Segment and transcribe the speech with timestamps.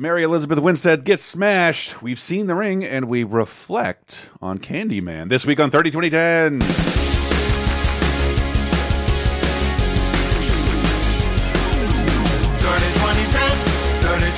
[0.00, 2.00] Mary Elizabeth Winstead gets smashed.
[2.00, 6.60] We've seen The Ring, and we reflect on Candyman this week on 30 2010.
[6.64, 6.64] 30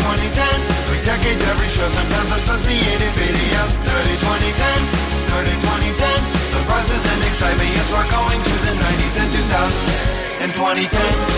[0.02, 0.50] 2010,
[0.90, 3.70] three decades, every show, sometimes associated videos.
[3.86, 4.82] 30 2010,
[5.30, 6.26] 30 2010,
[6.58, 7.70] surprises and excitement.
[7.70, 9.94] Yes, we're going to the 90s and 2000s
[10.42, 11.30] and 2010s.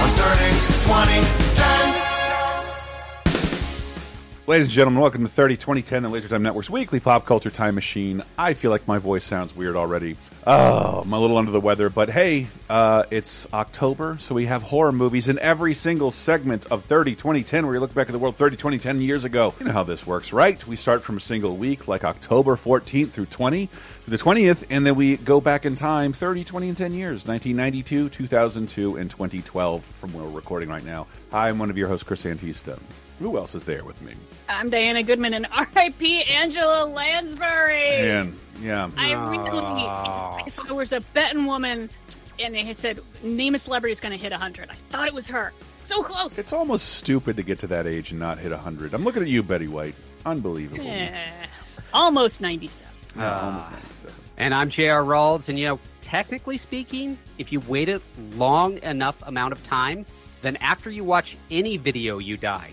[0.00, 0.48] On 30
[0.88, 1.53] 2010.
[4.46, 7.74] Ladies and gentlemen, welcome to 30 2010, the Laser Time Network's weekly pop culture time
[7.74, 8.22] machine.
[8.36, 10.18] I feel like my voice sounds weird already.
[10.46, 14.60] Oh, I'm a little under the weather, but hey, uh, it's October, so we have
[14.60, 18.18] horror movies in every single segment of 30 2010 where you look back at the
[18.18, 19.54] world 30 20 10 years ago.
[19.58, 20.66] You know how this works, right?
[20.66, 23.70] We start from a single week, like October 14th through 20,
[24.06, 28.10] the 20th, and then we go back in time 30, 20, and 10 years 1992,
[28.10, 31.06] 2002, and 2012 from where we're recording right now.
[31.30, 32.78] Hi, I'm one of your hosts, Chris Antista.
[33.20, 34.12] Who else is there with me?
[34.48, 36.24] I'm Diana Goodman and R.I.P.
[36.24, 37.80] Angela Lansbury.
[37.82, 41.90] And yeah, I really, if I was a betting woman
[42.38, 45.14] and they had said, name a celebrity is going to hit 100, I thought it
[45.14, 45.52] was her.
[45.76, 46.38] So close.
[46.38, 48.94] it's almost stupid to get to that age and not hit 100.
[48.94, 49.94] I'm looking at you, Betty White.
[50.26, 50.84] Unbelievable.
[50.86, 51.14] Eh,
[51.92, 52.92] almost 97.
[53.16, 54.14] Yeah, almost 97.
[54.36, 55.02] And I'm J.R.
[55.02, 58.00] Rawls, and you know, technically speaking, if you wait a
[58.34, 60.04] long enough amount of time,
[60.42, 62.70] then after you watch any video, you die.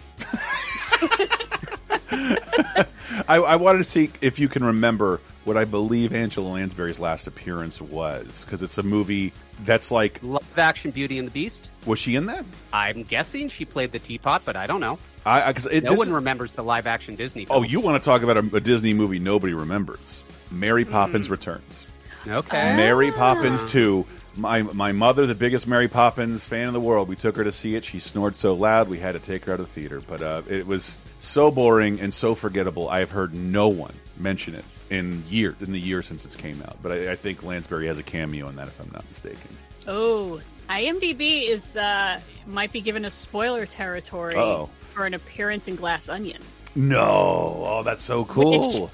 [3.28, 7.28] I, I wanted to see if you can remember what I believe Angela Lansbury's last
[7.28, 11.70] appearance was, because it's a movie that's like, Live action Beauty and the Beast.
[11.86, 12.46] was she in that?
[12.74, 15.00] I'm guessing she played the teapot, but I don't know.
[15.26, 17.48] I, I it, No this one remembers the live action Disney.
[17.50, 20.24] Oh, you want to talk about a, a Disney movie nobody remembers?
[20.50, 20.92] Mary hmm.
[20.92, 21.88] Poppins Returns.
[22.28, 22.76] Okay.
[22.76, 23.68] Mary Poppins ah.
[23.68, 24.06] 2.
[24.36, 27.52] My my mother, the biggest Mary Poppins fan in the world, we took her to
[27.52, 27.84] see it.
[27.84, 30.02] She snored so loud, we had to take her out of the theater.
[30.08, 32.90] But uh, it was so boring and so forgettable.
[32.90, 36.62] I have heard no one mention it in year in the year since it's came
[36.62, 36.78] out.
[36.82, 39.58] But I, I think Lansbury has a cameo in that, if I'm not mistaken.
[39.88, 40.40] Oh,
[40.70, 44.70] IMDb is uh might be given a spoiler territory Uh-oh.
[44.92, 46.42] for an appearance in Glass Onion.
[46.76, 48.90] No, oh, that's so cool.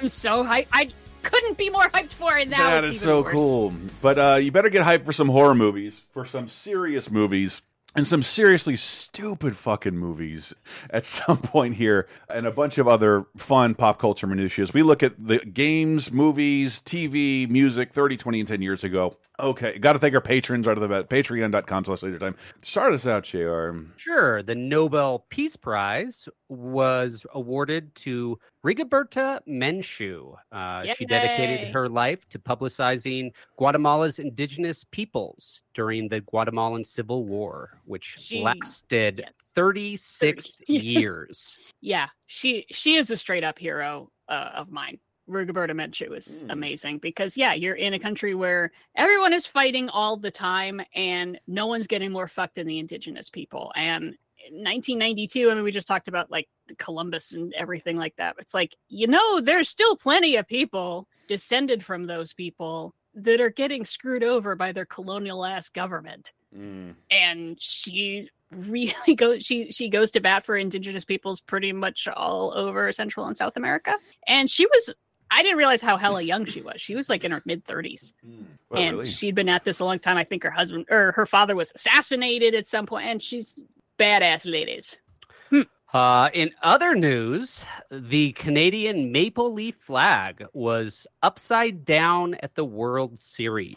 [0.00, 0.66] I'm so hyped.
[0.72, 0.90] I
[1.22, 2.70] couldn't be more hyped for it now.
[2.70, 3.32] That it's so worse.
[3.32, 3.72] cool.
[4.00, 7.62] But uh, you better get hyped for some horror movies, for some serious movies,
[7.96, 10.54] and some seriously stupid fucking movies
[10.90, 14.66] at some point here, and a bunch of other fun pop culture minutiae.
[14.72, 19.12] We look at the games, movies, TV, music 30, 20, and 10 years ago.
[19.40, 21.08] Okay, got to thank our patrons right of the bat.
[21.08, 22.36] Patreon.com slash laser time.
[22.62, 23.70] Start us out, JR.
[23.96, 24.42] Sure.
[24.42, 30.36] The Nobel Peace Prize was awarded to Rigoberta Menchú.
[30.52, 37.78] Uh, she dedicated her life to publicizing Guatemala's indigenous peoples during the Guatemalan Civil War,
[37.86, 39.30] which She- lasted yes.
[39.54, 41.56] 36 30 years.
[41.80, 44.98] Yeah, she she is a straight up hero uh, of mine.
[45.28, 46.52] Rigoberta Menchú is Mm.
[46.52, 51.38] amazing because yeah, you're in a country where everyone is fighting all the time and
[51.46, 53.72] no one's getting more fucked than the indigenous people.
[53.76, 54.16] And
[54.50, 58.36] 1992, I mean, we just talked about like Columbus and everything like that.
[58.38, 63.50] It's like you know, there's still plenty of people descended from those people that are
[63.50, 66.32] getting screwed over by their colonial ass government.
[66.56, 66.94] Mm.
[67.10, 72.52] And she really goes she she goes to bat for indigenous peoples pretty much all
[72.56, 73.96] over central and south america.
[74.26, 74.94] And she was
[75.30, 76.80] i didn't realize how hella young she was.
[76.80, 78.44] She was like in her mid 30s mm.
[78.70, 79.08] Well, and really?
[79.08, 80.16] she'd been at this a long time.
[80.16, 83.64] I think her husband or her father was assassinated at some point and she's
[84.00, 84.96] badass ladies
[85.92, 93.18] Uh, in other news, the Canadian maple leaf flag was upside down at the World
[93.18, 93.76] Series.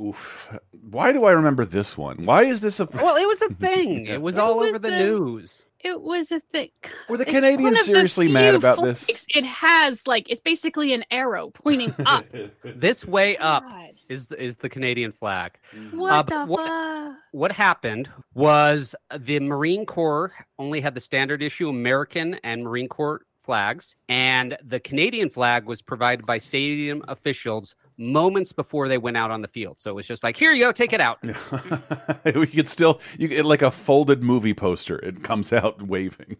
[0.00, 0.56] Oof.
[0.92, 2.18] Why do I remember this one?
[2.22, 2.84] Why is this a.
[2.94, 4.06] Well, it was a thing.
[4.14, 5.64] It was It all was over the a- news.
[5.80, 6.70] it was a thing
[7.08, 9.26] Were the It's Canadians one of the seriously mad few about this?
[9.34, 12.24] it has like it's basically an arrow pointing up
[12.62, 15.52] This way up God, is the, is the Canadian flag.
[15.92, 21.42] what Uh, the what- fuck What happened was the Marine Corps only had the standard
[21.42, 27.74] issue American and Marine Corps flags, and the Canadian flag was provided by stadium officials
[27.96, 29.76] moments before they went out on the field.
[29.80, 31.18] So it was just like, here you go, take it out.
[32.34, 34.98] we could still you get like a folded movie poster.
[34.98, 36.36] It comes out waving.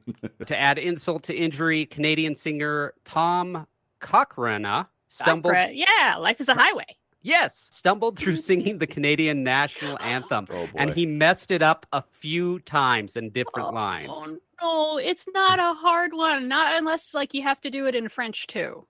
[0.47, 3.67] to add insult to injury, Canadian singer Tom
[4.01, 5.53] Cochrane stumbled.
[5.55, 5.71] Opera.
[5.73, 6.87] yeah life is a highway
[7.23, 10.71] Yes, stumbled through singing the Canadian national anthem, Oh, boy.
[10.77, 14.11] and he messed it up a few times in different oh, lines.
[14.11, 16.49] Oh no, it's not a hard one.
[16.49, 18.87] Not unless like you have to do it in French too.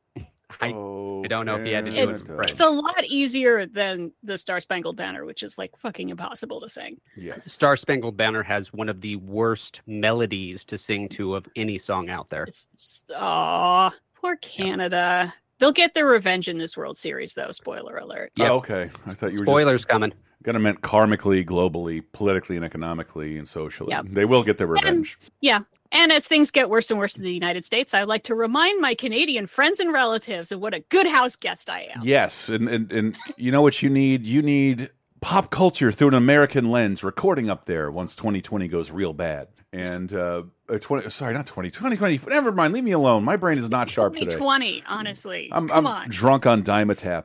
[0.61, 2.51] I- oh, I don't know if he had to do it in French.
[2.51, 6.69] It's a lot easier than the Star Spangled Banner, which is like fucking impossible to
[6.69, 7.01] sing.
[7.17, 7.53] Yes.
[7.53, 12.11] Star Spangled Banner has one of the worst melodies to sing to of any song
[12.11, 12.45] out there.
[12.45, 13.91] It's just, aw,
[14.21, 15.33] poor Canada.
[15.61, 17.53] They'll get their revenge in this World Series, though.
[17.53, 18.33] Spoiler alert.
[18.37, 18.51] Yeah.
[18.51, 18.91] Oh, okay.
[19.07, 20.13] I thought you were just Spoilers coming.
[20.43, 23.91] gonna meant karmically, globally, politically, and economically, and socially.
[23.91, 24.07] Yep.
[24.09, 25.19] They will get their revenge.
[25.41, 25.61] Yeah.
[25.93, 28.81] And as things get worse and worse in the United States, I'd like to remind
[28.81, 32.01] my Canadian friends and relatives of what a good house guest I am.
[32.05, 34.27] Yes, and, and and you know what you need?
[34.27, 34.91] You need
[35.21, 39.49] pop culture through an American lens, recording up there once 2020 goes real bad.
[39.73, 42.21] And uh, uh 20, sorry, not 20, 2020.
[42.29, 43.25] Never mind, leave me alone.
[43.25, 44.27] My brain is not sharp today.
[44.27, 45.49] 2020, honestly.
[45.53, 46.09] I'm, Come I'm on.
[46.11, 47.25] drunk on Dimetapp.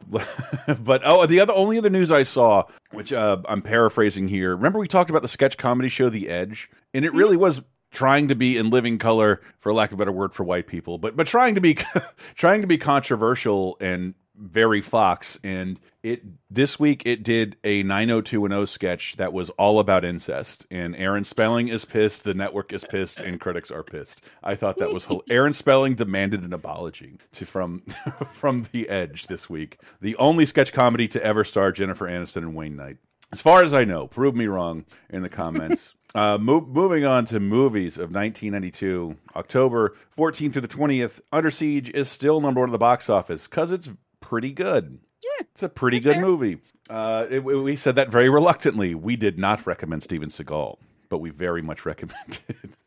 [0.84, 4.56] but oh, the other only other news I saw, which uh, I'm paraphrasing here.
[4.56, 7.18] Remember we talked about the sketch comedy show The Edge, and it Mm-hmm.
[7.18, 7.62] really was
[7.92, 10.98] trying to be in living color, for lack of a better word, for white people,
[10.98, 11.78] but but trying to be
[12.36, 15.40] trying to be controversial and very Fox.
[15.44, 20.66] And it this week it did a 90210 sketch that was all about incest.
[20.70, 24.22] And Aaron Spelling is pissed, the network is pissed, and critics are pissed.
[24.44, 27.80] I thought that was Aaron Spelling demanded an apology to from
[28.32, 29.80] from The Edge this week.
[30.02, 32.98] The only sketch comedy to ever star Jennifer Aniston and Wayne Knight.
[33.32, 35.96] As far as I know, prove me wrong in the comments.
[36.16, 41.90] uh, mo moving on to movies of 1992, October 14th to the 20th, Under Siege
[41.90, 43.90] is still number one at the box office because it's
[44.30, 45.00] pretty good.
[45.24, 46.22] Yeah, It's a pretty good fair.
[46.22, 46.58] movie.
[46.90, 48.96] Uh, it- we said that very reluctantly.
[48.96, 50.78] We did not recommend Steven Seagal,
[51.10, 52.44] but we very much recommended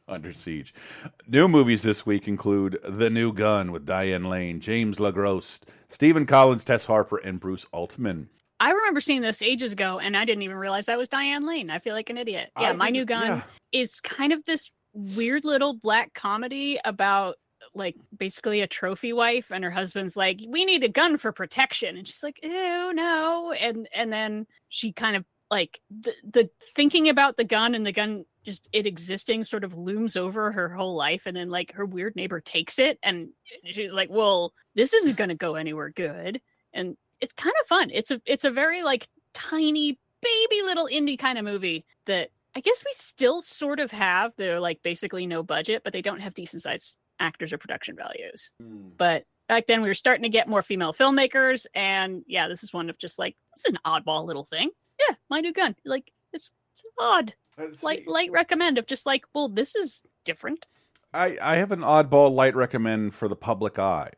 [0.09, 0.75] Under Siege.
[1.29, 6.65] New movies this week include The New Gun with Diane Lane, James LeGros, Stephen Collins,
[6.65, 8.29] Tess Harper, and Bruce Altman.
[8.61, 11.71] I remember seeing this ages ago, and I didn't even realize that was Diane Lane.
[11.71, 12.51] I feel like an idiot.
[12.59, 13.43] Yeah, I My New Gun yeah.
[13.73, 17.37] is kind of this weird little black comedy about
[17.75, 21.97] like basically a trophy wife and her husband's like we need a gun for protection
[21.97, 27.09] and she's like ew no and and then she kind of like the the thinking
[27.09, 30.95] about the gun and the gun just it existing sort of looms over her whole
[30.95, 33.29] life and then like her weird neighbor takes it and
[33.65, 36.41] she's like well this isn't going to go anywhere good
[36.73, 41.19] and it's kind of fun it's a it's a very like tiny baby little indie
[41.19, 44.35] kind of movie that I guess we still sort of have.
[44.37, 48.53] They're like basically no budget, but they don't have decent sized actors or production values.
[48.61, 48.89] Hmm.
[48.97, 52.73] But back then we were starting to get more female filmmakers, and yeah, this is
[52.73, 54.71] one of just like it's an oddball little thing.
[55.01, 55.75] Yeah, my new gun.
[55.85, 57.35] Like it's it's odd.
[57.83, 60.65] Light light recommend of just like, well, this is different.
[61.13, 64.11] I, I have an oddball light recommend for the public eye.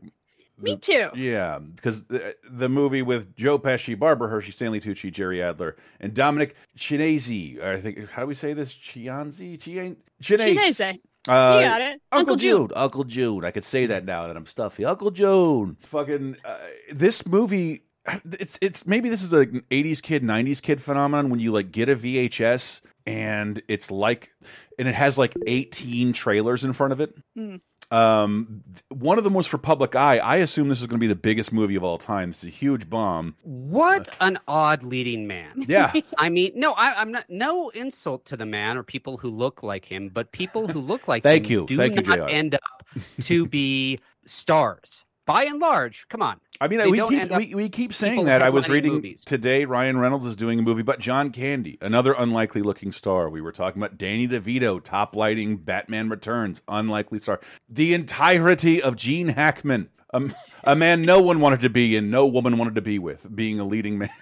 [0.58, 1.08] Me too.
[1.14, 6.12] Yeah, because the, the movie with Joe Pesci, Barbara Hershey, Stanley Tucci, Jerry Adler, and
[6.12, 7.58] Dominic Chinese.
[7.62, 8.74] I think how do we say this?
[8.74, 10.82] Chianzi, Chian, Chinese.
[11.26, 11.56] Chinese.
[11.56, 12.02] Uh, you got it.
[12.12, 12.72] Uncle, Jude.
[12.74, 13.44] Uncle Jude.
[13.44, 14.84] I could say that now that I'm stuffy.
[14.84, 15.76] Uncle Jude.
[15.82, 16.58] Fucking uh,
[16.92, 17.82] this movie.
[18.24, 21.70] It's it's maybe this is like an 80s kid 90s kid phenomenon when you like
[21.70, 24.30] get a VHS and it's like
[24.78, 27.14] and it has like 18 trailers in front of it.
[27.36, 27.56] Hmm.
[27.90, 30.18] Um, one of them was for public eye.
[30.18, 32.30] I assume this is going to be the biggest movie of all time.
[32.30, 33.34] It's a huge bomb.
[33.42, 35.64] What an odd leading man.
[35.70, 37.26] Yeah, I mean, no, I, I'm not.
[37.28, 41.06] No insult to the man or people who look like him, but people who look
[41.06, 41.66] like Thank him you.
[41.66, 42.28] do Thank you, not JR.
[42.28, 45.04] end up to be stars.
[45.26, 46.40] By and large, come on.
[46.60, 48.42] I mean, we keep we, we keep saying that.
[48.42, 49.24] I was reading movies.
[49.24, 49.64] today.
[49.64, 53.30] Ryan Reynolds is doing a movie, but John Candy, another unlikely looking star.
[53.30, 57.40] We were talking about Danny DeVito, top lighting, Batman Returns, unlikely star.
[57.68, 60.34] The entirety of Gene Hackman, um,
[60.64, 63.60] a man no one wanted to be and no woman wanted to be with, being
[63.60, 64.10] a leading man.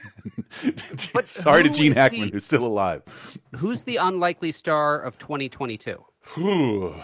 [1.12, 3.02] But Sorry to Gene Hackman, the- who's still alive.
[3.56, 6.04] Who's the unlikely star of 2022?
[6.34, 6.94] Whew.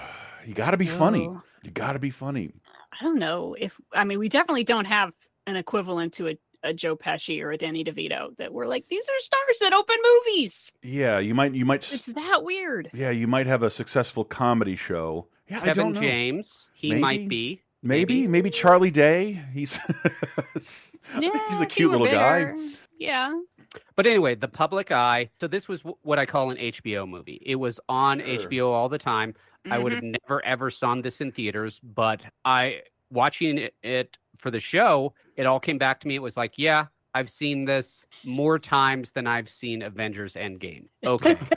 [0.47, 1.29] you got to be funny.
[1.63, 2.53] You got to be funny.
[2.99, 5.13] I don't know if I mean we definitely don't have
[5.47, 9.07] an equivalent to a, a Joe Pesci or a Danny DeVito that we're like these
[9.09, 9.97] are stars that open
[10.27, 10.73] movies.
[10.83, 11.53] Yeah, you might.
[11.53, 11.79] You might.
[11.93, 12.91] It's that weird.
[12.95, 15.27] Yeah, you might have a successful comedy show.
[15.49, 16.01] Yeah, I don't Kevin know.
[16.01, 16.69] James.
[16.75, 17.01] He Maybe.
[17.01, 17.61] might be.
[17.83, 18.27] Maybe, Maybe.
[18.29, 19.39] maybe Charlie Day.
[19.53, 19.79] He's
[21.21, 22.55] Yeah, he's a cute were little guy.
[22.99, 23.39] Yeah.
[23.97, 25.31] But anyway, the public eye.
[25.41, 27.43] So this was what I call an HBO movie.
[27.45, 28.27] It was on Sure.
[28.49, 29.35] HBO all the time.
[29.71, 34.51] I would have never ever saw this in theaters, but I watching it, it for
[34.51, 36.15] the show, it all came back to me.
[36.17, 40.87] It was like, yeah, I've seen this more times than I've seen Avengers Endgame.
[41.07, 41.37] Okay.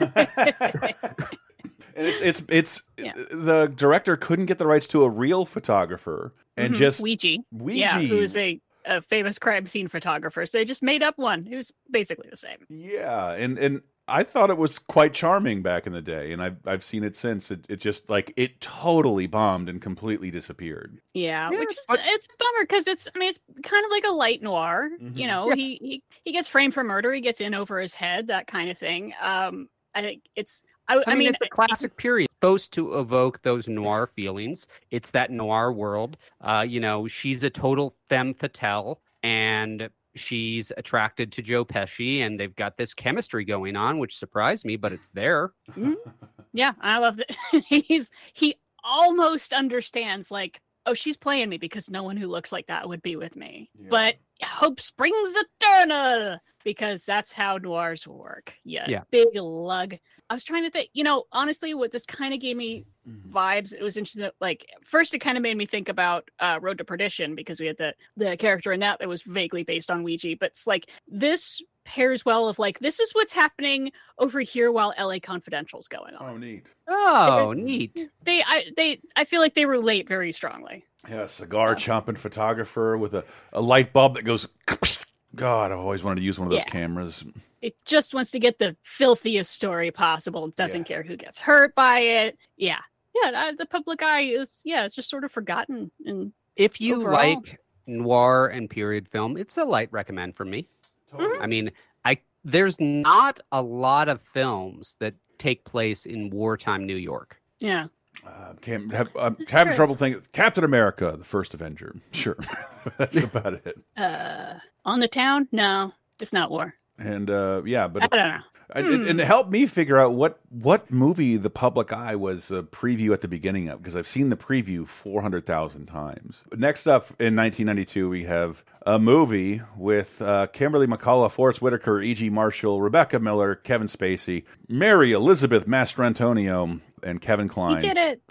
[1.96, 3.12] and it's it's it's Yeah.
[3.14, 6.78] the director couldn't get the rights to a real photographer and Mhm.
[6.78, 7.38] just Weegee.
[7.54, 7.76] Weegee.
[7.76, 10.46] Yeah, who's a, a famous crime scene photographer.
[10.46, 11.46] So they just made up one.
[11.50, 12.58] It was basically the same.
[12.68, 16.56] Yeah, and and I thought it was quite charming back in the day, and I've
[16.66, 17.50] I've seen it since.
[17.50, 20.98] It, it just like it totally bombed and completely disappeared.
[21.14, 23.90] Yeah, Yeah, which is but- it's a bummer because it's I mean it's kind of
[23.90, 24.90] like a light noir.
[25.00, 25.16] Mhm.
[25.16, 25.54] You know, Yeah.
[25.56, 28.70] he, he he gets framed for murder, he gets in over his head, that kind
[28.70, 29.12] of thing.
[29.20, 32.98] Um, I think it's I, I, I mean, mean, it's a classic period supposed to
[32.98, 34.66] evoke those noir feelings.
[34.90, 36.16] It's that noir world.
[36.40, 42.38] Uh, you know, she's a total femme fatale, and she's attracted to Joe Pesci, and
[42.38, 45.52] they've got this chemistry going on, which surprised me, but it's there.
[45.70, 45.94] Mm-hmm.
[46.52, 47.30] yeah, I love that
[47.66, 52.66] he's he almost understands like oh she's playing me because no one who looks like
[52.68, 53.68] that would be with me.
[53.78, 53.88] Yeah.
[53.90, 58.52] But hope springs eternal because that's how noirs work.
[58.64, 59.02] Yeah, Yeah.
[59.10, 59.96] big lug.
[60.30, 63.30] I was trying to think, you know, honestly, what just kind of gave me Mhm.
[63.30, 63.72] vibes.
[63.72, 64.22] It was interesting.
[64.22, 67.58] That, like first, it kind of made me think about uh, Road to Perdition because
[67.60, 70.38] we had the the character in that that was vaguely based on Weegee.
[70.38, 74.92] But it's like this pairs well of like this is what's happening over here while
[74.98, 75.18] L.A.
[75.20, 76.28] Confidential's going on.
[76.30, 76.66] Oh, neat.
[76.86, 78.10] Oh, neat.
[78.24, 80.84] They, I, they, I feel like they relate very strongly.
[81.08, 84.46] Yeah, cigar chomping photographer with a, a light bulb that goes.
[85.34, 86.70] God, I've always wanted to use one of those Yeah.
[86.72, 87.24] cameras.
[87.60, 90.48] It just wants to get the filthiest story possible.
[90.48, 90.96] Doesn't Yeah.
[90.96, 92.38] care who gets hurt by it.
[92.56, 92.78] Yeah,
[93.14, 93.30] yeah.
[93.34, 97.12] uh, The public eye is yeah, it's just sort of forgotten and If you Overall.
[97.12, 100.68] like noir and period film, it's a light recommend for me.
[101.12, 101.40] Mhm.
[101.40, 101.72] I mean,
[102.04, 107.40] I there's not a lot of films that take place in wartime New York.
[107.60, 107.86] yeah.
[108.26, 109.76] Uh, can't have, I'm having Sure.
[109.76, 110.22] trouble thinking.
[110.32, 111.94] Captain America, the first Avenger.
[112.10, 112.36] Sure,
[112.98, 113.78] that's about it.
[113.96, 115.48] Uh, on the town?
[115.52, 116.74] No, it's not war.
[116.98, 118.40] And uh, yeah, but I don't know.
[118.74, 122.50] And, and, and it helped me figure out what what movie the public eye was
[122.50, 126.42] a preview at the beginning of because I've seen the preview four hundred thousand times.
[126.54, 131.62] Next up in nineteen ninety two, we have a movie with uh, Kimberly McCullough, Forest
[131.62, 132.28] Whitaker, E.G.
[132.28, 137.76] Marshall, Rebecca Miller, Kevin Spacey, Mary Elizabeth Mastrantonio, and Kevin Kline.
[137.76, 138.22] You did it.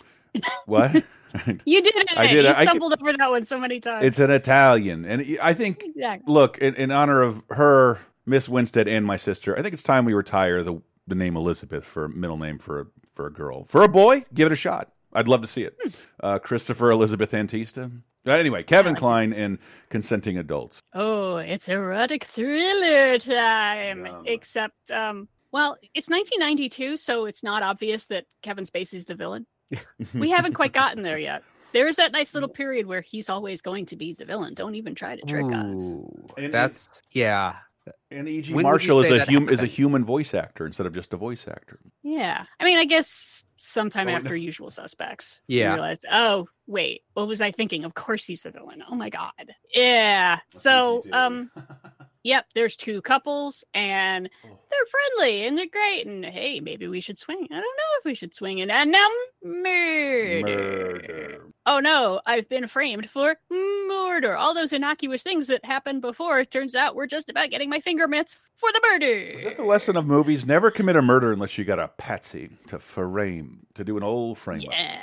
[0.66, 1.04] What?
[1.66, 2.18] You did it.
[2.18, 2.52] I did You.
[2.52, 4.04] I stumbled over that one so many times.
[4.06, 6.34] it's an Italian, and I think exactly.
[6.34, 10.04] look in, in honor of her miss winstead and my sister i think it's time
[10.06, 13.84] we retire the the name elizabeth for middle name for a for a girl for
[13.84, 15.78] a boy give it a shot i'd love to see it
[16.22, 17.90] uh, christopher elizabeth antista
[18.26, 19.00] anyway kevin like it.
[19.00, 19.58] kline and
[19.90, 24.06] consenting adults Oh, it's erotic thriller time.
[24.06, 24.24] Yum.
[24.26, 29.46] Except, um, well, it's 1992, so it's not obvious that Kevin Spacey's the villain.
[30.13, 31.44] we haven't quite gotten there yet.
[31.74, 34.54] There is that nice little period where he's always going to be the villain.
[34.54, 35.84] Don't even try to trick us.
[35.84, 37.56] Ooh, And- that's yeah.
[38.10, 40.94] and eg When marshall is a that hum- is a human voice actor instead of
[40.94, 42.46] just a voice actor Yeah.
[42.60, 44.18] I mean, I guess sometime Oh, no.
[44.18, 45.42] after Usual Suspects.
[45.48, 45.74] Yeah.
[45.74, 47.84] realized, oh, wait, what was I thinking?
[47.84, 48.82] Of course he's the villain.
[48.89, 49.32] Oh my God.
[49.74, 50.39] Yeah.
[50.54, 51.51] So, um,
[52.27, 54.60] yep, there's two couples and Oh.
[54.69, 54.86] they're
[55.17, 56.05] friendly and they're great.
[56.05, 57.48] And hey, maybe we should swing.
[57.50, 58.62] I don't know if we should swing.
[58.62, 59.07] And, and now
[59.43, 60.41] murder.
[60.41, 64.36] murder Oh no, I've been framed for murder.
[64.38, 67.79] All those innocuous things that happened before, it turns out we're just about getting my
[67.81, 69.05] finger mitts for the murder.
[69.05, 72.50] is that the lesson of movies never commit a murder unless you got a patsy
[72.67, 75.01] to frame to do an old frame up yeah.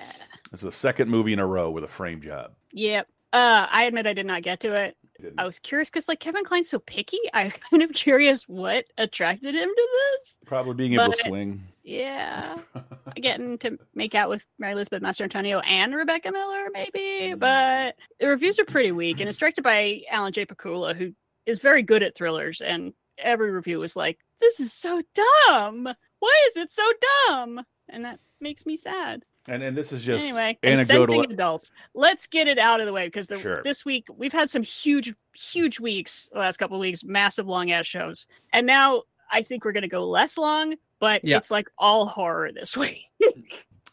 [0.53, 3.07] it's the second movie in a row with a frame job Yep.
[3.33, 4.97] Uh, I admit I did not get to it.
[5.25, 5.41] Didn't.
[5.41, 7.19] I was curious because like Kevin Kline's so picky.
[7.35, 9.89] I was kind of curious what attracted him to
[10.21, 10.37] this.
[10.45, 12.59] probably being able to swing Yeah,
[13.17, 17.33] getting to make out with Mary Elizabeth Mastrantonio and Rebecca Miller, maybe.
[17.33, 17.39] Mm.
[17.39, 20.45] But the reviews are pretty weak, and it's directed by Alan J.
[20.45, 21.15] Pakula, who
[21.47, 22.61] is very good at thrillers.
[22.61, 25.89] And every review was like, "This is so dumb.
[26.19, 26.85] Why is it so
[27.29, 29.25] dumb?" And that makes me sad.
[29.49, 31.07] And and this is just anyway, anecdotal.
[31.07, 31.71] consenting adults.
[31.95, 33.63] Let's get it out of the way because the, Sure.
[33.63, 36.29] this week we've had some huge, huge weeks.
[36.33, 39.89] The last couple of weeks, massive long ass shows, and now I think we're gonna
[39.89, 40.75] go less long.
[40.99, 41.37] But Yeah.
[41.37, 43.05] it's like all horror this week,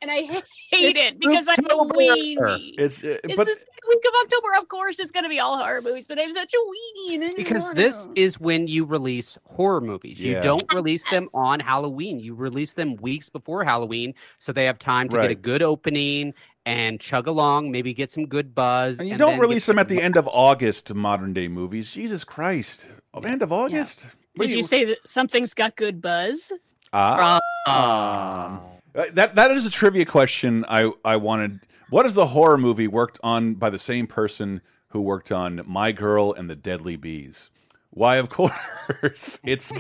[0.01, 1.91] and I hate It's it because I'm a Spooktober.
[1.93, 2.73] weenie.
[2.77, 4.47] It's uh, It's but the second week of October.
[4.59, 7.21] Of course, it's gonna be all horror movies, but I'm such a weenie.
[7.23, 7.75] and Because wanna.
[7.75, 10.19] this is when you release horror movies.
[10.19, 12.19] You don't release them on Halloween.
[12.19, 16.33] You release them weeks before Halloween so they have time to get a good opening
[16.65, 18.99] and chug along, maybe get some good buzz.
[18.99, 21.33] and you and don't then release them at the some- end of August to modern
[21.33, 21.91] day movies.
[21.91, 24.05] Jesus Christ, oh, end of August.
[24.35, 26.51] What Did do you say that something's got good buzz?
[26.93, 28.61] Ah, Ah.
[28.93, 30.65] Uh, that that is a trivia question.
[30.67, 31.61] I I wanted.
[31.89, 35.91] What is the horror movie worked on by the same person who worked on My
[35.91, 37.49] Girl and the Deadly Bees?
[37.89, 39.73] Why, of course, it's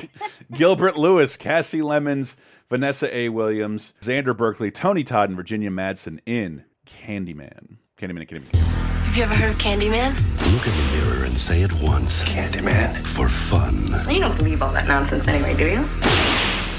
[0.51, 2.35] Gilbert Lewis, Kasi Lemmons,
[2.69, 3.29] Vanessa A.
[3.29, 7.77] Williams, Xander Berkeley, Tony Todd, and Virginia Madsen in Candyman.
[7.97, 8.55] Candyman, Candyman.
[8.55, 10.13] Have you ever heard of Candyman?
[10.53, 12.23] Look in the mirror and say it once.
[12.23, 12.97] Candyman.
[13.05, 13.75] For fun.
[14.13, 16.30] You don't believe all that nonsense anyway, do you?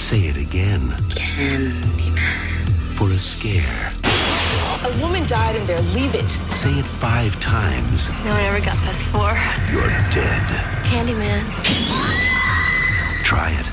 [0.03, 0.81] Say it again.
[1.15, 2.69] Candyman.
[2.97, 3.93] For a scare.
[4.03, 5.81] A woman died in there.
[5.95, 6.29] Leave it.
[6.51, 8.09] Say it five times.
[8.25, 9.31] No one ever got past four.
[9.73, 10.43] You're dead.
[10.85, 11.45] Candyman.
[13.23, 13.67] Try it.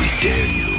[0.00, 0.72] We dare you.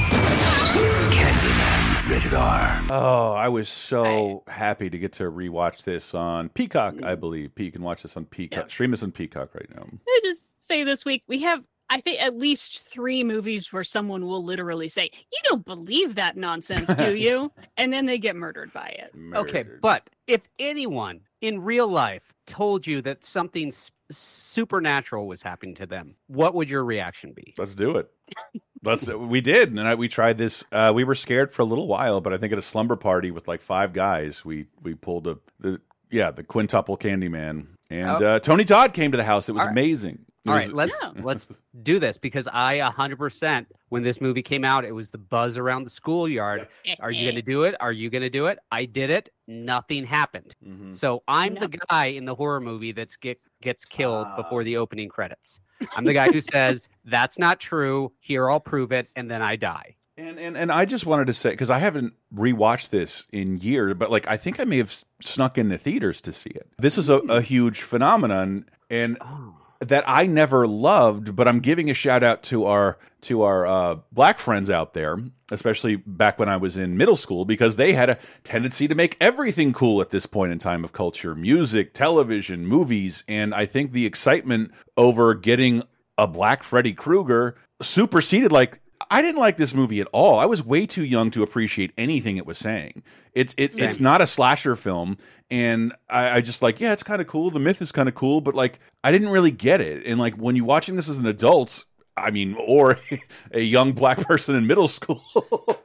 [1.13, 2.09] Candyman.
[2.09, 2.81] Rated R.
[2.89, 7.51] Oh, I was so happy to get to rewatch this on Peacock, I believe.
[7.57, 8.63] You can watch this on Peacock.
[8.63, 8.67] Yeah.
[8.69, 9.87] Stream this on Peacock right now.
[10.07, 14.25] I just say this week we have I think at least three movies where someone
[14.25, 18.73] will literally say, "You don't believe that nonsense, do you?" and then they get murdered
[18.73, 19.11] by it.
[19.35, 23.71] Okay, but if anyone in real life told you that something
[24.11, 27.53] supernatural was happening to them, what would your reaction be?
[27.57, 28.09] Let's do it.
[28.83, 29.07] Let's.
[29.07, 30.63] We did, and I, we tried this.
[30.71, 33.31] Uh, we were scared for a little while, but I think at a slumber party
[33.31, 38.25] with like five guys, we we pulled a the yeah the quintuple Candyman, and Oh.
[38.35, 39.49] uh, Tony Todd came to the house.
[39.49, 39.71] It was All right.
[39.71, 40.19] amazing.
[40.47, 41.11] It All was- right, let's Yeah.
[41.23, 41.49] let's
[41.83, 45.83] do this because I 100% when this movie came out, it was the buzz around
[45.83, 46.67] the schoolyard.
[46.99, 47.75] Are you going to do it?
[47.79, 48.59] Are you going to do it?
[48.71, 49.29] I did it.
[49.47, 50.55] Nothing happened.
[50.65, 50.95] Mhm.
[50.95, 51.61] So I'm No.
[51.67, 54.35] the guy in the horror movie that's get gets killed Ah.
[54.35, 55.59] before the opening credits.
[55.95, 58.11] I'm the guy who says that's not true.
[58.19, 59.95] Here, I'll prove it, and then I die.
[60.17, 63.93] And and and I just wanted to say because I haven't rewatched this in years,
[63.93, 66.67] but like I think I may have s- snuck into theaters to see it.
[66.79, 69.53] This is a, a huge phenomenon, and Oh.
[69.79, 73.97] That I never loved, but I'm giving a shout out to our to our uh,
[74.11, 75.17] black friends out there,
[75.51, 79.17] especially back when I was in middle school, because they had a tendency to make
[79.19, 83.91] everything cool at this point in time of culture, music, television, movies, and I think
[83.91, 85.83] the excitement over getting
[86.17, 88.81] a black Freddy Krueger superseded like.
[89.09, 90.39] I didn't like this movie at all.
[90.39, 93.03] I was way too young to appreciate anything it was saying.
[93.33, 95.17] It's it, it's not a slasher film,
[95.49, 97.49] and I, I just like yeah, it's kind of cool.
[97.49, 100.05] The myth is kind of cool, but like I didn't really get it.
[100.05, 101.85] And like when you're watching this as an adult,
[102.15, 102.99] I mean, or
[103.51, 105.23] a young black person in middle school,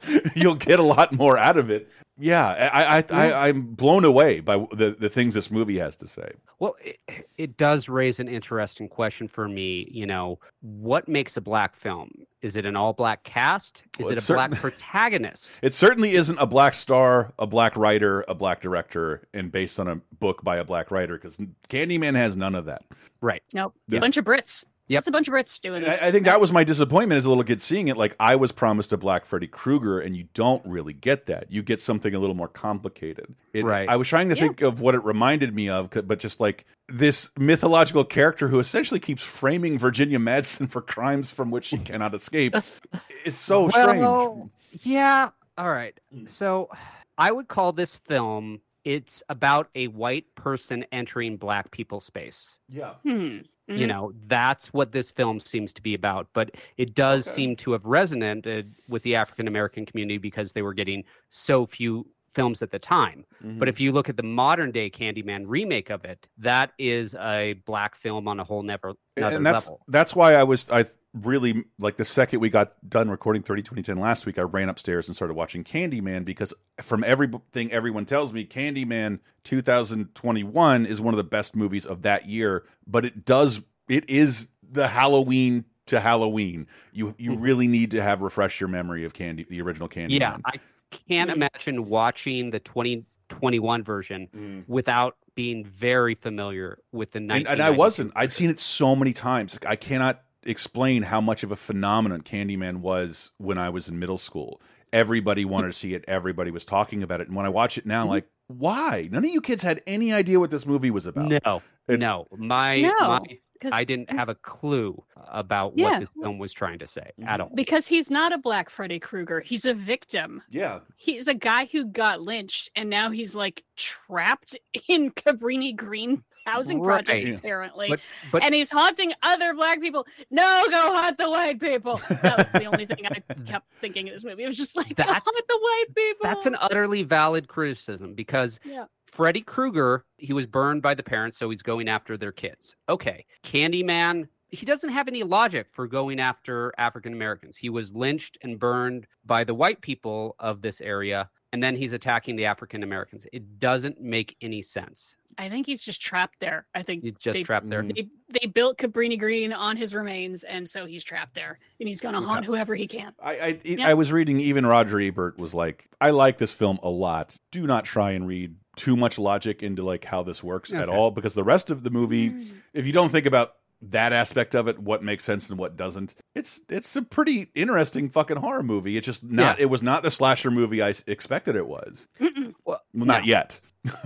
[0.35, 1.89] you'll get a lot more out of it.
[2.17, 6.07] Yeah, I, I, I I'm blown away by the the things this movie has to
[6.07, 6.33] say.
[6.59, 6.99] Well, it,
[7.37, 9.87] it does raise an interesting question for me.
[9.91, 12.11] You know, what makes a black film?
[12.43, 13.83] Is it an all black cast?
[13.97, 15.51] Is Well, it a it's black protagonist?
[15.63, 19.87] It certainly isn't a black star, a black writer, a black director, and based on
[19.87, 21.37] a book by a black writer because
[21.69, 22.83] Candyman has none of that.
[23.21, 23.41] Right.
[23.53, 23.73] Nope.
[23.87, 23.99] Yeah.
[23.99, 24.65] Bunch of Brits.
[24.87, 24.97] Yep.
[24.99, 26.01] It's a bunch of Brits doing And this.
[26.01, 27.95] I, I think that was my disappointment as a little kid seeing it.
[27.95, 31.49] Like I was promised a black Freddy Krueger, and you don't really get that.
[31.49, 33.33] You get something a little more complicated.
[33.53, 33.87] It, Right.
[33.87, 34.41] I was trying to Yeah.
[34.41, 38.99] think of what it reminded me of, but just like this mythological character who essentially
[38.99, 42.55] keeps framing Virginia Madsen for crimes from which she cannot escape.
[43.25, 44.49] It's so strange.
[44.81, 45.29] Yeah.
[45.57, 45.97] All right.
[46.25, 46.69] So
[47.17, 48.59] I would call this film.
[48.85, 52.55] It's about a white person entering black people space.
[52.69, 52.95] Yeah.
[53.03, 53.39] Hmm.
[53.67, 53.87] You Mhm.
[53.87, 56.27] know, that's what this film seems to be about.
[56.33, 57.35] But it does Okay.
[57.35, 62.05] seem to have resonated with the African American community because they were getting so few
[62.29, 63.23] films at the time.
[63.43, 63.59] Mm-hmm.
[63.59, 67.53] But if you look at the modern day Candyman remake of it, that is a
[67.65, 69.85] black film on a whole never another and that's level.
[69.87, 73.97] that's why I was I really like the second we got done recording 30 2010
[73.97, 78.45] last week I ran upstairs and started watching Candyman because from everything everyone tells me
[78.45, 84.09] Candyman 2021 is one of the best movies of that year but it does it
[84.09, 89.13] is the Halloween to Halloween you you really need to have refresh your memory of
[89.13, 90.59] Candy the original Candyman Yeah, I
[91.07, 94.63] can't imagine watching the 2021 version Mm.
[94.67, 98.11] without being very familiar with the and, and I wasn't.
[98.15, 99.57] I'd seen it so many times.
[99.65, 104.17] I cannot explain how much of a phenomenon Candyman was when I was in middle
[104.17, 104.61] school.
[104.91, 106.05] Everybody wanted to see it.
[106.07, 107.27] Everybody was talking about it.
[107.27, 108.09] And when I watch it now, mm-hmm.
[108.11, 109.09] like, why?
[109.11, 111.29] None of you kids had any idea what this movie was about.
[111.45, 113.21] No, It- no, my, No, my
[113.63, 115.91] 'Cause I didn't have a clue about Yeah.
[115.91, 117.41] what this film was trying to say at mm-hmm.
[117.43, 117.51] all.
[117.55, 119.39] Because he's not a black Freddy Krueger.
[119.39, 120.41] He's a victim.
[120.49, 120.79] Yeah.
[120.97, 124.57] He's a guy who got lynched and now he's like trapped
[124.89, 127.35] in Cabrini Green housing project, Right.
[127.35, 127.89] apparently.
[127.89, 127.99] But
[128.31, 130.05] but and he's haunting other black people.
[130.31, 131.99] No, go haunt the white people.
[132.21, 134.43] That was the only thing I kept thinking in this movie.
[134.43, 136.23] It was just like, go That's- haunt the white people.
[136.23, 138.85] that's an utterly valid criticism because Yeah.
[139.07, 142.75] Freddy Krueger, he was burned by the parents, so he's going after their kids.
[142.89, 143.25] Okay.
[143.43, 147.55] Candyman, he doesn't have any logic for going after African Americans.
[147.57, 151.93] He was lynched and burned by the white people of this area, and then he's
[151.93, 153.27] attacking the African Americans.
[153.31, 155.15] It doesn't make any sense.
[155.37, 156.65] I think he's just trapped there.
[156.75, 157.83] I think He's just they, trapped there.
[157.83, 157.95] Mm.
[157.95, 162.01] they they built Cabrini Green on his remains, and so he's trapped there, and he's
[162.01, 163.13] gonna haunt whoever he can.
[163.21, 163.87] I I, Yeah.
[163.87, 167.37] I was reading even Roger Ebert was like, I like this film a lot.
[167.51, 171.11] Do not try and read too much logic into like how this works at all
[171.11, 172.47] because the rest of the movie Mm.
[172.73, 173.53] if you don't think about
[173.89, 176.15] that aspect of it, what makes sense and what doesn't.
[176.33, 178.95] It's it's a pretty interesting fucking horror movie.
[178.97, 179.59] It's just not.
[179.59, 182.07] It was not the slasher movie I expected it was.
[182.19, 182.53] Mm-mm.
[182.65, 183.59] Well, Well, not yet.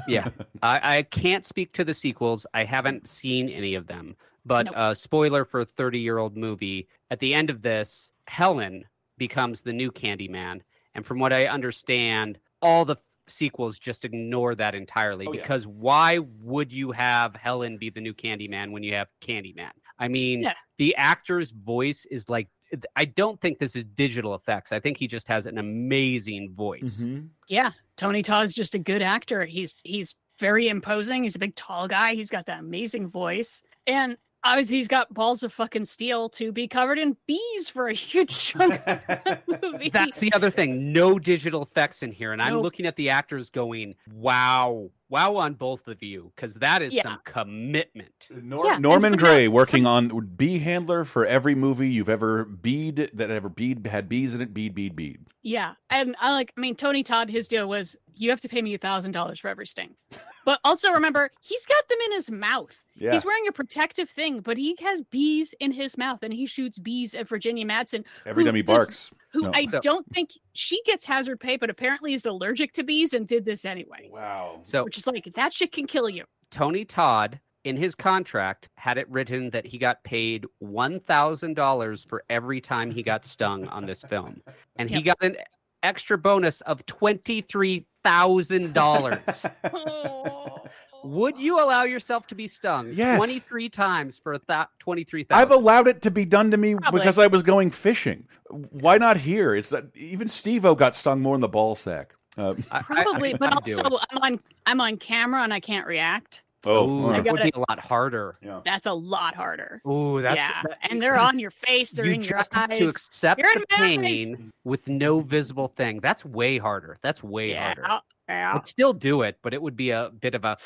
[0.08, 0.28] Yeah,
[0.62, 2.46] I, I can't speak to the sequels.
[2.54, 4.16] I haven't seen any of them.
[4.46, 4.78] But Nope.
[4.78, 6.88] uh, spoiler for a 30 year old movie.
[7.12, 8.86] At the end of this, Helen
[9.18, 10.62] becomes the new Candyman.
[10.96, 12.96] And from what I understand, all the
[13.28, 15.42] sequels just ignore that entirely Oh, yeah.
[15.42, 19.72] because why would you have Helen be the new Candyman when you have Candyman?
[20.00, 20.54] I mean, Yeah.
[20.78, 22.48] the actor's voice is like,
[22.96, 24.72] I don't think this is digital effects.
[24.72, 27.02] I think he just has an amazing voice.
[27.04, 27.30] Mhm.
[27.48, 29.46] Yeah, Tony Todd's just a good actor.
[29.46, 31.24] He's he's very imposing.
[31.24, 32.14] He's a big, tall guy.
[32.14, 36.68] He's got that amazing voice, and obviously he's got balls of fucking steel to be
[36.68, 39.90] covered in bees for a huge chunk of the movie.
[39.90, 40.94] That's the other thing.
[40.94, 42.34] No digital effects in here.
[42.34, 46.82] And I'm looking at the actors going, wow, wow on both of you, because that
[46.82, 47.04] is Yeah.
[47.04, 48.28] some commitment.
[48.32, 52.46] Uh, Nor- Yeah, Norman for Gray working on bee handler for every movie you've ever
[52.46, 54.54] bead that ever bead had bees in it.
[54.54, 55.20] Bead, bead, bead.
[55.44, 56.52] Yeah, and I like.
[56.58, 57.30] I mean, Tony Todd.
[57.30, 59.96] His deal was you have to pay me a thousand dollars for every sting,
[60.44, 62.76] but also remember he's got them in his mouth.
[62.98, 63.14] Yeah.
[63.14, 66.80] He's wearing a protective thing, but he has bees in his mouth, and he shoots
[66.80, 69.12] bees at Virginia Madsen, Every who time he does- barks.
[69.34, 69.52] Who No.
[69.54, 73.28] I So- don't think she gets hazard pay, but apparently is allergic to bees and
[73.28, 74.10] did this anyway.
[74.12, 74.62] Wow.
[74.64, 76.24] So Which is like that shit can kill you.
[76.50, 82.62] Tony Todd, in his contract, had it written that he got paid $1,000 for every
[82.62, 84.42] time he got stung on this film.
[84.78, 85.36] And he got an
[85.84, 89.52] extra bonus of $23,000.
[91.04, 93.18] Would you allow yourself to be stung Yes.
[93.18, 95.42] 23 times for a th- 23,000?
[95.42, 97.00] I've allowed it to be done to me Probably.
[97.02, 98.28] because I was going fishing.
[98.72, 99.54] Why not here?
[99.56, 102.14] It's that even Steve-O got stung more in the ball sack.
[102.38, 104.00] Uh, I- I- Probably, I- but I'd also.
[104.12, 106.44] I'm on I'm on camera and I can't react.
[106.66, 108.36] oh, Ooh, that would be a lot harder.
[108.42, 108.60] yeah.
[108.66, 109.82] That's a lot harder.
[109.88, 112.70] Ooh, that's yeah, that- and they're on your face, they're you in your just have
[112.70, 112.90] to eyes.
[112.90, 113.98] accept You're the my eyes.
[113.98, 116.00] pain with no visible thing.
[116.02, 116.98] That's way harder.
[117.02, 118.02] That's way yeah, harder.
[118.30, 120.58] Yeah, I'd still do it, but it would be a bit of a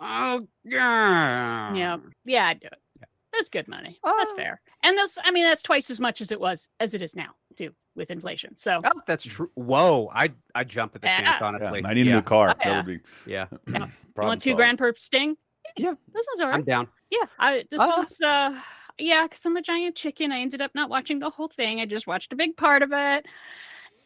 [0.00, 1.74] oh yeah.
[1.74, 2.46] yeah, yeah.
[2.48, 2.78] I'd do it.
[3.00, 3.06] Yeah.
[3.32, 3.98] That's good money.
[4.04, 4.36] That's Oh.
[4.36, 4.60] fair.
[4.84, 7.30] And that's I mean that's twice as much as it was as it is now
[7.56, 8.56] too with inflation.
[8.56, 9.50] So Oh, that's true.
[9.54, 11.38] Whoa, I I jump at the chance, Yeah.
[11.40, 11.78] Yeah, honestly.
[11.78, 12.50] and I need a new car.
[12.50, 12.76] Oh, That yeah.
[12.76, 14.58] would be Yeah, you problem want two solved.
[14.58, 15.36] grand per sting?
[15.76, 15.94] Yeah.
[16.12, 16.54] this was all right.
[16.54, 16.86] I'm down.
[17.10, 17.96] Yeah, I this Ah.
[17.96, 18.60] was uh
[18.98, 20.30] yeah, because I'm a giant chicken.
[20.30, 21.80] I ended up not watching the whole thing.
[21.80, 23.26] I just watched a big part of it.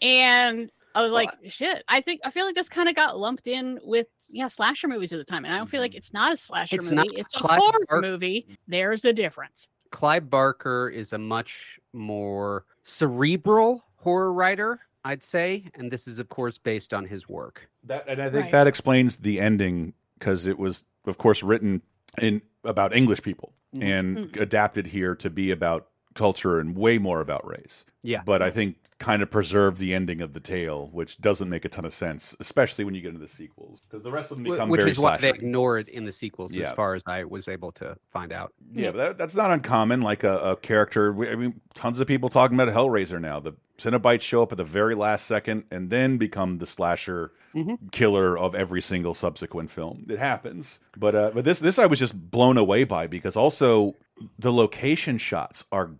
[0.00, 3.18] And I was Well, like, shit, I think I feel like this kind of got
[3.18, 5.44] lumped in with yeah, slasher movies at the time.
[5.44, 5.98] And I don't feel like mm-hmm.
[5.98, 7.08] it's not a slasher It's movie.
[7.14, 8.42] It's a Clive horror Barker- movie.
[8.42, 8.54] Mm-hmm.
[8.68, 9.68] There's a difference.
[9.90, 16.28] Clive Barker is a much more cerebral horror writer, I'd say, and this is of
[16.28, 17.68] course based on his work.
[17.84, 18.52] That, and I think Right.
[18.52, 21.82] that explains the ending because it was, of course, written
[22.20, 23.86] in about English people mm-hmm.
[23.86, 27.84] and adapted here to be about culture and way more about race.
[28.02, 28.22] Yeah.
[28.24, 31.68] But I think kind of preserve the ending of the tale, which doesn't make a
[31.68, 34.44] ton of sense, especially when you get into the sequels, because the rest of them
[34.50, 36.70] become Which very is why they ignore it in the sequels, Yeah.
[36.70, 38.52] as far as I was able to find out.
[38.72, 40.02] Yeah, but that, that's not uncommon.
[40.02, 43.38] Like a, a character, I mean, tons of people talking about Hellraiser now.
[43.38, 47.90] The Cenobites show up at the very last second and then become the slasher Mhm.
[47.92, 50.04] killer of every single subsequent film.
[50.10, 53.94] It happens, but uh, but this this I was just blown away by because also
[54.38, 55.92] the location shots are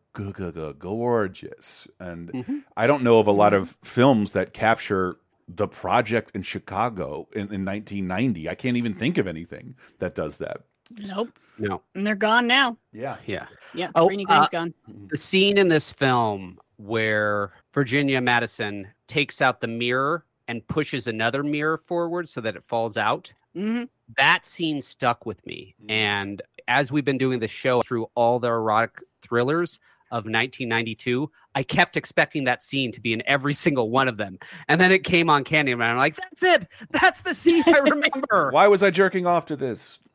[0.79, 2.65] gorgeous, and Mhm.
[2.77, 7.53] I don't know of a lot of films that capture the project in Chicago in,
[7.53, 8.49] in 1990.
[8.49, 10.63] I can't even think of anything that does that.
[10.99, 11.31] Nope.
[11.59, 12.77] No, And they're gone now.
[12.93, 13.47] Yeah, yeah.
[13.75, 13.91] Yeah.
[13.95, 14.75] Oh, Greeny Green's uh, gone.
[15.09, 21.43] the scene in this film where Virginia Madsen takes out the mirror and pushes another
[21.43, 23.33] mirror forward so that it falls out.
[23.55, 23.85] hmm
[24.17, 25.75] That scene stuck with me.
[25.85, 25.91] Mhm.
[25.91, 31.63] And as we've been doing the show through all the erotic thrillers of 1992, I
[31.63, 34.39] kept expecting that scene to be in every single one of them.
[34.69, 35.91] And then it came on Candyman.
[35.91, 36.69] I'm like, that's it.
[36.91, 38.51] That's the scene I remember.
[38.53, 39.99] Why was I jerking off to this?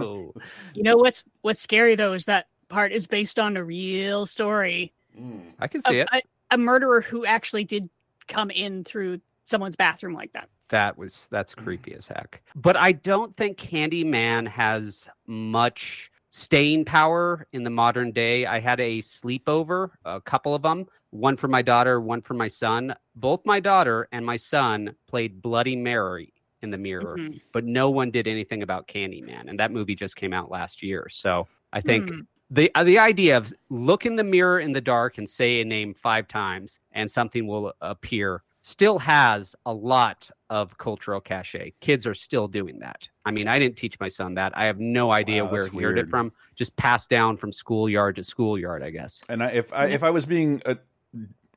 [0.00, 0.32] Oh.
[0.74, 4.92] You know what's what's scary though is that part is based on a real story.
[5.18, 5.52] Mm.
[5.58, 6.08] I can see A, it.
[6.12, 7.90] a, a murderer who actually did
[8.28, 10.48] come in through someone's bathroom like that.
[10.68, 12.42] That was that's creepy as heck.
[12.54, 18.46] But I don't think Candyman has much staying power in the modern day.
[18.46, 22.48] I had a sleepover, a couple of them, one for my daughter, one for my
[22.48, 22.94] son.
[23.16, 27.40] Both my daughter and my son played Bloody Mary in the mirror, Mhm.
[27.52, 31.08] but no one did anything about Candyman, and that movie just came out last year.
[31.08, 32.20] So I think Hmm.
[32.50, 35.64] the uh, the idea of look in the mirror in the dark and say a
[35.64, 41.72] name five times and something will appear still has a lot of cultural cachet.
[41.80, 43.08] Kids are still doing that.
[43.24, 44.56] I mean, I didn't teach my son that.
[44.56, 46.32] I have no idea Wow, where that's he heard it from.
[46.54, 49.20] Just passed down from schoolyard to schoolyard, I guess.
[49.28, 50.78] And I, if I, if I was being a,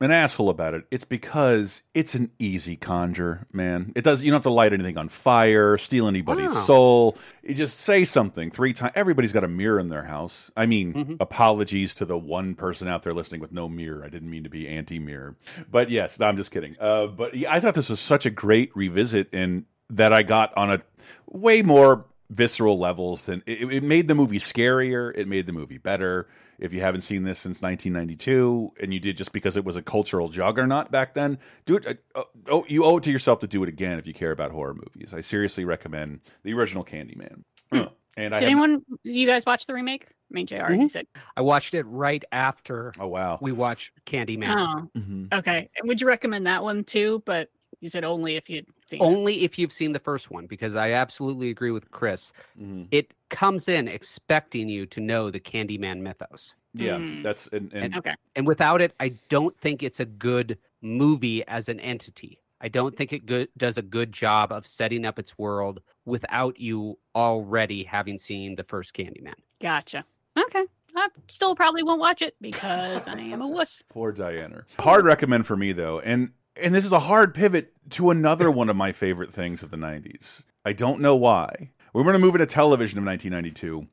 [0.02, 3.92] an asshole about it, it's because it's an easy conjure, man.
[3.94, 4.20] It does.
[4.22, 6.60] You don't have to light anything on fire, steal anybody's Wow.
[6.60, 7.18] soul.
[7.42, 8.92] You just say something three times.
[8.94, 10.50] Everybody's got a mirror in their house.
[10.56, 11.14] I mean, Mm-hmm.
[11.20, 14.04] apologies to the one person out there listening with no mirror.
[14.04, 15.36] I didn't mean to be anti-mirror,
[15.70, 16.76] but yes, no, I'm just kidding.
[16.80, 20.70] Uh, but I thought this was such a great revisit, and that I got on
[20.72, 20.82] a
[21.26, 25.12] way more visceral levels than it, it made the movie scarier.
[25.14, 26.26] It made the movie better.
[26.62, 29.82] If you haven't seen this since 1992, and you did just because it was a
[29.82, 32.04] cultural juggernaut back then, do it.
[32.14, 34.52] Uh, oh, you owe it to yourself to do it again if you care about
[34.52, 35.12] horror movies.
[35.12, 37.42] I seriously recommend the original Candyman.
[37.72, 40.06] and I Did have- anyone, you guys watch the remake?
[40.08, 41.06] I mean, JR, you said.
[41.36, 44.88] I watched it right after oh wow, we watched Candyman.
[44.94, 45.34] Oh, Mhm.
[45.34, 45.68] okay.
[45.76, 47.22] And would you recommend that one too?
[47.26, 49.06] But you said only if you'd seen this.
[49.06, 52.32] Only if you've seen the first one, because I absolutely agree with Chris.
[52.58, 52.86] Mhm.
[52.92, 56.54] It comes in expecting you to know the Candyman mythos.
[56.74, 57.22] yeah, Mm.
[57.24, 58.14] that's and, and Okay.
[58.36, 62.96] and without it i don't think it's a good movie as an entity i don't
[62.96, 67.82] think it good, does a good job of setting up its world without you already
[67.84, 70.04] having seen the first candyman Gotcha.
[70.36, 70.64] Okay.
[70.96, 73.82] I still probably won't watch it because I am a wuss.
[73.88, 74.64] Poor Diana.
[74.78, 78.68] Hard recommend for me though, and and this is a hard pivot to another one
[78.68, 80.42] of my favorite things of the '90s.
[80.64, 81.70] I don't know why.
[81.92, 83.86] We're going to move into television of 1992,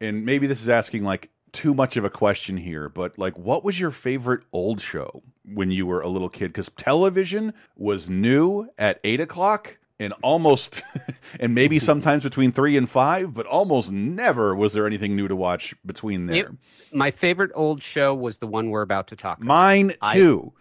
[0.00, 3.64] and maybe this is asking like too much of a question here, but like, what
[3.64, 6.48] was your favorite old show when you were a little kid?
[6.48, 9.76] Because television was new at eight o'clock.
[9.98, 10.82] And almost,
[11.40, 15.36] and maybe sometimes between three and five, but almost never was there anything new to
[15.36, 16.36] watch between there.
[16.36, 16.52] Yep.
[16.94, 20.54] my favorite old show was the one we're about to talk about Mine I- too.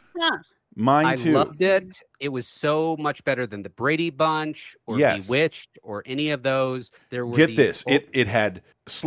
[0.79, 1.33] Mine I too.
[1.33, 1.97] loved it.
[2.19, 5.27] It was so much better than the Brady Bunch or Yes.
[5.27, 6.91] Bewitched or any of those.
[7.09, 7.83] There were Get this!
[7.85, 8.61] old- It it had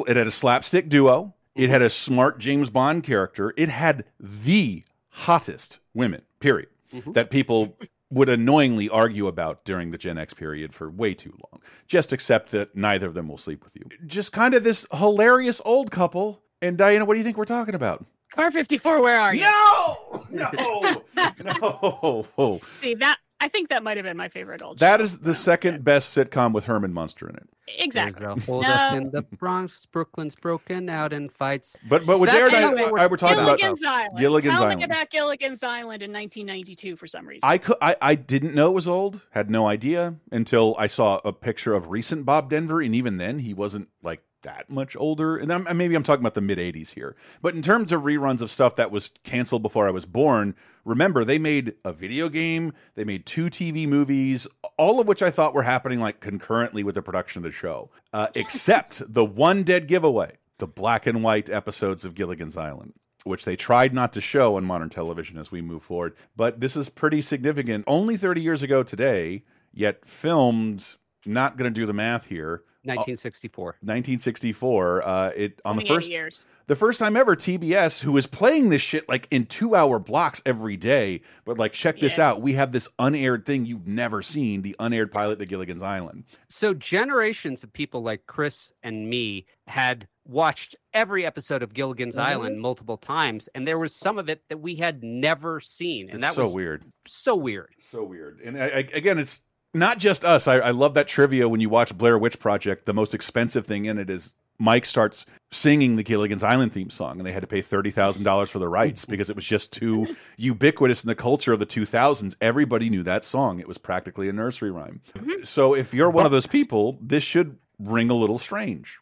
[0.06, 1.34] it had a slapstick duo.
[1.56, 3.52] It had a smart James Bond character.
[3.56, 6.22] It had the hottest women.
[6.40, 6.68] Period.
[6.94, 7.14] Mhm.
[7.14, 7.76] That people
[8.10, 11.62] would annoyingly argue about during the Gen X period for way too long.
[11.86, 13.84] Just accept that neither of them will sleep with you.
[14.06, 16.42] Just kind of this hilarious old couple.
[16.60, 18.04] And Diana, what do you think we're talking about?
[18.34, 19.42] Car 54, where are you?
[19.42, 21.02] No, no,
[22.38, 22.60] no.
[22.72, 25.04] See, that I think that might have been my favorite old That show.
[25.04, 27.48] is the second best sitcom with Herman Munster in it.
[27.78, 28.24] Exactly.
[28.24, 28.68] There's a hold No.
[28.70, 29.84] up in the Bronx.
[29.86, 31.74] Brooklyn's broken out in fights.
[31.88, 34.18] But but with That's Jared and anyway, I, we're- I were talking about Gilligan's Island.
[34.18, 34.78] Gilligan's Tell Island.
[34.78, 37.40] me about Gilligan's Island in 1992 for some reason.
[37.48, 41.20] I could I, I didn't know it was old, had no idea until I saw
[41.24, 45.36] a picture of recent Bob Denver, and even then he wasn't like that much older.
[45.36, 48.40] And I'm, maybe I'm talking about the mid '80s here, but in terms of reruns
[48.40, 52.72] of stuff that was canceled before I was born, remember they made a video game,
[52.94, 56.94] they made two TV movies, all of which I thought were happening like concurrently with
[56.94, 61.50] the production of the show, uh, except the one dead giveaway, the black and white
[61.50, 65.62] episodes of Gilligan's Island which they tried not to show on modern television as we
[65.62, 66.14] move forward.
[66.36, 67.84] But this is pretty significant.
[67.86, 70.84] Only 30 years ago today, yet filmed,
[71.24, 72.64] not going to do the math here.
[72.84, 73.64] 1964.
[73.80, 75.02] 1964.
[75.06, 76.44] Uh, it on the first years.
[76.66, 80.42] the first time ever TBS, who is playing this shit like in two hour blocks
[80.46, 81.22] every day.
[81.44, 82.30] But like, check this Yeah.
[82.30, 82.42] out.
[82.42, 86.24] We have this unaired thing you've never seen, the unaired pilot to Gilligan's Island.
[86.48, 92.30] So generations of people like Chris and me had watched every episode of Gilligan's Mm-hmm.
[92.30, 96.16] Island multiple times, and there was some of it that we had never seen, and
[96.16, 96.84] It's that so was weird.
[97.06, 97.70] so weird.
[97.80, 98.40] So weird.
[98.44, 99.42] And I, I, again, it's
[99.74, 100.46] not just us.
[100.46, 102.86] I, I love that trivia when you watch Blair Witch Project.
[102.86, 107.18] The most expensive thing in it is Mike starts singing the Gilligan's Island theme song,
[107.18, 109.72] and they had to pay thirty thousand dollars for the rights because it was just
[109.72, 112.36] too ubiquitous in the culture of the two thousands.
[112.40, 113.60] Everybody knew that song.
[113.60, 115.00] It was practically a nursery rhyme.
[115.16, 115.44] Mm-hmm.
[115.44, 118.98] So if you're one of those people, this should ring a little strange.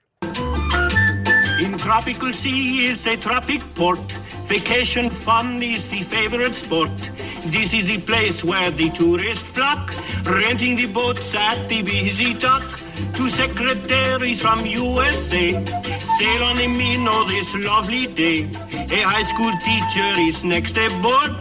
[1.61, 4.01] In tropical sea is a tropic port.
[4.47, 6.91] Vacation fun is the favorite sport.
[7.47, 12.63] This is the place where the tourists flock, renting the boats at the busy dock.
[13.15, 15.53] Two secretaries from USA
[16.19, 18.43] sail on the Minnow this lovely day.
[18.43, 21.33] A high school teacher is next aboard,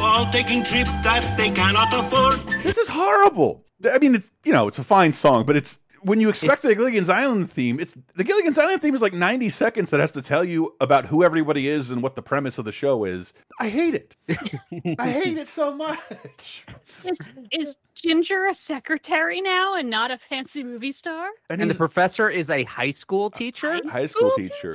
[0.00, 2.40] all taking trip that they cannot afford.
[2.62, 3.64] This is horrible.
[3.92, 6.74] I mean, it's you know, it's a fine song, but it's when you expect It's-
[6.74, 10.10] the Gilligan's Island theme, it's the Gilligan's Island theme is like 90 seconds that has
[10.12, 13.32] to tell you about who everybody is and what the premise of the show is.
[13.60, 14.16] I hate it.
[14.98, 16.64] I hate it so much.
[17.04, 17.18] Is,
[17.52, 21.28] is Ginger a secretary now and not a fancy movie star?
[21.50, 23.72] And, And the professor is a high school teacher.
[23.72, 24.74] a high school teacher.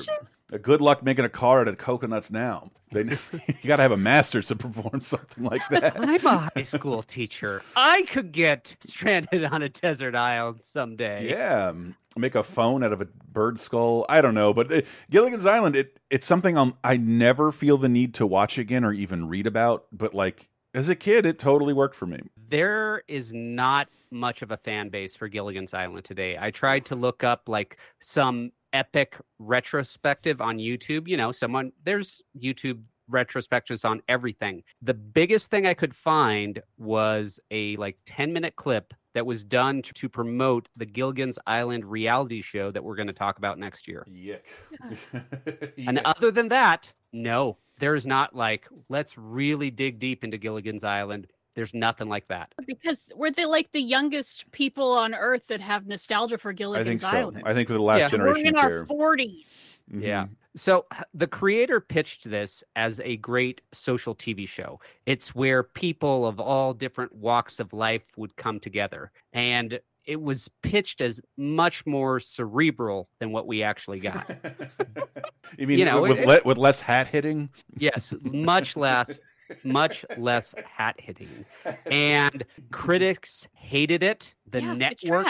[0.61, 2.71] Good luck making a car out of coconuts now.
[2.91, 5.99] They, you got to have a master's to perform something like that.
[5.99, 7.61] I'm a high school teacher.
[7.75, 11.29] I could get stranded on a desert island someday.
[11.29, 11.73] Yeah,
[12.15, 14.05] make a phone out of a bird skull.
[14.09, 17.89] I don't know, but uh, Gilligan's Island, it it's something I'm, I never feel the
[17.89, 19.85] need to watch again or even read about.
[19.91, 22.19] But like as a kid, it totally worked for me.
[22.49, 26.37] There is not much of a fan base for Gilligan's Island today.
[26.39, 31.07] I tried to look up like some epic retrospective on YouTube.
[31.07, 32.81] You know, someone there's YouTube
[33.11, 34.63] retrospectives on everything.
[34.81, 39.81] The biggest thing I could find was a like 10 minute clip that was done
[39.83, 43.87] to, to promote the Gilligan's Island reality show that we're going to talk about next
[43.87, 44.05] year.
[44.07, 44.45] Yick.
[45.85, 51.27] And other than that, no, there's not like, let's really dig deep into Gilligan's Island.
[51.55, 52.51] There's nothing like that.
[52.65, 57.11] Because we're the like the youngest people on Earth that have nostalgia for Gilligan's I
[57.11, 57.17] Gilligan's think so.
[57.17, 57.41] Island.
[57.45, 58.19] I think for the last Yeah.
[58.19, 58.85] we're in of our care.
[58.85, 59.79] forties.
[59.93, 60.01] Mhm.
[60.03, 60.25] Yeah.
[60.55, 64.79] So the creator pitched this as a great social TV show.
[65.05, 69.11] It's where people of all different walks of life would come together.
[69.33, 74.29] And it was pitched as much more cerebral than what we actually got.
[75.57, 77.49] you mean You know, with, it- le with less hat hitting?
[77.77, 79.19] yes, much less
[79.63, 81.45] much less hat hitting.
[81.89, 84.33] And critics hated it.
[84.49, 85.27] The Yeah, network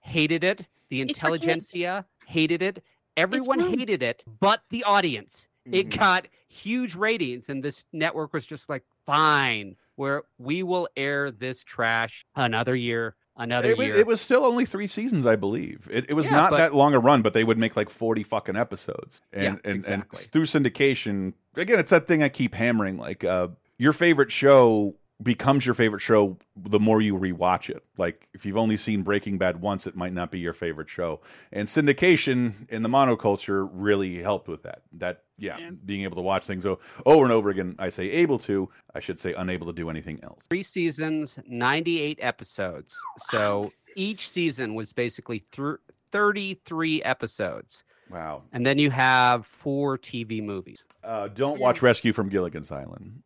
[0.00, 0.66] hated it.
[0.90, 1.80] The It's for kids.
[1.80, 2.82] intelligentsia hated it.
[3.16, 5.46] Everyone hated it, but the audience.
[5.72, 5.98] It Mhm.
[5.98, 11.64] got huge ratings, and this network was just like, fine, where we will air this
[11.64, 13.96] trash another year, another It, year.
[13.96, 15.88] it was still only three seasons, I believe.
[15.90, 17.90] It, it was Yeah, not but- that long a run, but they would make like
[17.90, 20.20] forty fucking episodes, and Yeah, and, exactly.
[20.22, 21.32] and through syndication.
[21.56, 22.96] Again, it's that thing I keep hammering.
[22.98, 27.82] Like uh, your favorite show becomes your favorite show the more you rewatch it.
[27.96, 31.20] Like if you've only seen Breaking Bad once, it might not be your favorite show.
[31.52, 34.82] And syndication in the monoculture really helped with that.
[34.92, 35.70] That yeah, Yeah.
[35.84, 37.76] being able to watch things o- over and over again.
[37.78, 38.68] I say able to.
[38.94, 40.44] I should say unable to do anything else.
[40.50, 42.94] three seasons, 98 episodes.
[43.30, 45.78] So each season was basically through
[46.12, 47.84] 33 episodes.
[48.10, 48.42] Wow.
[48.52, 50.84] And then you have four TV movies.
[51.02, 53.22] Uh, don't watch Rescue from Gilligan's Island.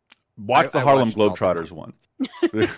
[0.46, 1.64] Watch I- the Harlem watched all of them.
[1.66, 1.92] Globetrotters one.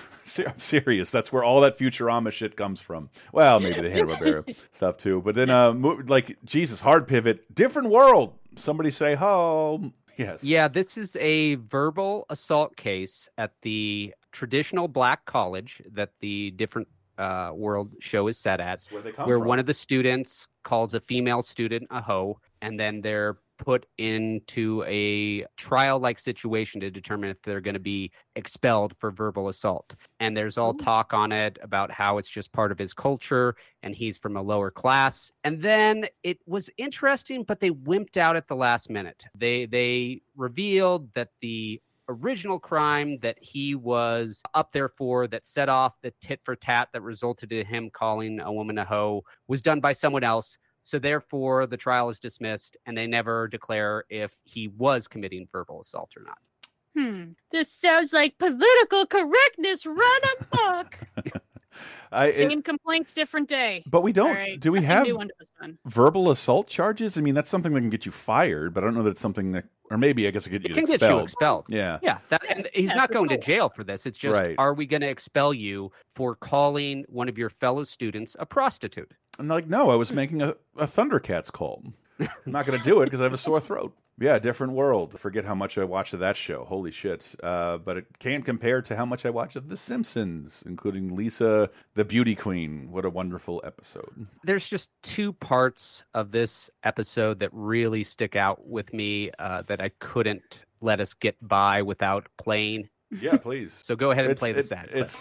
[0.47, 1.11] I'm serious.
[1.11, 3.11] That's where all that Futurama shit comes from.
[3.33, 5.21] Well, maybe the Hanna Barbera stuff too.
[5.21, 5.73] But then, uh,
[6.07, 8.35] like Jesus, hard pivot, different world.
[8.57, 9.95] Somebody say home.
[10.17, 10.45] Yes.
[10.45, 16.87] Yeah, this is a verbal assault case at the traditional black college that the different
[17.19, 18.79] uh, world show is set at.
[18.79, 22.39] That's where they come where one of the students calls a female student a hoe,
[22.61, 27.81] and then they're put into a trial like situation to determine if they're going to
[27.81, 29.95] be expelled for verbal assault.
[30.21, 33.95] And there's all talk on it about how it's just part of his culture and
[33.95, 35.31] he's from a lower class.
[35.45, 39.25] And then it was interesting, but they wimped out at the last minute.
[39.35, 45.69] They they revealed that the original crime that he was up there for that set
[45.69, 49.63] off the tit for tat that resulted in him calling a woman a hoe was
[49.63, 50.59] done by someone else.
[50.83, 55.81] So therefore, the trial is dismissed, and they never declare if he was committing verbal
[55.81, 56.39] assault or not.
[56.97, 57.31] Hmm.
[57.53, 60.21] This sounds like political correctness run
[60.53, 60.99] amok.
[62.13, 63.83] I, it- Same complaints, different day.
[63.87, 64.29] but we don't.
[64.29, 65.35] All right, Do we nothing have new under
[65.87, 67.17] verbal assault charges?
[67.17, 69.21] I mean, that's something that can get you fired, but I don't know that it's
[69.21, 71.23] something that, or maybe I guess it could It get can you get you expelled.
[71.25, 71.65] expelled.
[71.71, 71.99] Yeah.
[72.03, 74.05] Yeah, that, and he's Yeah, not for going to jail for this.
[74.05, 74.55] It's just, Right.
[74.59, 79.11] are we going to expel you for calling one of your fellow students a prostitute?
[79.39, 81.83] I'm like, no, I was making a, a Thundercats call.
[82.21, 83.97] I'm not going to do it because I have a sore throat.
[84.21, 85.19] Yeah, different world.
[85.19, 86.65] Forget how much I watched of that show.
[86.65, 87.35] Holy shit!
[87.43, 91.71] Uh, but it can't compare to how much I watched of The Simpsons, including Lisa,
[91.95, 92.89] the Beauty Queen.
[92.91, 94.27] What a wonderful episode!
[94.45, 99.81] There's just two parts of this episode that really stick out with me uh, that
[99.81, 102.91] I couldn't let us get by without playing.
[103.21, 103.73] Yeah, please.
[103.73, 104.89] So go ahead and It's- play it- this ad.
[104.93, 105.17] It's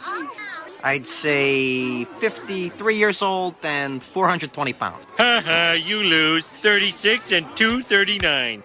[0.84, 5.06] I'd say 53 years old and 420 pounds.
[5.18, 6.48] Haha, you lose.
[6.62, 8.64] 36 and 239.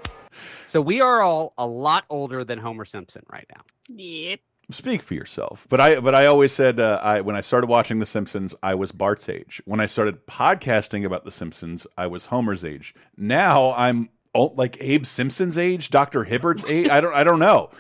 [0.67, 3.63] So we are all a lot older than Homer Simpson right now.
[3.89, 4.41] Yep.
[4.71, 5.67] speak for yourself.
[5.69, 8.75] But I, but I always said, uh, I when I started watching The Simpsons, I
[8.75, 9.63] was Bart's age.
[9.65, 12.95] When I started podcasting about The Simpsons, I was Homer's age.
[13.17, 16.89] Now I'm oh, like Abe Simpson's age, Doctor Hibbert's age.
[16.89, 17.71] I don't, I don't know.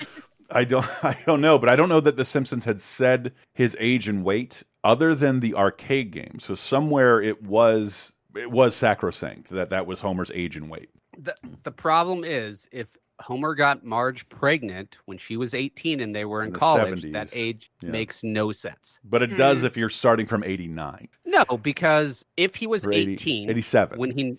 [0.51, 1.59] I don't, I don't know.
[1.59, 5.41] But I don't know that The Simpsons had said his age and weight, other than
[5.41, 6.39] the arcade game.
[6.39, 10.91] So somewhere it was, it was sacrosanct that that was Homer's age and weight.
[11.19, 12.89] The, the problem is if
[13.21, 17.03] Homer got Marge pregnant when she was 18 and they were in, In the college,
[17.03, 17.13] 70s.
[17.13, 17.91] that age Yeah.
[17.91, 19.01] makes no sense.
[19.05, 19.67] But it does hmm.
[19.67, 23.99] if you're starting from 89 No, because if he was or 80 18 87.
[23.99, 24.37] when he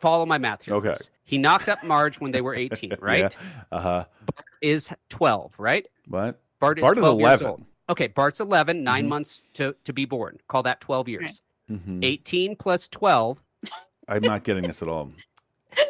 [0.00, 0.74] follow my math here.
[0.74, 0.94] Okay.
[0.96, 1.10] please.
[1.24, 3.32] He knocked up Marge when they were 18, right?
[3.70, 4.04] Uh huh.
[4.60, 5.86] Is 12, right?
[6.08, 6.40] What?
[6.58, 7.46] Bart is, Bart is 12 years 11.
[7.46, 7.64] old.
[7.88, 9.08] Okay, Bart's 11, 9 Mhm.
[9.08, 10.38] months to, to be born.
[10.48, 11.40] Call that 12 years.
[11.70, 12.04] Mhm.
[12.04, 13.40] 18 plus 12.
[14.08, 15.12] I'm not getting this at all.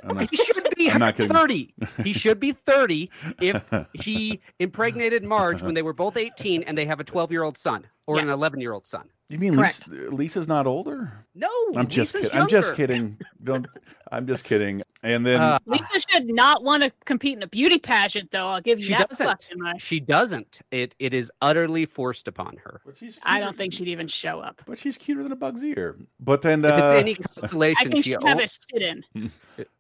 [0.05, 1.75] Not, He should be I'm not 30.
[2.05, 6.85] He should be 30 if he impregnated Marge when they were both 18 and they
[6.85, 9.09] have a 12 year old son or an 11 year old son.
[9.31, 9.87] You mean Correct.
[9.89, 11.13] Lisa, Lisa's not older?
[11.37, 12.43] No, I'm just Lisa's kidding.
[12.43, 13.17] I'm just kidding.
[13.45, 13.67] Don't.
[14.13, 14.83] I'm just kidding.
[15.05, 18.49] And then Uh, Lisa should not want to compete in a beauty pageant, though.
[18.49, 19.25] I'll give you She that doesn't.
[19.59, 19.81] much.
[19.81, 20.59] She doesn't.
[20.73, 22.81] It it is utterly forced upon her.
[23.23, 24.61] I don't think she'd even show up.
[24.67, 25.97] But she's cuter than a bug's ear.
[26.19, 29.05] But then, If uh, it's any consolation, I think she she'd have o- a sit-in.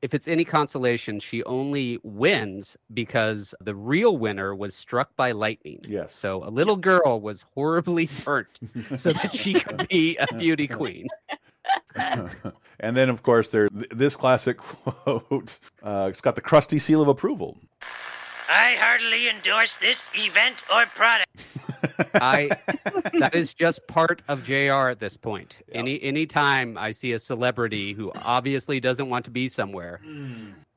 [0.00, 5.80] if it's any consolation, she only wins because the real winner was struck by lightning.
[5.88, 6.14] Yes.
[6.14, 8.60] So a little girl was horribly burnt
[8.96, 11.08] so that she could be a beauty queen.
[12.80, 15.58] and then, of course, there this classic quote.
[15.82, 17.58] Uh, it's got the crusty seal of approval.
[18.48, 21.46] I heartily endorse this event or product.
[22.14, 22.50] I
[23.18, 25.58] that is just part of JR at this point.
[25.72, 30.00] Any any time I see a celebrity who obviously doesn't want to be somewhere,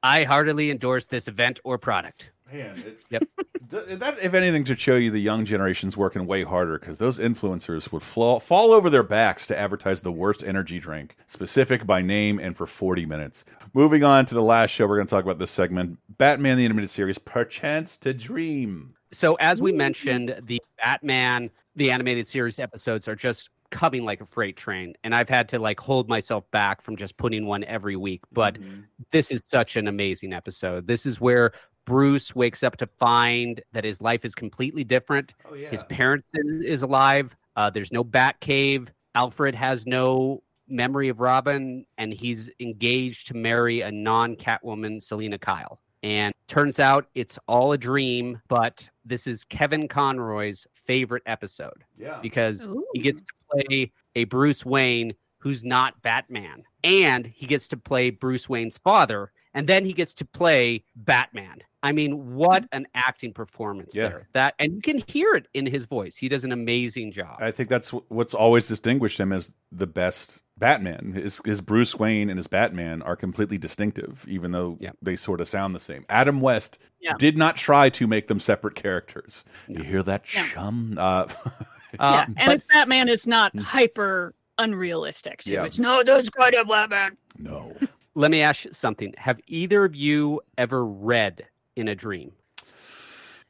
[0.03, 2.32] I heartily endorse this event or product.
[2.54, 3.24] Man, it, Yep.
[3.99, 7.91] that, if anything, should show you the young generation's working way harder because those influencers
[7.91, 12.39] would flaw, fall over their backs to advertise the worst energy drink, specific by name
[12.39, 13.43] and for 40 minutes.
[13.74, 16.66] Moving on to the last show, we're going to talk about this segment Batman the
[16.66, 18.93] Animated Series, Perchance to Dream.
[19.12, 24.26] So as we mentioned, the Batman the animated series episodes are just coming like a
[24.26, 27.95] freight train and I've had to like hold myself back from just putting one every
[27.95, 28.82] week, but mm-hmm.
[29.12, 30.86] this is such an amazing episode.
[30.86, 31.51] This is where
[31.86, 35.34] Bruce wakes up to find that his life is completely different.
[35.49, 35.69] Oh, yeah.
[35.69, 37.36] His parents is, is alive.
[37.55, 38.89] Uh, there's no Bat Cave.
[39.15, 45.79] Alfred has no memory of Robin, and he's engaged to marry a non-Catwoman, Selina Kyle.
[46.01, 52.19] And turns out it's all a dream, but this is Kevin Conroy's favorite episode Yeah.
[52.21, 56.63] because he gets to play a Bruce Wayne who's not Batman.
[56.84, 59.31] And he gets to play Bruce Wayne's father.
[59.54, 61.60] And then he gets to play Batman.
[61.84, 62.78] I mean, what mm-hmm.
[62.78, 64.08] an acting performance Yeah.
[64.08, 64.28] there.
[64.34, 66.16] That and you can hear it in his voice.
[66.16, 67.38] He does an amazing job.
[67.39, 71.12] I think that's what's always distinguished him as the best Batman.
[71.14, 75.47] His, his Bruce Wayne and his Batman are completely distinctive, even though they sort of
[75.47, 76.06] sound the same.
[76.10, 77.14] Adam West Yeah.
[77.20, 79.43] did not try to make them separate characters.
[79.68, 80.95] You hear that, chum?
[80.97, 81.45] Uh, uh,
[81.99, 83.62] yeah, and it's Batman is not mm.
[83.62, 85.43] hyper unrealistic.
[85.43, 85.54] Too.
[85.54, 85.66] Yeah.
[85.66, 87.18] It's no, that's kind of Batman.
[87.38, 87.76] no.
[88.16, 89.14] Let me ask you something.
[89.18, 92.34] Have either of you ever read in a dream?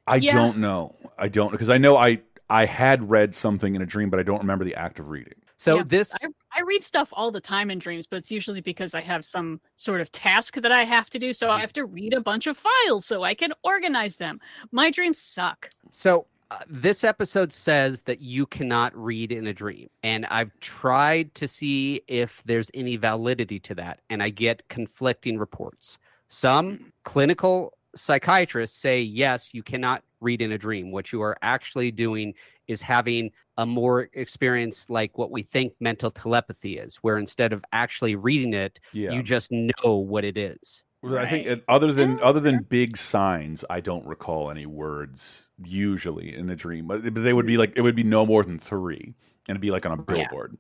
[0.08, 0.34] I Yeah.
[0.34, 0.96] don't know.
[1.18, 4.24] I don't because I know I I had read something in a dream, but I
[4.24, 5.36] don't remember the act of reading.
[5.58, 8.62] So Yeah, this I, I read stuff all the time in dreams, but it's usually
[8.62, 11.32] because I have some sort of task that I have to do.
[11.32, 11.62] So I mm-hmm.
[11.62, 14.42] have to read a bunch of files so I can organize them.
[14.72, 15.70] My dreams suck.
[15.90, 21.34] So uh, this episode says that you cannot read in a dream, and I've tried
[21.36, 25.98] to see if there's any validity to that, and I get conflicting reports.
[26.28, 30.92] Some clinical psychiatrists say yes, you cannot read in a dream.
[30.92, 32.36] What you are actually doing
[32.68, 37.64] is having a more experience like what we think mental telepathy is, where instead of
[37.72, 39.12] actually reading it, Yeah.
[39.12, 40.84] you just know what it is.
[41.04, 46.34] Well, I think other than other than big signs, I don't recall any words usually
[46.34, 46.88] in a dream.
[46.88, 49.14] But they would be like it would be no more than three,
[49.48, 50.24] and it'd be like on a Yeah.
[50.28, 50.58] billboard.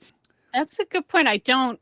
[0.53, 1.27] That's a good point.
[1.29, 1.79] I don't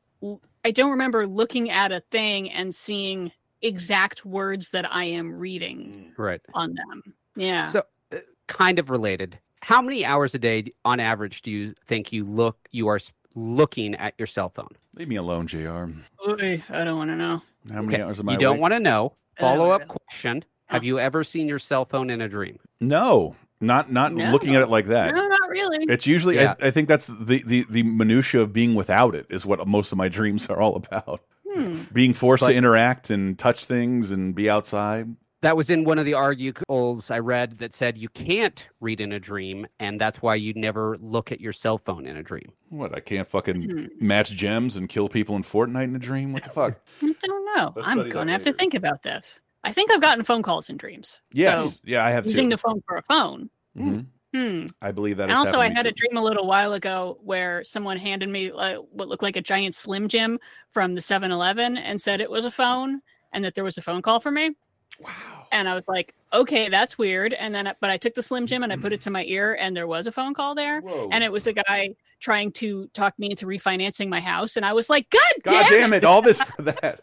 [0.63, 3.31] I don't remember looking at a thing and seeing
[3.63, 6.41] exact words that I am reading Right.
[6.53, 7.01] on them.
[7.35, 7.65] Yeah.
[7.67, 9.39] So, uh, kind of related.
[9.61, 13.11] How many hours a day, on average, do you think you look you are s-
[13.35, 14.69] looking at your cell phone?
[14.95, 15.85] Leave me alone, Jr.
[16.27, 17.41] Oy, I don't want to know.
[17.71, 18.33] How many Okay, hours am I?
[18.33, 19.13] You don't want to know.
[19.39, 22.59] Follow up question: Have you ever seen your cell phone in a dream?
[22.79, 24.31] No, not not No.
[24.31, 25.15] looking at it like that.
[25.15, 25.85] No, not really.
[25.89, 26.55] It's usually Yeah.
[26.61, 29.91] I, I think that's the, the the minutia of being without it is what most
[29.91, 31.21] of my dreams are all about.
[31.49, 31.77] Hmm.
[31.93, 35.15] Being forced But- to interact and touch things and be outside.
[35.41, 39.11] That was in one of the articles I read that said you can't read in
[39.11, 42.51] a dream, and that's why you never look at your cell phone in a dream.
[42.69, 43.85] What I can't fucking Hmm.
[43.99, 46.31] match gems and kill people in Fortnite in a dream.
[46.31, 46.79] What the fuck?
[47.01, 47.73] I don't know.
[47.75, 49.41] Let's I'm going to have to think about this.
[49.63, 51.19] I think I've gotten phone calls in dreams.
[51.33, 52.49] Yes, So, yeah, I have using too.
[52.51, 53.49] the phone for a phone.
[53.75, 54.05] Mhm.
[54.35, 54.65] Hmm.
[54.81, 55.23] I believe that.
[55.29, 58.51] And also, I had me a dream a little while ago where someone handed me
[58.51, 60.39] uh, what looked like a giant Slim Jim
[60.69, 63.01] from the 7 Eleven and said it was a phone
[63.33, 64.51] and that there was a phone call for me.
[64.99, 65.47] Wow.
[65.51, 67.33] And I was like, okay, that's weird.
[67.33, 69.57] And then, but I took the Slim Jim and I put it to my ear,
[69.59, 70.81] and there was a phone call there.
[70.81, 71.09] Whoa.
[71.11, 74.55] And it was a guy trying to talk me into refinancing my house.
[74.55, 76.03] And I was like, God, God damn, damn it!
[76.03, 77.01] All this for that.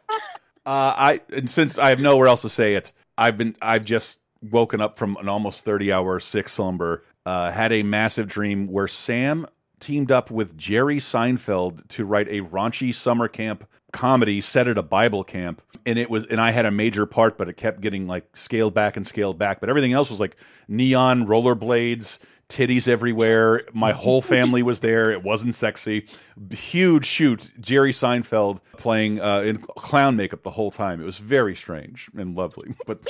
[0.65, 4.21] Uh, I and since I have nowhere else to say it, I've been I've just
[4.43, 7.05] woken up from an almost thirty hour sick slumber.
[7.27, 9.47] Uh, had a massive dream where Sam
[9.81, 14.83] teamed up with Jerry Seinfeld to write a raunchy summer camp comedy set at a
[14.83, 18.07] Bible camp, and it was and I had a major part, but it kept getting
[18.07, 19.61] like scaled back and scaled back.
[19.61, 20.37] But everything else was like
[20.69, 22.19] neon rollerblades.
[22.49, 23.65] Titties everywhere.
[23.75, 25.11] My whole family was there.
[25.11, 26.07] It wasn't sexy.
[26.51, 27.53] Huge shoot.
[27.61, 30.99] Jerry Seinfeld playing uh, in clown makeup the whole time.
[31.03, 32.75] It was very strange and lovely.
[32.87, 33.07] But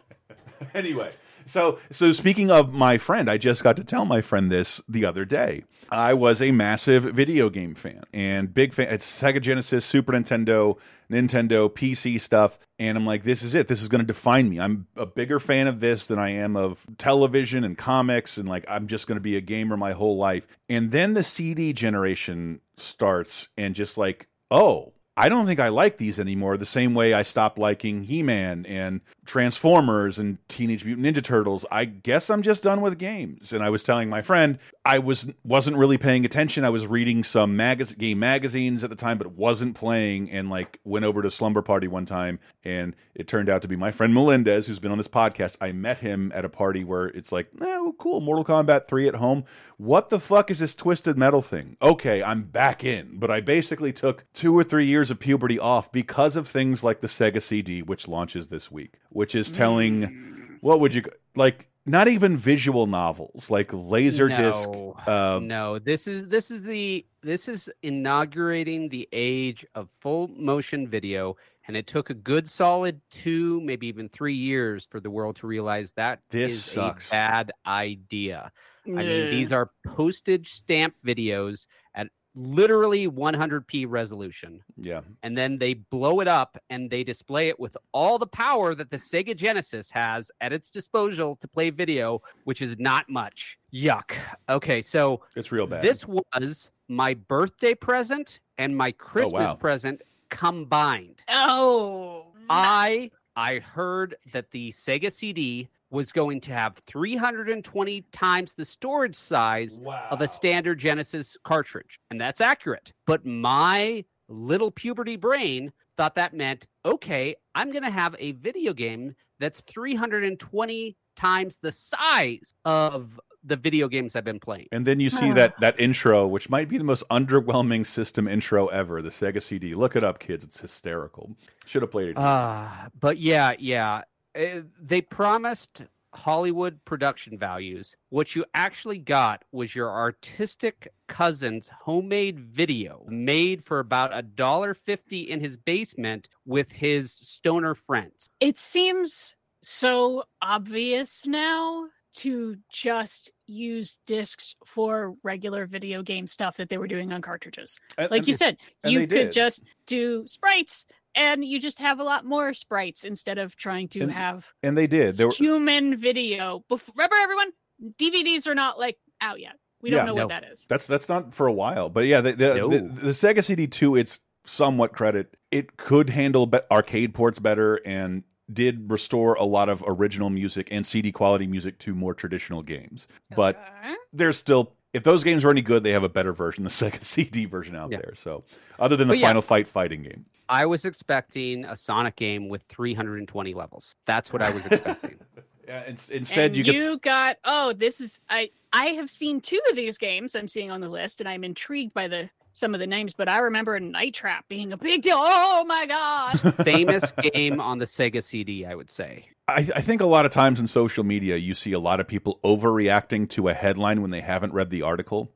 [0.74, 1.10] anyway,
[1.46, 5.04] so so speaking of my friend, I just got to tell my friend this the
[5.04, 5.64] other day.
[5.90, 8.88] I was a massive video game fan and big fan.
[8.88, 10.78] It's Sega Genesis, Super Nintendo,
[11.10, 13.68] Nintendo, PC stuff, and I'm like, this is it.
[13.68, 14.58] This is going to define me.
[14.58, 18.64] I'm a bigger fan of this than I am of television and comics, and like
[18.68, 20.46] I'm just going to be a gamer my whole life.
[20.70, 25.98] And then the CD generation starts, and just like, oh, I don't think I like
[25.98, 26.56] these anymore.
[26.56, 31.64] The same way I stopped liking He Man and Transformers and Teenage Mutant Ninja Turtles.
[31.70, 33.52] I guess I'm just done with games.
[33.52, 36.64] And I was telling my friend I was wasn't really paying attention.
[36.64, 37.56] I was reading some
[37.98, 40.30] game magazines at the time, but wasn't playing.
[40.30, 43.76] And like went over to Slumber Party one time, and it turned out to be
[43.76, 45.56] my friend Melendez, who's been on this podcast.
[45.60, 49.14] I met him at a party where it's like, oh, cool, Mortal Kombat three at
[49.14, 49.44] home.
[49.76, 51.76] What the fuck is this twisted metal thing?
[51.80, 53.18] Okay, I'm back in.
[53.18, 57.00] But I basically took two or three years of puberty off because of things like
[57.00, 61.02] the Sega CD, which launches this week, which is telling what would you
[61.36, 65.78] like not even visual novels like laserdisc No, uh, no.
[65.78, 71.36] This is this is the this is inaugurating the age of full motion video,
[71.66, 75.46] and it took a good solid two, maybe even three years for the world to
[75.46, 77.08] realize that This is sucks.
[77.08, 78.52] a bad idea.
[78.86, 85.74] I mean, these are postage stamp videos at literally 100p resolution yeah and then they
[85.74, 89.90] blow it up and they display it with all the power that the Sega Genesis
[89.90, 93.58] has at its disposal to play video, which is not much.
[93.72, 94.12] Yuck.
[94.48, 99.54] Okay, so it's real bad this was my birthday present and my oh, Christmas wow.
[99.54, 101.20] present combined.
[101.28, 108.64] Oh, I I heard that the Sega CD was going to have 320 times the
[108.64, 109.78] storage size
[110.10, 112.00] of a standard Genesis cartridge.
[112.10, 112.92] And that's accurate.
[113.06, 118.72] But my little puberty brain thought that meant, okay, I'm going to have a video
[118.72, 124.68] game that's 320 times the size of the video games I've been playing.
[124.70, 128.68] and then you see that that intro which might be the most underwhelming system intro
[128.68, 131.36] ever the sega cd look it up kids it's hysterical
[131.66, 132.68] should have played it Uh,
[133.00, 134.02] but yeah, yeah.
[134.38, 135.82] Uh, they promised
[136.14, 137.96] Hollywood production values.
[138.10, 144.74] What you actually got was your artistic cousin's homemade video made for about a dollar
[144.74, 148.28] fifty in his basement with his stoner friends.
[148.40, 156.68] it seems so obvious now to just use discs for regular video game stuff that
[156.68, 157.78] they were doing on cartridges.
[157.96, 162.04] And- like and- you said, you could just do sprites and you just have a
[162.04, 165.96] lot more sprites instead of trying to And- have and they did there were human
[165.96, 166.64] video.
[166.70, 167.52] Bef- Remember, everyone,
[167.98, 169.56] DVDs are not like out yet.
[169.80, 169.98] We Yeah.
[169.98, 170.22] don't know No.
[170.26, 170.66] what that is.
[170.68, 172.68] That's that's not for a while, but yeah, the the, No.
[172.68, 175.36] the, the Sega CD two, it's somewhat credit.
[175.50, 180.68] It could handle be- arcade ports better and did restore a lot of original music
[180.70, 183.08] and CD quality music to more traditional games.
[183.34, 183.94] But Okay.
[184.12, 187.02] there's still, if those games are any good, they have a better version, the Sega
[187.02, 187.98] CD version out Yeah.
[187.98, 188.14] there.
[188.14, 188.44] So
[188.78, 189.26] other than the But yeah.
[189.28, 193.94] Final Fight fighting game, I was expecting a Sonic game with 320 levels.
[194.04, 195.18] That's what I was expecting.
[195.66, 199.40] yeah, in, instead and you you, get got oh, this is I I have seen
[199.40, 202.74] two of these games I'm seeing on the list, and I'm intrigued by the some
[202.74, 203.14] of the names.
[203.14, 205.16] But I remember Night Trap being a big deal.
[205.18, 206.54] Oh my god!
[206.64, 209.30] Famous game on the Sega CD, I would say.
[209.48, 212.06] I, I think a lot of times in social media, you see a lot of
[212.06, 215.32] people overreacting to a headline when they haven't read the article.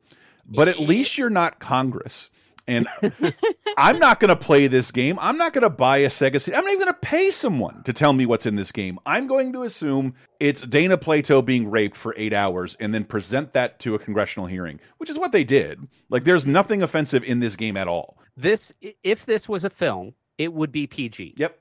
[0.47, 2.29] But at least you're not Congress.
[2.69, 2.89] And
[3.77, 5.19] I'm not going to play this game.
[5.21, 6.57] I'm not going to buy a Sega CD.
[6.57, 8.99] I'm not even going to pay someone to tell me what's in this game.
[9.05, 13.53] I'm going to assume it's Dana Plato being raped for eight hours and then present
[13.53, 15.87] that to a congressional hearing, which is what they did.
[16.09, 18.19] Like, there's nothing offensive in this game at all.
[18.37, 18.73] This,
[19.03, 21.35] if this was a film, it would be PG.
[21.37, 21.59] Yep.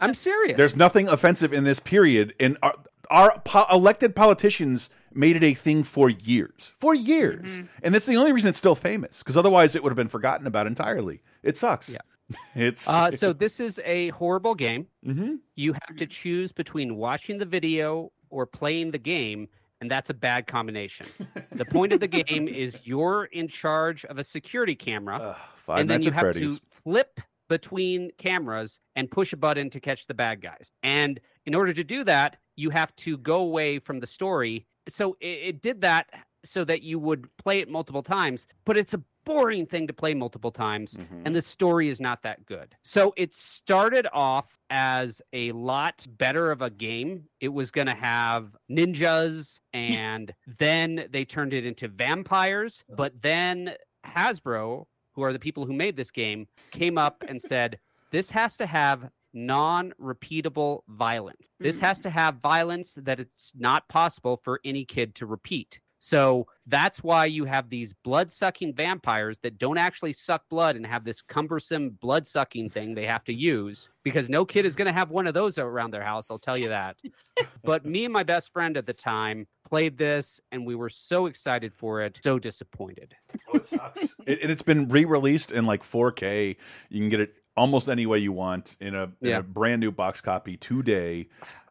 [0.00, 0.56] I'm serious.
[0.56, 2.72] There's nothing offensive in this period, and uh,
[3.10, 8.16] our, po elected politicians made it a thing for years, for years, and that's the
[8.16, 9.18] only reason it's still famous.
[9.18, 11.22] Because otherwise, it would have been forgotten about entirely.
[11.42, 11.90] It sucks.
[11.90, 11.98] Yeah.
[12.54, 14.86] It's Uh, so this is a horrible game.
[15.06, 15.38] Mhm.
[15.54, 19.48] You have to choose between watching the video or playing the game,
[19.80, 21.06] and that's a bad combination.
[21.52, 25.88] the point of the game is you're in charge of a security camera, Five and
[25.90, 26.58] then you have Freddy's.
[26.58, 30.70] to flip between cameras and push a button to catch the bad guys.
[30.82, 34.66] And in order to do that, you have to go away from the story.
[34.88, 36.08] So it, it did that
[36.44, 40.14] so that you would play it multiple times, but it's a boring thing to play
[40.14, 41.22] multiple times Mhm.
[41.26, 42.74] and the story is not that good.
[42.82, 47.24] So it started off as a lot better of a game.
[47.40, 53.74] It was going to have ninjas and then they turned it into vampires, but then
[54.06, 57.78] Hasbro, who are the people who made this game, came up and said
[58.10, 61.50] this has to have non-repeatable violence.
[61.58, 61.86] This mm-hmm.
[61.86, 65.80] has to have violence that it's not possible for any kid to repeat.
[66.00, 70.86] So that's why you have these blood sucking vampires that don't actually suck blood and
[70.86, 74.86] have this cumbersome blood sucking thing they have to use because no kid is going
[74.86, 76.30] to have one of those around their house.
[76.30, 76.96] I'll tell you that.
[77.64, 81.26] but me and my best friend at the time played this and we were so
[81.26, 83.14] excited for it, so disappointed.
[83.48, 84.14] Oh, it sucks.
[84.26, 86.56] it, and it's been re-released in like 4K.
[86.90, 89.38] You can get it almost any way you want in a, in Yeah.
[89.38, 91.28] a brand new box copy today.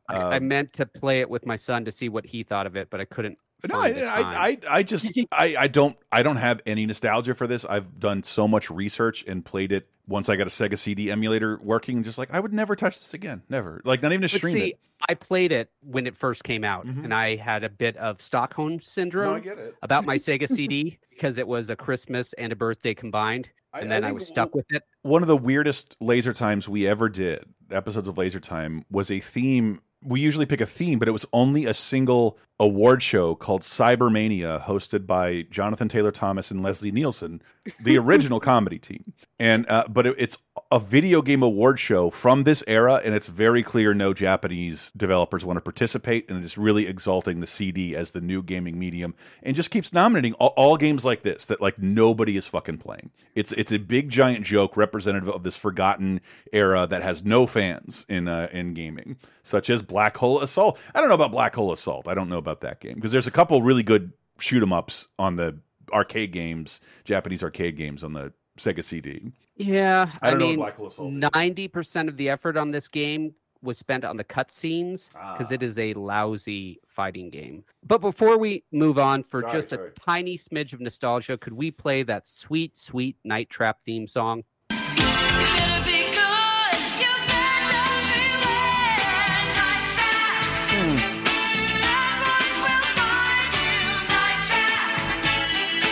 [0.09, 2.67] I, I Um, meant to play it with my son to see what he thought
[2.67, 3.37] of it, but I couldn't.
[3.67, 4.47] No, I, I.
[4.47, 7.65] I, I just, I, I don't, I don't have any nostalgia for this.
[7.65, 11.59] I've done so much research and played it once I got a Sega CD emulator
[11.61, 14.33] working, and just like I would never touch this again, never, like not even to
[14.33, 14.79] But stream see, it.
[15.09, 17.03] I played it when it first came out, mm-hmm.
[17.03, 19.25] and I had a bit of Stockholm syndrome.
[19.25, 19.75] No, I get it.
[19.81, 23.91] about my Sega CD because it was a Christmas and a birthday combined, I- and
[23.91, 24.83] I then I, think was stuck with it.
[25.01, 29.19] One of the weirdest laser times we ever did, episodes of Laser Time, was a
[29.19, 29.81] theme.
[30.03, 34.63] We usually pick a theme, but it was only a single award show called Cybermania,
[34.63, 37.41] hosted by Jonathan Taylor Thomas and Leslie Nielsen,
[37.83, 39.13] the original comedy team.
[39.39, 40.37] And uh, but it, it's
[40.71, 45.45] a video game award show from this era, and it's very clear no Japanese developers
[45.45, 49.13] want to participate, and it's really exalting the CD as the new gaming medium,
[49.43, 53.11] and just keeps nominating all, all games like this that like nobody is fucking playing.
[53.35, 56.19] It's it's a big giant joke representative of this forgotten
[56.51, 60.79] era that has no fans in uh, in gaming, such as Black Hole Assault.
[60.95, 62.07] I don't know about Black Hole Assault.
[62.07, 65.07] I don't know about that game because there's a couple really good shoot 'em ups
[65.19, 65.59] on the
[65.93, 69.31] arcade games, Japanese arcade games on the Sega CD.
[69.55, 71.29] Yeah, I I, don't know mean, Black Hole Assault is.
[71.33, 73.33] ninety percent of the effort on this game
[73.63, 75.55] was spent on the cutscenes because Ah.
[75.55, 77.63] it is a lousy fighting game.
[77.83, 79.89] But before we move on, for Sorry, just sorry.
[79.89, 84.43] a tiny smidge of nostalgia, could we play that sweet, sweet Night Trap theme song?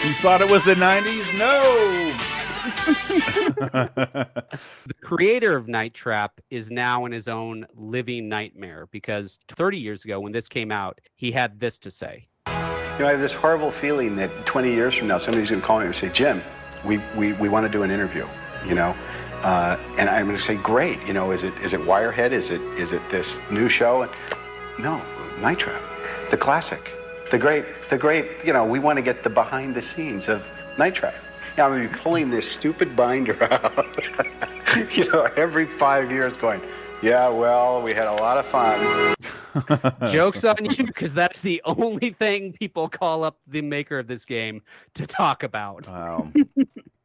[0.05, 1.25] You thought it was the '90s?
[1.39, 2.13] No.
[4.85, 10.05] The creator of Night Trap is now in his own living nightmare because 30 years
[10.05, 12.27] ago, when this came out, he had this to say.
[12.47, 12.53] You
[12.99, 15.79] know, I have this horrible feeling that 20 years from now, somebody's going to call
[15.79, 16.41] me and say, Jim,
[16.85, 18.27] we, we, we want to do an interview,
[18.67, 18.95] you know?
[19.41, 22.31] Uh, and I'm going to say, great, you know, is it, is it Wirehead?
[22.31, 24.03] Is it, is it this new show?
[24.03, 24.11] And,
[24.79, 25.01] no,
[25.41, 25.81] Night Trap,
[26.29, 26.93] the classic,
[27.31, 30.45] the great, the great, you know, we want to get the behind the scenes of
[30.77, 31.15] Night Trap.
[31.57, 33.85] Yeah, I'm going to be pulling this stupid binder out,
[34.95, 36.61] you know, every five years going,
[37.01, 39.15] yeah, well, we had a lot of fun.
[40.11, 44.25] Joke's on you because that's the only thing people call up the maker of this
[44.25, 44.61] game
[44.95, 45.87] to talk about.
[45.87, 46.31] Wow.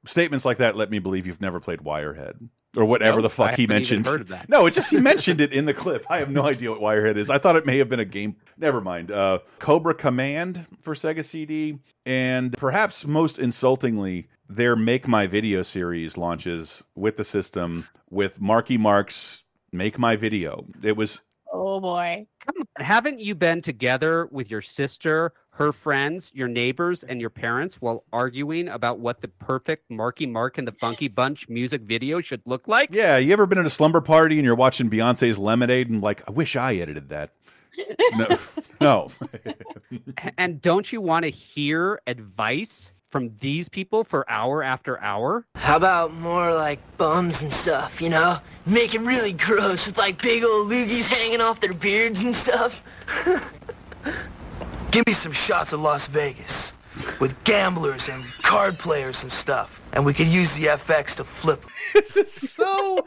[0.05, 3.53] Statements like that let me believe you've never played Wirehead or whatever Nope, the fuck
[3.53, 4.07] I he haven't even mentioned.
[4.07, 4.49] heard of that.
[4.49, 6.07] No, it's just he mentioned it in the clip.
[6.09, 7.31] I have no idea what Wirehead is.
[7.31, 8.37] I thought it may have been a game.
[8.57, 9.11] Never mind.
[9.11, 16.17] Uh, Cobra Command for Sega CD, and perhaps most insultingly, their Make My Video series
[16.17, 20.67] launches with the system with Marky Mark's Make My Video.
[20.83, 21.23] It was
[21.53, 22.27] Oh boy.
[22.45, 27.31] Come on, haven't you been together with your sister, her friends, your neighbors, and your
[27.31, 32.21] parents while arguing about what the perfect Marky Mark and the Funky Bunch music video
[32.21, 32.89] should look like?
[32.93, 33.19] yeah.
[33.19, 36.33] You ever been at a slumber party and you're watching Beyonce's Lemonade and like, I
[36.33, 37.31] wish I edited that.
[38.17, 38.39] No,
[38.81, 39.11] no.
[40.39, 45.45] And don't you want to hear advice from these people for hour after hour?
[45.57, 48.39] How about more like bums and stuff, you know?
[48.67, 52.83] Make it really gross with like big old loogies hanging off their beards and stuff.
[54.91, 56.73] Give me some shots of Las Vegas
[57.21, 59.81] with gamblers and card players and stuff.
[59.93, 61.65] And we could use the FX to flip.
[61.95, 63.07] this is so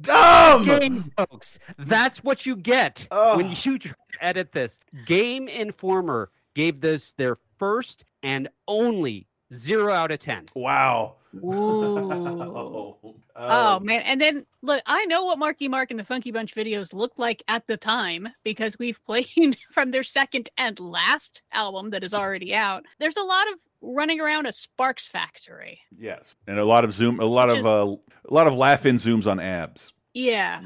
[0.00, 0.64] dumb.
[0.64, 3.36] Game folks, that's what you get Oh.
[3.36, 4.78] when you try edit this.
[5.06, 10.44] Game Informer gave this their first and only zero out of ten.
[10.54, 11.16] Wow.
[11.36, 12.96] Ooh.
[13.36, 16.54] Oh, Oh man, and then look, I know what Marky Mark and the Funky Bunch
[16.54, 21.90] videos looked like at the time because we've played from their second and last album
[21.90, 22.84] that is already out.
[23.00, 25.80] There's a lot of running around a Sparks factory.
[25.98, 27.96] Yes, and a lot of zoom, a lot Which of uh,
[28.30, 29.92] a lot of laugh-in zooms on abs.
[30.16, 30.62] Yeah.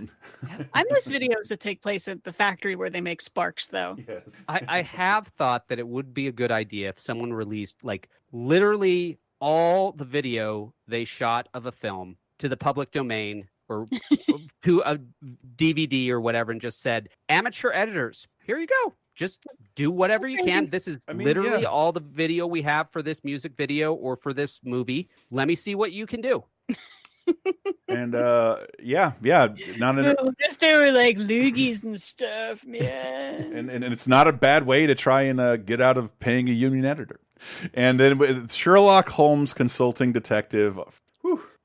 [0.74, 3.96] I miss videos that take place at the factory where they make sparks, though.
[4.46, 8.10] I, I have thought that it would be a good idea if someone released like
[8.30, 13.88] literally all the video they shot of a film to the public domain or
[14.64, 14.98] to a
[15.56, 18.94] DVD or whatever and just said, amateur editors, here you go.
[19.14, 20.68] Just do whatever you can.
[20.68, 21.68] This is mean, literally yeah.
[21.68, 25.08] all the video we have for this music video or for this movie.
[25.30, 26.44] Let me see what you can do.
[27.88, 29.48] And uh yeah, yeah,
[29.78, 33.40] not an Oh, if they were like loogies and stuff, man.
[33.40, 36.18] and, and, and it's not a bad way to try and uh, get out of
[36.20, 37.20] paying a union editor.
[37.74, 40.78] And then Sherlock Holmes consulting detective.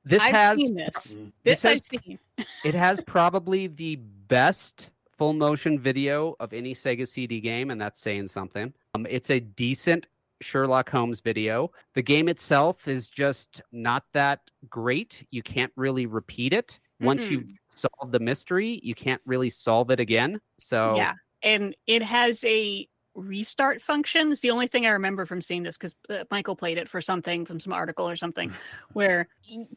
[0.05, 1.15] This I've has seen this.
[1.15, 1.31] Mm.
[1.43, 2.19] This, This I've has- seen.
[2.65, 3.95] it has probably the
[4.27, 8.73] best full motion video of any Sega CD game, and that's saying something.
[8.95, 10.07] Um, it's a decent
[10.43, 11.71] Sherlock Holmes video.
[11.95, 14.39] The game itself is just not that
[14.69, 15.25] great.
[15.31, 16.79] You can't really repeat it.
[16.99, 17.31] Once Mm-mm.
[17.31, 20.39] you've solved the mystery, you can't really solve it again.
[20.59, 24.31] So Yeah, and it has a restart function.
[24.31, 27.01] It's the only thing I remember from seeing this because uh, Michael played it for
[27.01, 28.51] something from some article or something,
[28.93, 29.27] where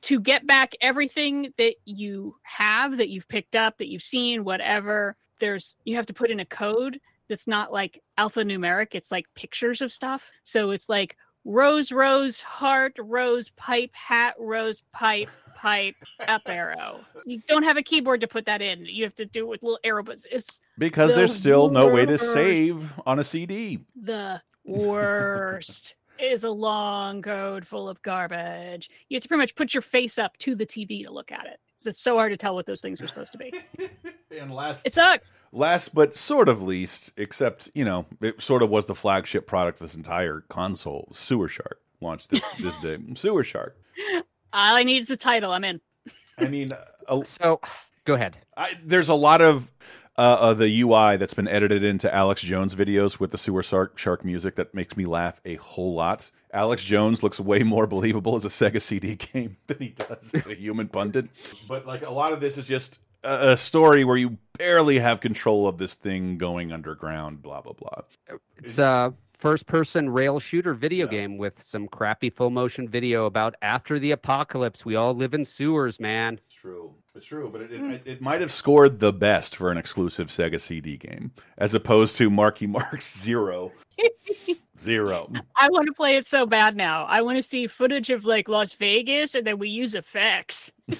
[0.02, 5.16] to get back everything that you have, that you've picked up, that you've seen, whatever,
[5.38, 8.88] there's you have to put in a code that's not like alphanumeric.
[8.92, 10.30] It's like pictures of stuff.
[10.44, 15.30] So it's like rose, rose, heart, rose, pipe, hat, rose, pipe.
[15.56, 15.96] Pipe
[16.28, 17.00] up arrow.
[17.24, 18.84] You don't have a keyboard to put that in.
[18.84, 20.26] You have to do it with little arrow buttons.
[20.30, 22.32] It's Because the there's still no way to worst.
[22.34, 23.78] save on a CD.
[23.96, 28.90] the worst is a long code full of garbage.
[29.08, 31.46] You have to pretty much put your face up to the TV to look at
[31.46, 31.58] it.
[31.78, 33.52] 'Cause It's so hard to tell what those things are supposed to be.
[34.38, 35.32] And last It sucks.
[35.52, 39.80] last but sort of least, except, you know, it sort of was the flagship product
[39.80, 41.80] of this entire console, Sewer Shark.
[42.02, 42.98] Launched this this day.
[43.14, 43.78] Sewer Shark.
[44.52, 45.52] All I need is a title.
[45.52, 45.80] I'm in.
[46.38, 46.72] I mean,
[47.08, 47.60] uh, so
[48.04, 48.36] go ahead.
[48.58, 49.70] I, there's a lot of
[50.18, 53.96] uh, uh, the UI that's been edited into Alex Jones videos with the sewer shark,
[53.96, 56.30] shark music that makes me laugh a whole lot.
[56.52, 60.46] Alex Jones looks way more believable as a Sega CD game than he does as
[60.46, 61.28] a human pundit.
[61.68, 65.20] But like a lot of this is just a, a story where you barely have
[65.20, 67.42] control of this thing going underground.
[67.42, 68.02] Blah blah blah.
[68.58, 73.54] It's a first person rail shooter video game with some crappy full motion video about
[73.62, 74.84] after the apocalypse.
[74.84, 76.40] We all live in sewers, man.
[76.46, 76.94] It's true.
[77.16, 77.96] It's true, but it, it, hmm.
[78.04, 82.28] it might have scored the best for an exclusive Sega CD game, as opposed to
[82.28, 83.72] Marky Mark's Zero.
[84.78, 85.32] Zero.
[85.56, 87.06] I want to play it so bad now.
[87.06, 90.70] I want to see footage of like Las Vegas and then we use effects.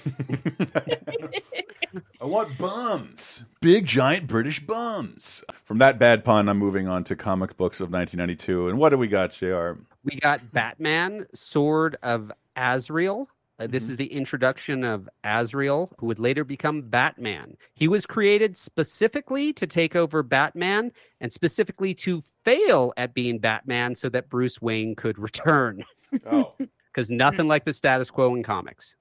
[2.19, 3.45] I want bums.
[3.61, 5.43] Big giant British bums.
[5.53, 8.69] From that bad pun, I'm moving on to comic books of 1992.
[8.69, 9.73] And what do we got, JR?
[10.03, 13.29] We got Batman, Sword of Azrael.
[13.59, 13.71] Uh, Mm-hmm.
[13.71, 17.57] this is the introduction of Azrael, who would later become Batman.
[17.73, 20.91] He was created specifically to take over Batman
[21.21, 25.83] and specifically to fail at being Batman so that Bruce Wayne could return.
[26.29, 26.53] Oh.
[26.93, 28.95] Because nothing like the status quo in comics.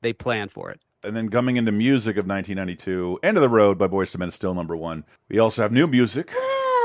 [0.00, 0.80] They planned for it.
[1.04, 4.28] And then coming into music of 1992, End of the Road by Boyz II Men
[4.28, 5.04] is still number one.
[5.28, 6.32] We also have new music.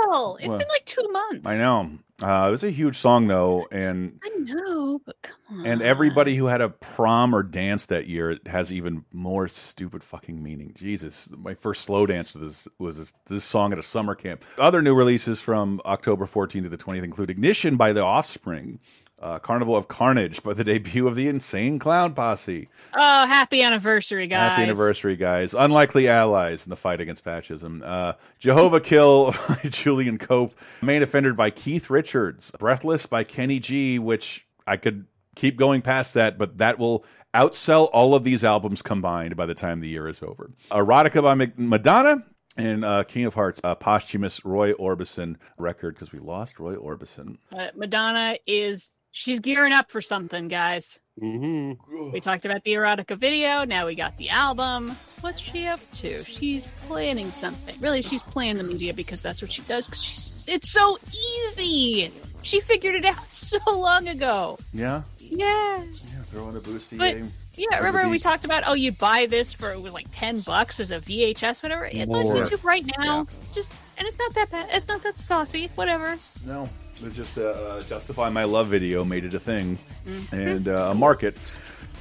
[0.10, 1.48] Well, it's Well, been like two months.
[1.48, 1.92] I know.
[2.22, 3.66] Uh, it was a huge song, though.
[3.72, 5.66] And I know, but come on.
[5.66, 10.42] and everybody who had a prom or dance that year has even more stupid fucking
[10.42, 10.74] meaning.
[10.76, 14.44] Jesus, my first slow dance to this was this, this song at a summer camp.
[14.58, 18.80] Other new releases from October 14th to the 20th include Ignition by The Offspring,
[19.22, 22.70] uh, Carnival of Carnage by the debut of the Insane Clown Posse.
[22.94, 24.52] Oh, happy anniversary, guys.
[24.52, 25.54] Happy anniversary, guys.
[25.54, 27.84] Unlikely allies in the fight against fascism.
[27.86, 29.32] Uh, Jehovahkill
[29.64, 30.58] by Julian Cope.
[30.82, 32.52] Main Offender by Keith Richards.
[32.60, 35.06] Breathless by Kenny G, which I could
[35.36, 39.54] keep going past that, but that will outsell all of these albums combined by the
[39.54, 40.52] time the year is over.
[40.72, 42.26] Erotica by Madonna.
[42.58, 47.38] And uh, King of Hearts, a posthumous Roy Orbison record because we lost Roy Orbison.
[47.54, 51.00] Uh, Madonna is she's gearing up for something, guys.
[51.22, 52.12] Mm-hmm.
[52.12, 53.66] We talked about the erotica video.
[53.66, 54.96] Now we got the album.
[55.22, 56.24] What's she up to?
[56.24, 57.76] She's planning something.
[57.82, 59.86] Really, she's playing the media because that's what she does.
[59.86, 62.12] Because she's it's so easy.
[62.42, 64.58] She figured it out so long ago.
[64.74, 65.02] Yeah?
[65.20, 65.84] Yeah.
[65.84, 67.32] Yeah, throw in a boosty But game.
[67.56, 70.80] yeah, remember we talked about oh you buy this for it was like ten bucks
[70.80, 71.86] as a VHS, whatever.
[71.86, 73.28] It's on YouTube right now.
[73.54, 74.70] Just and it's not that bad.
[74.72, 75.70] It's not that saucy.
[75.76, 76.18] Whatever.
[76.46, 79.78] No, it's just uh, uh, justify my love video made it a thing
[80.08, 80.34] Mhm.
[80.34, 81.36] and uh, a market.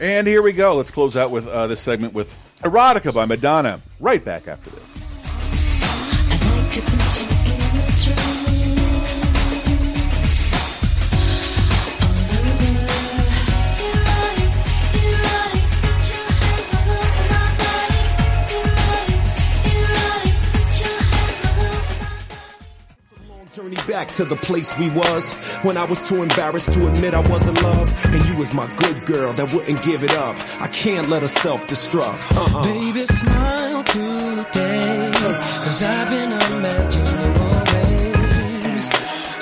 [0.00, 0.76] And here we go.
[0.76, 2.32] Let's close out with uh, this segment with
[2.62, 3.80] Erotica by Madonna.
[4.00, 4.84] Right back after this.
[23.86, 27.46] Back to the place we was when I was too embarrassed to admit I was
[27.46, 27.92] in love.
[28.06, 30.36] And you was my good girl that wouldn't give it up.
[30.60, 32.36] I can't let her self-destruct.
[32.36, 32.62] Uh-uh.
[32.64, 35.10] Baby, smile today.
[35.14, 38.88] Cause I've been imagining your ways.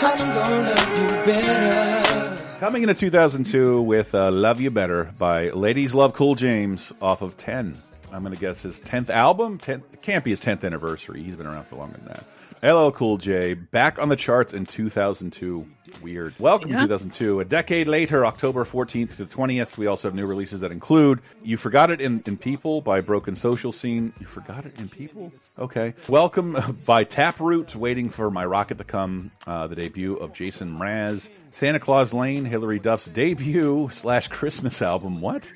[0.02, 2.58] I'm gonna love you better.
[2.60, 7.36] Coming into 2002 with uh, Love You Better by Ladies Love Cool James off of
[7.36, 7.76] 10.
[8.12, 9.58] I'm going to guess his 10th album.
[9.58, 11.22] 10th, can't be his 10th anniversary.
[11.22, 12.24] He's been around for longer than that.
[12.62, 15.66] LL Cool J back on the charts in 2002.
[16.02, 16.34] Weird.
[16.38, 16.80] Welcome Yeah.
[16.80, 17.40] to 2002.
[17.40, 21.56] A decade later, October 14th to 20th, we also have new releases that include You
[21.56, 24.12] Forgot It in, in People by Broken Social Scene.
[24.20, 25.32] You Forgot It in People?
[25.58, 25.94] Okay.
[26.06, 31.30] Welcome by Taproot, Waiting for My Rocket to Come, uh, the debut of Jason Mraz.
[31.50, 35.22] Santa Claus Lane, Hilary Duff's debut slash Christmas album.
[35.22, 35.50] What?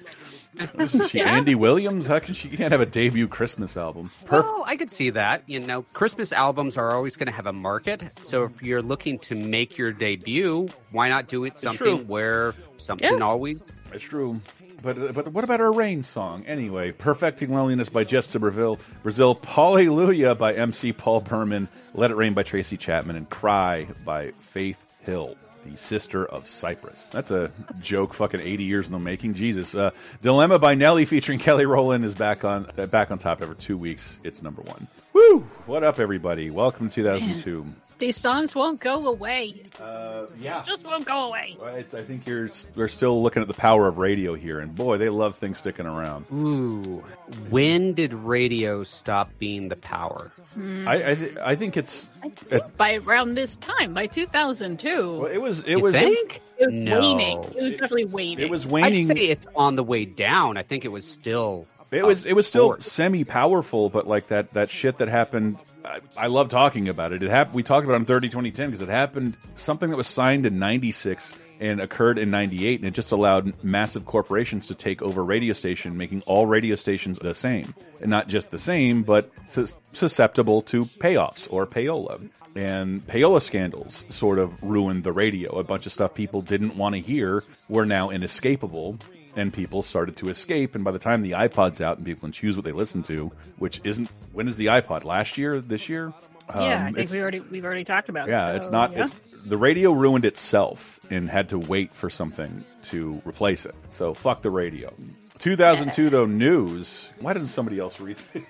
[0.79, 1.37] Isn't she Yeah.
[1.37, 2.07] Andy Williams?
[2.07, 4.11] How can she can't have a debut Christmas album?
[4.25, 5.43] Perf- Well, I could see that.
[5.47, 8.03] You know, Christmas albums are always going to have a market.
[8.21, 13.23] So if you're looking to make your debut, why not do it something where something
[13.23, 13.63] always.
[13.93, 14.41] It's true.
[14.83, 16.43] But but what about our rain song?
[16.47, 22.15] Anyway, Perfecting Loneliness by Jets to Brazil, Brazil, Hallelujah by MC Paul Barman, Let It
[22.15, 27.07] Rain by Tracy Chapman, and Cry by Faith Hill, the sister of Cypress.
[27.11, 27.51] That's a
[27.81, 28.15] joke.
[28.15, 29.35] Fucking eighty years in the making.
[29.35, 29.75] Jesus.
[29.75, 29.91] Uh,
[30.23, 34.19] Dilemma by Nelly featuring Kelly Rowland is back on back on top over two weeks.
[34.25, 34.87] It's number one.
[35.21, 35.41] Woo!
[35.67, 36.49] What up, everybody?
[36.49, 37.67] Welcome to 2002.
[37.99, 39.53] These songs won't go away.
[39.79, 40.63] Uh, yeah.
[40.67, 41.59] Just won't go away.
[41.61, 44.75] Well, it's, I think you're we're still looking at the power of radio here, and
[44.75, 46.25] boy, they love things sticking around.
[46.33, 47.05] Ooh.
[47.51, 50.33] When did radio stop being the power?
[50.55, 50.89] Hmm.
[50.89, 52.09] I I, th I think it's
[52.51, 55.19] it, by around this time, by 2002.
[55.19, 56.41] well, it was it You was think?
[56.59, 56.99] It was No.
[56.99, 57.45] waning.
[57.59, 58.47] It was definitely waning.
[58.47, 60.57] it was I'd say it's on the way down.
[60.57, 61.67] I think it was still.
[61.91, 65.59] It was it was still semi powerful, but like that that shit that happened.
[65.85, 67.23] I, I love talking about it.
[67.23, 67.55] It happened.
[67.55, 69.37] We talked about it in 30 2010 because it happened.
[69.57, 74.07] Something that was signed in '96 and occurred in '98, and it just allowed massive
[74.07, 78.53] corporations to take over radio station, making all radio stations the same, and not just
[78.53, 82.21] the same, but sus susceptible to payoffs or payola.
[82.55, 85.59] And payola scandals sort of ruined the radio.
[85.59, 88.99] A bunch of stuff people didn't want to hear were now inescapable
[89.37, 90.75] and people started to escape.
[90.75, 93.31] And by the time the iPod's out and people can choose what they listen to,
[93.59, 95.05] which isn't when is the iPod?
[95.05, 95.61] Last year?
[95.61, 96.13] This year?
[96.55, 98.33] yeah, I Um, think we already we've already talked about it.
[98.33, 98.93] yeah, so, it's not.
[98.93, 99.05] yeah.
[99.05, 99.15] It's
[99.45, 103.75] the radio ruined itself and had to wait for something to replace it.
[103.93, 104.93] So fuck the radio.
[105.39, 107.11] 2002 though news.
[107.21, 108.17] Why didn't somebody else read?
[108.33, 108.45] this?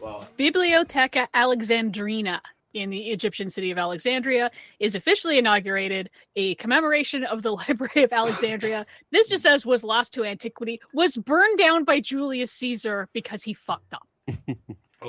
[0.00, 2.40] well, Bibliotheca Alexandrina
[2.74, 6.10] in the Egyptian city of Alexandria is officially inaugurated.
[6.36, 8.86] A commemoration of the Library of Alexandria.
[9.10, 13.54] this just says was lost to antiquity, was burned down by Julius Caesar because he
[13.54, 14.08] fucked up.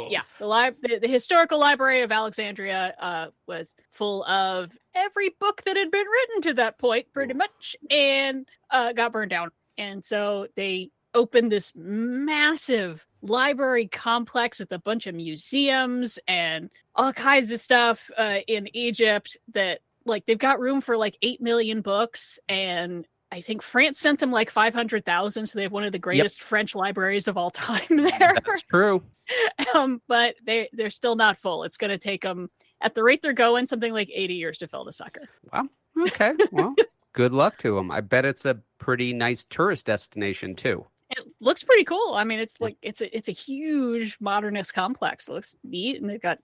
[0.10, 5.64] Yeah, the, li- the the historical library of Alexandria uh, was full of every book
[5.64, 9.52] that had been written to that point, pretty much, and uh, got burned down.
[9.78, 17.14] And so they opened this massive library complex with a bunch of museums and all
[17.14, 19.38] kinds of stuff uh, in Egypt.
[19.54, 23.08] That like they've got room for like eight million books and.
[23.34, 26.76] I think France sent them like 500,000, so they have one of the greatest French
[26.76, 29.02] libraries of all time there That's true.
[29.74, 31.64] um, but they they're still not full.
[31.64, 32.50] It's going to take them
[32.82, 35.30] at the rate they're going something like 80 years to fill the sucker.
[35.54, 35.68] Wow.
[36.08, 36.34] Okay.
[36.52, 36.76] Well,
[37.14, 37.92] good luck to them.
[37.92, 40.86] I bet it's a pretty nice tourist destination too.
[41.12, 42.14] It looks pretty cool.
[42.14, 45.28] I mean, it's like it's a it's a huge modernist complex.
[45.28, 46.40] It looks neat, and they've got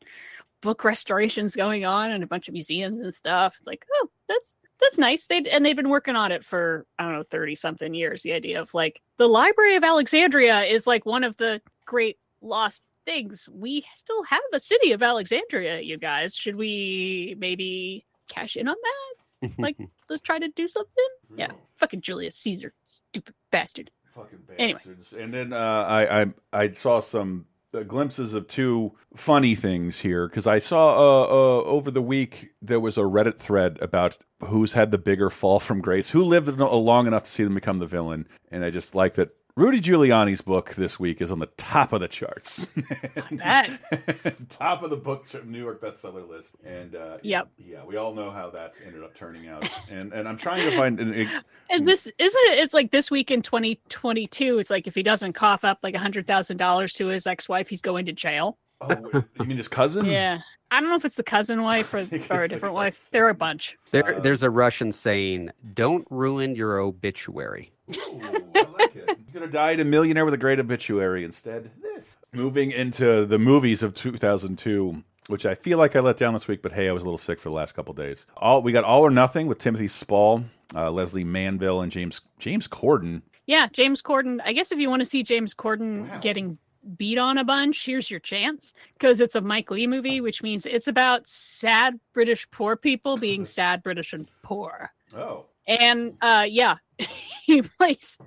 [0.67, 3.55] book restorations going on and a bunch of museums and stuff.
[3.57, 5.27] It's like, oh, that's that's nice.
[5.27, 8.21] They and they've been working on it for I don't know 30 something years.
[8.21, 12.87] The idea of like the Library of Alexandria is like one of the great lost
[13.05, 13.47] things.
[13.51, 16.35] We still have a city of Alexandria, you guys.
[16.35, 19.51] Should we maybe cash in on that?
[19.57, 19.77] Like,
[20.09, 21.07] let's try to do something.
[21.35, 23.89] Yeah, fucking Julius Caesar, stupid bastard.
[24.13, 24.79] Fucking Anyway.
[25.17, 27.45] And then uh, I, I I saw some
[27.77, 32.49] uh, glimpses of two funny things here because I saw uh, uh, over the week
[32.61, 36.47] there was a Reddit thread about who's had the bigger fall from grace, who lived
[36.59, 39.29] long enough to see them become the villain, and I just like that.
[39.57, 42.67] Rudy Giuliani's book this week is on the top of the charts,
[44.49, 47.47] top of the book New York bestseller list, and uh, Yep.
[47.57, 50.77] yeah, we all know how that's ended up turning out, and and I'm trying to
[50.77, 51.27] find an, a,
[51.71, 52.59] And this isn't it?
[52.59, 54.59] It's like this week in 2022.
[54.59, 57.67] It's like if he doesn't cough up like a hundred thousand dollars to his ex-wife,
[57.67, 58.59] he's going to jail.
[58.79, 58.95] Oh,
[59.39, 60.05] you mean his cousin?
[60.05, 60.39] Yeah,
[60.71, 61.99] I don't know if it's the cousin wife or,
[62.29, 63.07] or a different wife.
[63.11, 63.77] There are a bunch.
[63.91, 69.05] There, there's a Russian saying, "Don't ruin your obituary." I like it.
[69.07, 71.71] You're gonna die a millionaire with a great obituary instead.
[71.81, 75.03] This moving into the movies of 2002.
[75.29, 77.17] which I feel like I let down this week, but hey, I was a little
[77.17, 78.25] sick for the last couple days.
[78.37, 80.43] All we got All or Nothing with Timothy Spall,
[80.75, 83.21] uh, Lesley Manville, and James James Corden.
[83.45, 84.41] Yeah, James Corden.
[84.43, 86.57] I guess if you want to see James Corden getting
[86.95, 90.65] beat on a bunch, here's your chance because it's a Mike Leigh movie, which means
[90.65, 94.91] it's about sad British poor people being sad British and poor.
[95.15, 95.45] Oh.
[95.67, 96.75] And uh yeah,
[97.45, 98.17] he plays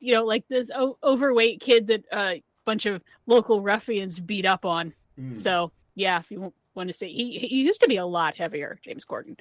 [0.00, 2.34] you know like this o- overweight kid that a uh,
[2.66, 4.92] bunch of local ruffians beat up on.
[5.18, 5.38] Mm.
[5.38, 8.78] So, yeah, if you want to see he he used to be a lot heavier,
[8.82, 9.38] James Corden.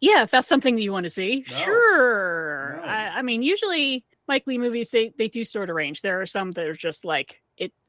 [0.00, 2.80] Yeah, if that's something that you want to see, sure.
[2.84, 6.02] I, I mean, usually Mike Leigh movies they they do sort of range.
[6.02, 7.40] There are some that are just like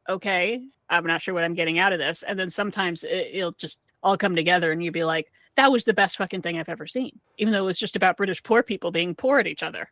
[0.07, 3.53] okay, I'm not sure what I'm getting out of this, and then sometimes it, it'll
[3.53, 6.69] just all come together, and you'll be like, that was the best fucking thing I've
[6.69, 9.63] ever seen, even though it was just about British poor people being poor at each
[9.63, 9.89] other.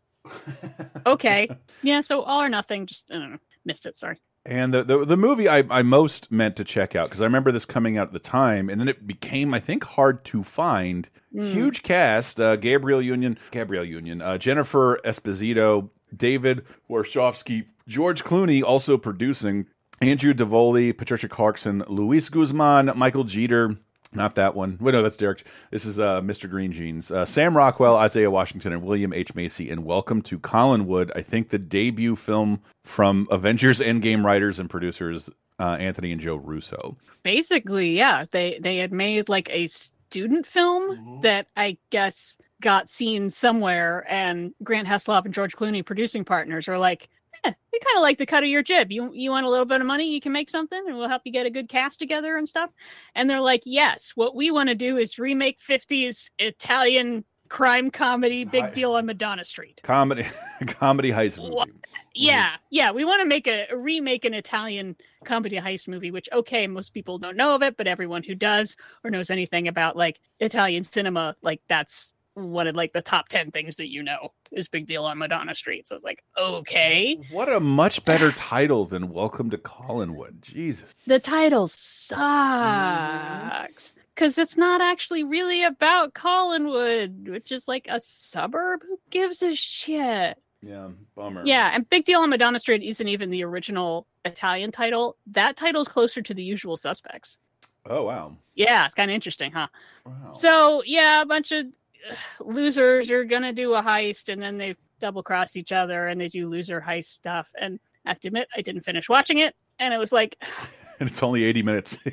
[1.05, 1.49] okay,
[1.83, 2.85] yeah, so all or nothing.
[2.85, 3.95] Just I don't know, missed it.
[3.95, 4.19] Sorry.
[4.45, 7.51] And the, the the movie I, I most meant to check out because I remember
[7.51, 11.09] this coming out at the time, and then it became I think hard to find.
[11.33, 11.53] Mm.
[11.53, 18.97] Huge cast: uh, Gabrielle Union, Gabrielle Union, uh, Jennifer Esposito, David Warshofsky, George Clooney, also
[18.97, 19.65] producing.
[20.01, 23.77] Andrew Davoli, Patricia Clarkson, Luis Guzman, Michael Jeter.
[24.15, 24.77] Not that one.
[24.79, 25.43] Wait, no, that's Derek.
[25.71, 26.49] This is uh, Mr.
[26.49, 27.09] Green Jeans.
[27.09, 29.33] Uh, Sam Rockwell, Isaiah Washington, and William H.
[29.33, 29.71] Macy.
[29.71, 31.11] And welcome to Collinwood.
[31.15, 35.29] I think the debut film from Avengers Endgame writers and producers
[35.59, 36.95] uh, Anthony and Joe Russo.
[37.23, 43.29] Basically, yeah, they they had made like a student film that I guess got seen
[43.29, 47.09] somewhere, and Grant Heslov and George Clooney, producing partners, are like,
[47.43, 48.91] eh, we kind of like the cut of your jib.
[48.91, 50.09] You you want a little bit of money?
[50.09, 52.69] You can make something, and we'll help you get a good cast together and stuff.
[53.15, 58.45] And they're like, yes, what we want to do is remake '50s Italian crime comedy,
[58.45, 59.79] Big Deal on Madonna Street.
[59.83, 60.25] Comedy,
[60.67, 61.53] comedy heist movie.
[61.53, 61.69] What?
[62.15, 66.11] Yeah, yeah, we want to make a, a remake an Italian comedy heist movie.
[66.11, 69.67] Which okay, most people don't know of it, but everyone who does or knows anything
[69.67, 74.03] about like Italian cinema, like that's one of like the top ten things that you
[74.03, 75.87] know is Big Deal on Madonna Street.
[75.87, 80.41] So it's like okay, What a much better title than Welcome to Collinwood.
[80.41, 80.93] Jesus.
[81.07, 83.99] the title sucks mm-hmm.
[84.15, 88.81] because it's not actually really about Collinwood, which is like a suburb.
[88.87, 90.37] Who gives a shit?
[90.61, 91.43] Yeah, bummer.
[91.45, 95.17] Yeah, and Big Deal on Madonna Street isn't even the original Italian title.
[95.27, 97.37] That title's closer to the usual suspects.
[97.85, 98.37] Oh wow.
[98.55, 99.67] Yeah, it's kind of interesting, huh?
[100.05, 100.31] Wow.
[100.31, 101.73] So, yeah, a bunch of ugh,
[102.39, 106.29] losers are to do a heist and then they double cross each other and they
[106.29, 107.51] do loser heist stuff.
[107.59, 109.55] And I have to admit, I didn't finish watching it.
[109.79, 110.41] And it was like,
[110.99, 111.99] And it's only 80 minutes.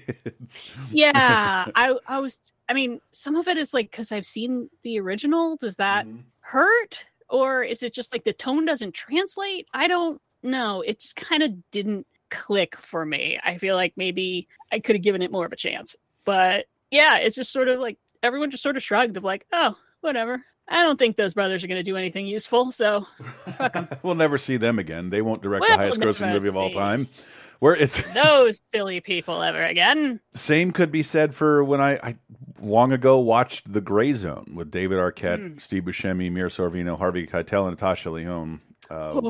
[0.90, 4.98] Yeah, I, I was, I mean, some of it is like because I've seen the
[4.98, 5.56] original.
[5.56, 6.22] Does that mm-hmm.
[6.40, 7.04] hurt?
[7.28, 9.68] Or is it just like the tone doesn't translate?
[9.72, 10.80] I don't know.
[10.80, 13.38] It just kind of didn't click for me.
[13.44, 15.94] I feel like maybe I could have given it more of a chance.
[16.24, 19.74] But yeah, it's just sort of like everyone just sort of shrugged of like, oh,
[20.00, 20.42] whatever.
[20.68, 22.70] I don't think those brothers are going to do anything useful.
[22.70, 23.06] So
[24.02, 25.10] we'll never see them again.
[25.10, 27.08] They won't direct We'll the highest grossing movie of all time.
[27.58, 30.20] Where it's those silly people ever again.
[30.32, 32.16] same could be said for when I, I
[32.60, 35.60] long ago watched The Gray Zone with David Arquette, Mm.
[35.60, 38.60] Steve Buscemi, Mira Sorvino, Harvey Keitel, and Natasha Lyonne.
[38.88, 39.20] Uh.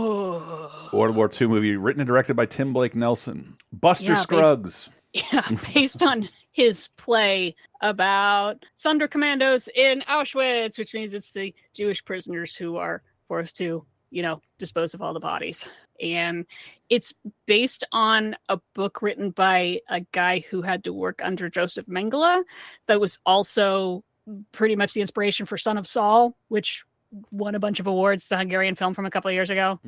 [0.92, 3.56] World War II movie written and directed by Tim Blake Nelson.
[3.72, 4.90] Buster Yeah, based- Scruggs.
[5.12, 5.42] Yeah,
[5.74, 12.76] based on his play about Sonderkommandos in Auschwitz, which means it's the Jewish prisoners who
[12.76, 15.68] are forced to, you know, dispose of all the bodies.
[16.00, 16.46] And
[16.88, 17.14] it's
[17.46, 22.44] based on a book written by a guy who had to work under Joseph Mengele
[22.86, 24.04] that was also
[24.52, 26.84] pretty much the inspiration for Son of Saul, which
[27.30, 29.78] won a bunch of awards, the Hungarian film from a couple of years ago.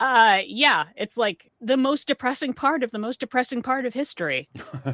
[0.00, 4.48] Uh yeah, it's like the most depressing part of the most depressing part of history.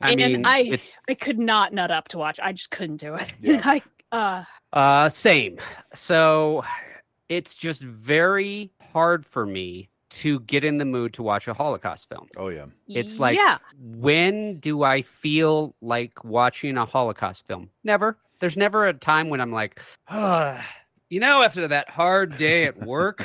[0.00, 2.38] I and mean, I it's- I could not nut up to watch.
[2.42, 3.32] I just couldn't do it.
[3.40, 3.60] Yeah.
[3.64, 5.58] I uh Uh, same.
[5.94, 6.64] So
[7.28, 12.08] it's just very hard for me to get in the mood to watch a Holocaust
[12.08, 12.26] film.
[12.36, 12.66] Oh yeah.
[12.86, 13.58] It's like Yeah.
[13.78, 17.68] when do I feel like watching a Holocaust film?
[17.84, 18.16] Never.
[18.40, 20.64] There's never a time when I'm like, ah,
[21.08, 23.24] you know, after that hard day at work,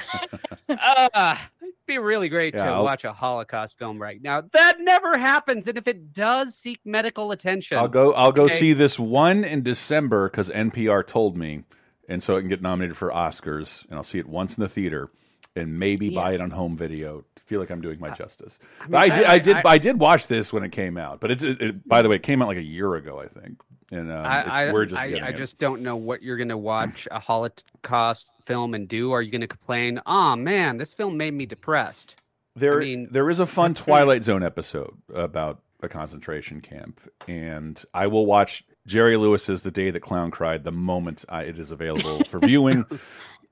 [0.69, 4.41] uh, it'd be really great Yeah, to I'll- watch a Holocaust film right now.
[4.53, 5.67] That never happens.
[5.67, 8.13] And if it does seek medical attention, I'll go.
[8.13, 11.63] I'll go okay, see this one in December because NPR told me,
[12.07, 13.85] and so it can get nominated for Oscars.
[13.87, 15.11] And I'll see it once in the theater,
[15.55, 17.25] and maybe buy it on home video.
[17.45, 18.57] Feel like I'm doing my justice.
[18.81, 19.25] I but I mean, did.
[19.25, 19.55] I- I, did.
[19.57, 21.19] I- I, did watch this when it came out.
[21.19, 21.43] But it's.
[21.43, 23.61] It, it- by the way, it came out like a year ago, I think.
[23.93, 25.37] And um, I, it's, I, we're just I, getting I it.
[25.37, 29.11] just don't know what you're going to watch a Holocaust film and do.
[29.11, 30.01] Are you going to complain?
[30.05, 32.15] Oh man, this film made me depressed.
[32.55, 37.83] There, I mean, there is a fun Twilight Zone episode about a concentration camp, and
[37.93, 41.71] I will watch Jerry Lewis's "The Day That Clown Cried" the moment I, it is
[41.71, 42.85] available for viewing.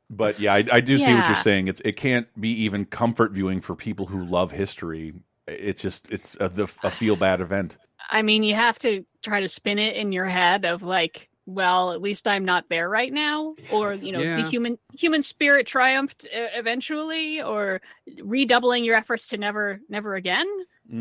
[0.09, 1.67] But yeah, I, I do see what you're saying.
[1.67, 5.13] It's it can't be even comfort viewing for people who love history.
[5.47, 7.77] It's just it's a, the, a feel bad event.
[8.09, 11.91] I mean, you have to try to spin it in your head of like, well,
[11.91, 14.35] at least I'm not there right now, or you know, Yeah.
[14.35, 17.81] the human human spirit triumphed uh, eventually, or
[18.23, 20.47] redoubling your efforts to never, never again.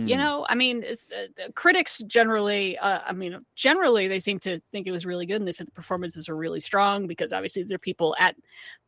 [0.06, 0.18] You Mm.
[0.18, 4.92] know, I mean, uh, critics generally, uh, I mean, generally they seem to think it
[4.92, 8.16] was really good, and they said the performances are really strong because obviously they're people
[8.18, 8.34] at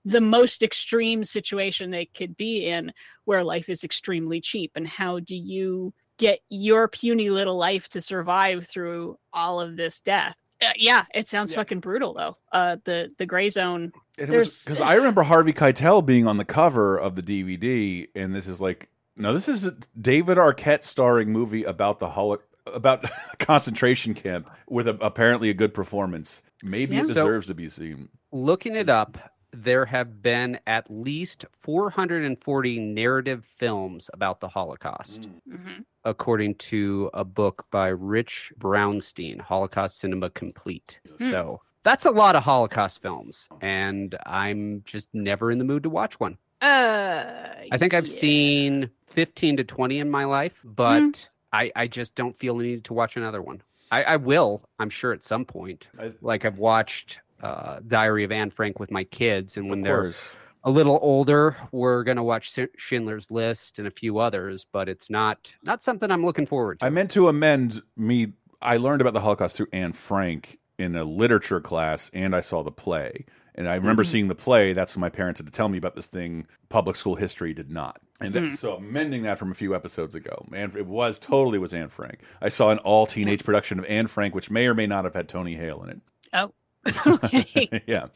[0.05, 2.93] the most extreme situation they could be in,
[3.24, 5.93] where life is extremely cheap, and how do you
[6.23, 10.37] get your puny little life to survive through all of this death?
[10.62, 12.37] Uh, yeah, it sounds fucking brutal though.
[12.53, 13.93] Uh, the the gray zone.
[14.16, 18.61] Because I remember Harvey Keitel being on the cover of the DVD, and this is
[18.61, 23.05] like no, this is a David Arquette starring movie about the holo about
[23.41, 26.43] concentration camp with a, apparently a good performance.
[26.62, 27.03] Maybe Yeah.
[27.03, 28.09] it So- deserves to be seen.
[28.31, 29.18] Looking it up,
[29.53, 35.85] there have been at least 440 narrative films about the Holocaust, Mhm.
[36.05, 40.98] According to a book by Rich Brownstein, Holocaust Cinema Complete.
[41.18, 41.30] Hmm.
[41.30, 45.90] So that's a lot of Holocaust films, and I'm just never in the mood to
[45.90, 46.38] watch one.
[46.61, 47.24] Uh,
[47.72, 48.12] I think I've yeah.
[48.14, 51.11] seen 15 to 20 in my life, but Hmm.
[51.53, 53.62] I, I just don't feel the need to watch another one.
[53.90, 55.86] I, I will, I'm sure, at some point.
[56.22, 60.00] like I've watched uh, Diary of Anne Frank with my kids, and when Of they're
[60.03, 60.30] course.
[60.65, 64.67] A little older, we're gonna watch Schindler's List and a few others.
[64.73, 66.87] But it's not not something I'm looking forward to.
[66.87, 68.33] I meant to amend me.
[68.61, 72.63] I learned about the Holocaust through Anne Frank in a literature class, and I saw
[72.63, 73.27] the play.
[73.55, 74.07] And I remember Mhm.
[74.07, 74.73] seeing the play.
[74.73, 76.47] That's when my parents had to tell me about this thing.
[76.71, 78.01] Public school history did not.
[78.21, 78.57] And then, Mhm.
[78.57, 82.21] so amending that from a few episodes ago, and it was totally was Anne Frank.
[82.41, 85.13] I saw an all teenage production of Anne Frank, which may or may not have
[85.13, 86.01] had Tony Hale in it.
[86.33, 86.55] Oh,
[87.07, 87.83] okay.
[87.87, 88.07] yeah,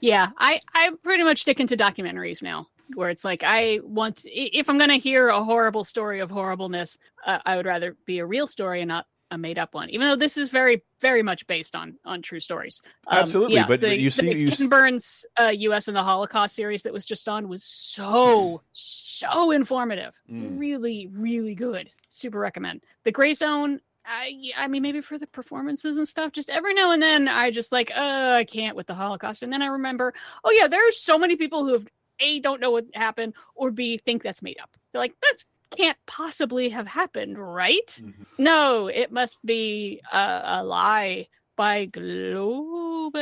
[0.00, 4.68] yeah, I I'm pretty much sticking to documentaries now, where it's like I want if
[4.70, 8.46] I'm gonna hear a horrible story of horribleness, uh, I would rather be a real
[8.46, 9.90] story and not a made up one.
[9.90, 12.80] Even though this is very very much based on on true stories.
[13.08, 15.88] Um, Absolutely, yeah, but- the, but you see- the you Ken Burns uh, U.S.
[15.88, 20.58] and the Holocaust series that was just on was so so informative, Mm.
[20.58, 21.90] really really good.
[22.08, 22.84] Super recommend.
[23.04, 23.80] The Gray Zone.
[24.08, 26.32] I, I mean, maybe for the performances and stuff.
[26.32, 29.52] Just every now and then, I just like, uh, I can't with the Holocaust, and
[29.52, 31.86] then I remember, oh yeah, there are so many people who have
[32.20, 34.70] a don't know what happened, or b think that's made up.
[34.92, 35.44] They're like, that
[35.76, 38.02] can't possibly have happened, right?
[38.38, 43.12] No, it must be a, a lie by globalists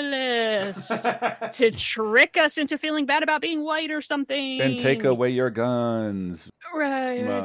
[1.52, 4.60] to trick us into feeling bad about being white or something.
[4.60, 6.48] and take away your guns.
[6.74, 7.24] Right.
[7.24, 7.42] Well,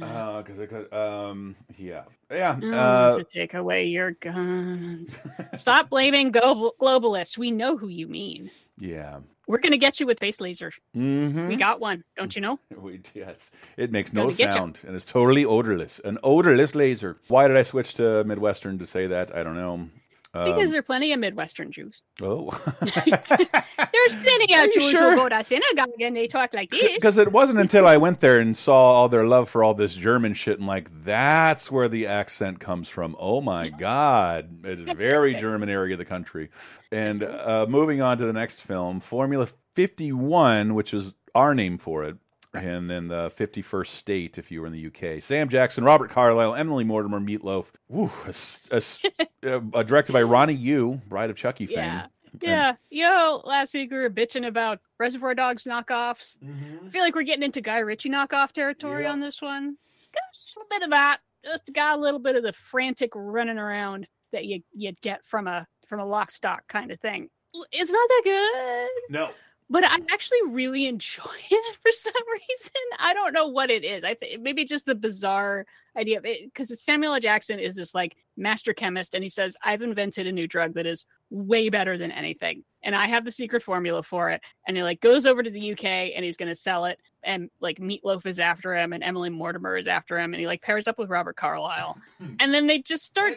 [0.00, 2.58] take away your Uh, because it could, um, yeah, yeah.
[2.62, 5.16] Oh, Uh, to take away your guns.
[5.56, 7.36] Stop blaming global- globalists.
[7.38, 8.50] We know who you mean.
[8.78, 9.20] yeah.
[9.46, 10.72] We're gonna get you with face laser.
[10.96, 11.48] Mm-hmm.
[11.48, 12.58] We got one, don't you know?
[12.80, 14.52] We, yes, it makes no Gonna get ya.
[14.54, 16.00] sound and it's totally odorless.
[16.02, 17.18] An odorless laser.
[17.28, 19.36] Why did I switch to Midwestern to say that?
[19.36, 19.90] I don't know.
[20.34, 22.02] Because Um, there are plenty of Midwestern Jews.
[22.22, 25.12] oh, There's plenty of Jews sure?
[25.12, 26.94] who go to synagogue and they talk like this.
[26.94, 29.94] because it wasn't until I went there and saw all their love for all this
[29.94, 33.14] German shit and like that's where the accent comes from.
[33.18, 36.50] Oh my god, it is a very German area of the country.
[36.90, 42.04] And uh, moving on to the next film, Formula 51, which is our name for
[42.04, 42.16] it.
[42.54, 45.22] And then the 51st State, if you were in the UK.
[45.22, 47.66] Sam Jackson, Robert Carlyle, Emily Mortimer, Meatloaf.
[47.88, 49.04] Woo, a s- a s-
[49.42, 51.76] uh, directed by Ronnie Yu, Bride of Chucky fame.
[51.78, 52.06] Yeah.
[52.42, 52.74] Yeah.
[52.90, 56.36] Yo, last week we were bitching about Reservoir Dogs knockoffs.
[56.38, 56.86] Mm-hmm.
[56.86, 59.76] I feel like we're getting into Guy Ritchie knockoff territory on this one.
[59.92, 61.18] It's got just a little bit of that.
[61.44, 65.46] Just got a little bit of the frantic running around that you you'd get from
[65.46, 67.28] a from a lock stock kind of thing.
[67.54, 69.12] L- It's not that good.
[69.14, 69.30] No.
[69.70, 72.82] But I actually really enjoy it for some reason.
[72.98, 74.04] I don't know what it is.
[74.04, 75.66] I think maybe just the bizarre
[75.96, 77.20] idea of it because Samuel L.
[77.20, 80.86] Jackson is this like master chemist, and he says, "I've invented a new drug that
[80.86, 84.82] is way better than anything, and I have the secret formula for it." And he
[84.82, 85.84] like goes over to the UK
[86.14, 89.76] and he's going to sell it, and like Meatloaf is after him, and Emily Mortimer
[89.76, 92.34] is after him, and he like pairs up with Robert Carlyle, hmm.
[92.40, 93.34] and then they just start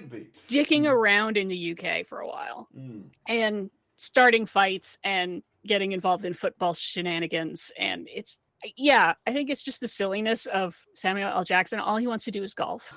[0.47, 0.87] dicking hmm.
[0.87, 3.01] around in the UK for a while hmm.
[3.27, 8.39] and starting fights and getting involved in football shenanigans and it's
[8.75, 12.31] yeah i think it's just the silliness of samuel l jackson all he wants to
[12.31, 12.93] do is golf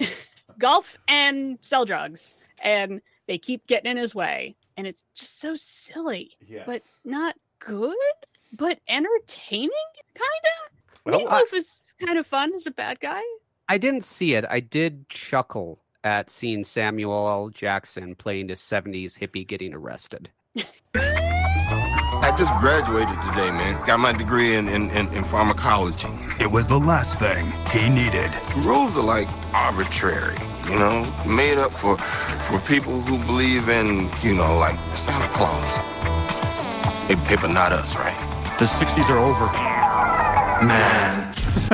[0.58, 5.54] golf and sell drugs and they keep getting in his way and it's just so
[5.54, 6.32] silly
[6.66, 7.94] but not good
[8.54, 9.70] but entertaining
[10.14, 13.20] kind of Well, I- meatloaf is kind of fun as a bad guy
[13.68, 14.44] I didn't see it.
[14.50, 17.50] I did chuckle at seeing Samuel L.
[17.50, 20.28] Jackson playing the 70s hippie getting arrested.
[22.22, 23.82] I just graduated today, man.
[23.86, 26.08] Got my degree in, in, in, in pharmacology.
[26.38, 28.30] It was the last thing he needed.
[28.64, 30.36] Rules are like arbitrary,
[30.68, 35.78] you know, made up for for people who believe in, you know, like Santa Claus.
[37.08, 38.16] Hey, paper, not us, right?
[38.58, 39.46] The 60s are over.
[40.66, 41.29] Man.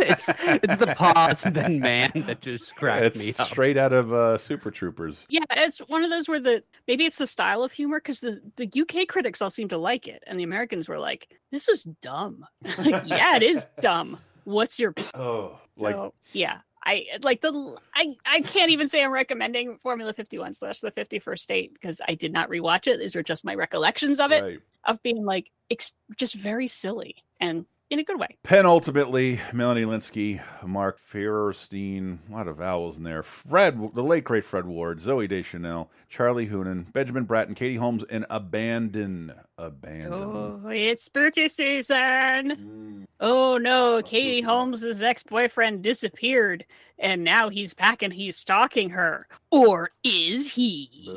[0.00, 3.48] it's it's the pause and then man that just cracked me It's up.
[3.48, 5.26] straight out of uh, Super Troopers.
[5.28, 8.40] Yeah, it's one of those where the maybe it's the style of humor because the,
[8.56, 11.84] the UK critics all seem to like it, and the Americans were like, "This was
[12.02, 12.44] dumb."
[12.78, 14.18] like, yeah, it is dumb.
[14.44, 16.58] What's your oh like so, yeah?
[16.84, 21.38] I like the I I can't even say I'm recommending Formula 51 slash the 51st
[21.38, 22.98] State because I did not rewatch it.
[22.98, 24.60] These are just my recollections of it Right.
[24.84, 28.36] of being like ex- just very silly and in a good way.
[28.42, 33.22] Penultimately, Melanie Lynskey, Mark Feuerstein, a lot of vowels in there.
[33.22, 38.26] Fred, the late great Fred Ward, Zooey Deschanel, Charlie Hunnam, Benjamin Bratton, Katie Holmes, and
[38.30, 39.32] Abandon.
[39.58, 40.12] Abandon.
[40.12, 41.96] Oh, it's spooky season.
[41.98, 43.04] Mm.
[43.18, 46.64] Oh no, Katie Holmes' ex boyfriend disappeared,
[47.00, 49.26] and now he's back and he's stalking her.
[49.50, 51.10] Or is he?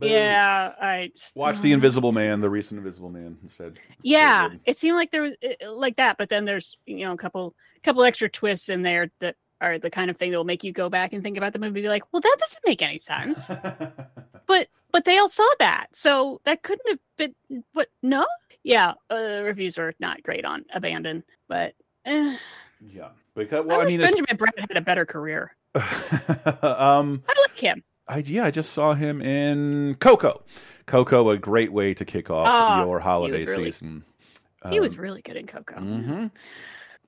[0.00, 3.78] Yeah, I Watch The Invisible Man, the recent Invisible Man said.
[4.02, 5.36] Yeah, it seemed like there was
[5.68, 7.54] like that, but then there's you know a couple
[7.84, 10.72] couple extra twists in there that are the kind of thing that will make you
[10.72, 12.98] go back and think about the movie, and be like, well, that doesn't make any
[12.98, 13.46] sense.
[14.46, 17.64] but but they all saw that, so that couldn't have been.
[17.74, 18.26] But no,
[18.62, 21.74] yeah, uh, reviews are not great on Abandon, but
[22.04, 22.36] eh,
[22.80, 23.08] Yeah.
[23.34, 25.52] Because, I well, I, wish mean, Benjamin Bratt had a better career.
[25.74, 27.84] um, I like him.
[28.08, 30.42] I, yeah, I just saw him in Coco.
[30.86, 34.04] Coco, a great way to kick off Ah, your holiday really- season.
[34.70, 35.76] he was Um, really good in Coco.
[35.76, 36.30] mhm.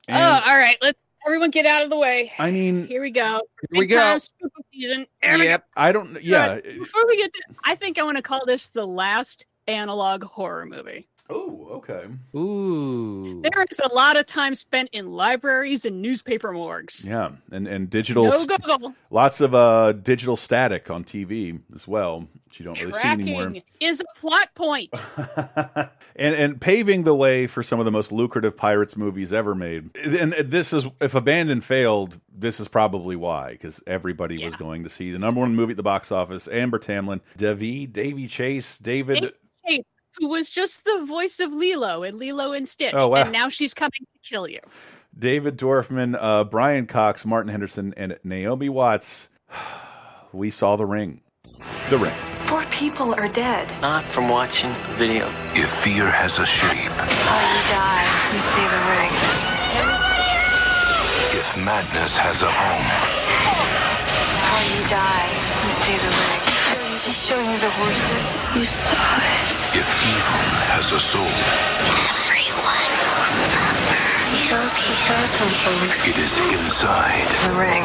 [0.09, 0.15] Oh,
[0.47, 2.33] all right, let's everyone get out of the way.
[2.39, 3.41] I mean, here we go.
[3.73, 4.19] Here we Big time go.
[4.19, 5.07] spooky season.
[5.23, 5.59] Here we go.
[5.77, 6.23] I don't.
[6.23, 6.57] Yeah.
[6.57, 10.25] But before we get to, I think I want to call this the last analog
[10.25, 11.07] horror movie.
[11.31, 12.07] Oh, okay.
[12.35, 13.41] Ooh.
[13.43, 17.05] There is a lot of time spent in libraries and newspaper morgues.
[17.05, 18.25] Yeah, and and digital.
[18.25, 18.95] No st- Google.
[19.11, 23.55] Lots of uh digital static on TV as well, which you don't really see anymore.
[23.79, 24.91] Is a plot point.
[26.17, 29.97] and and paving the way for some of the most lucrative pirates movies ever made.
[29.99, 34.91] And this is if Abandon failed, this is probably why because everybody was going to
[34.91, 36.49] see the number one movie at the box office.
[36.49, 39.15] Amber Tamblyn, David, Daveigh Chase, David.
[39.21, 39.35] David
[39.67, 39.85] Chase,
[40.19, 43.23] who was just the voice of Lilo in Lilo and Stitch, Oh, wow.
[43.23, 44.61] and now she's coming to kill you.
[45.19, 49.29] David Dorfman, uh, Brian Cox, Martin Henderson, and Naomi Watts.
[50.33, 51.23] We saw the ring.
[51.91, 52.15] The ring.
[52.47, 53.67] Four people are dead.
[53.83, 55.27] Not from watching the video.
[55.59, 58.07] If fear has a shape, Oh, you die.
[58.31, 59.11] You see the ring.
[61.35, 62.87] if madness has a home,
[64.55, 65.31] Oh, you die.
[65.67, 66.43] You see the ring.
[67.11, 68.27] Just showing you the horses.
[68.55, 69.50] You saw it.
[69.73, 71.23] If evil has a soul,
[72.11, 73.97] Everyone will suffer.
[74.47, 76.07] Shows the circumference.
[76.07, 76.35] it is
[76.65, 77.27] inside.
[77.45, 77.85] The ring.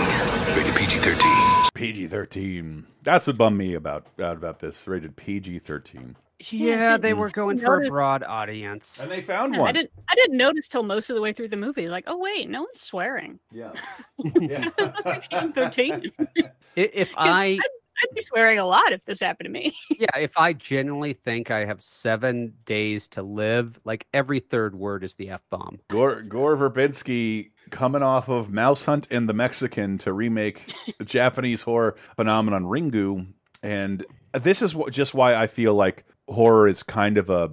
[0.57, 1.69] Rated PG-13.
[1.73, 2.87] PG thirteen.
[3.03, 4.87] That's what bummed me about about this.
[4.87, 6.15] Rated PG thirteen.
[6.49, 8.99] Yeah, they were going for a broad audience.
[8.99, 9.91] And they found Yeah, I didn't.
[10.09, 11.87] I didn't notice till most of the way through the movie.
[11.87, 13.39] Like, oh wait, no one's swearing.
[13.51, 13.71] Yeah.
[14.23, 16.11] this must be PG-13.
[16.37, 17.59] I- If I
[18.03, 19.75] I'd, I'd be swearing a lot if this happened to me.
[19.89, 25.03] yeah, if I genuinely think I have seven days to live, like every third word
[25.03, 25.79] is the f bomb.
[25.89, 31.61] Gore, Gore Verbinski coming off of Mouse Hunt and the Mexican to remake the Japanese
[31.61, 33.27] horror phenomenon Ringu,
[33.63, 37.51] and this is wh- just why I feel like horror is kind of a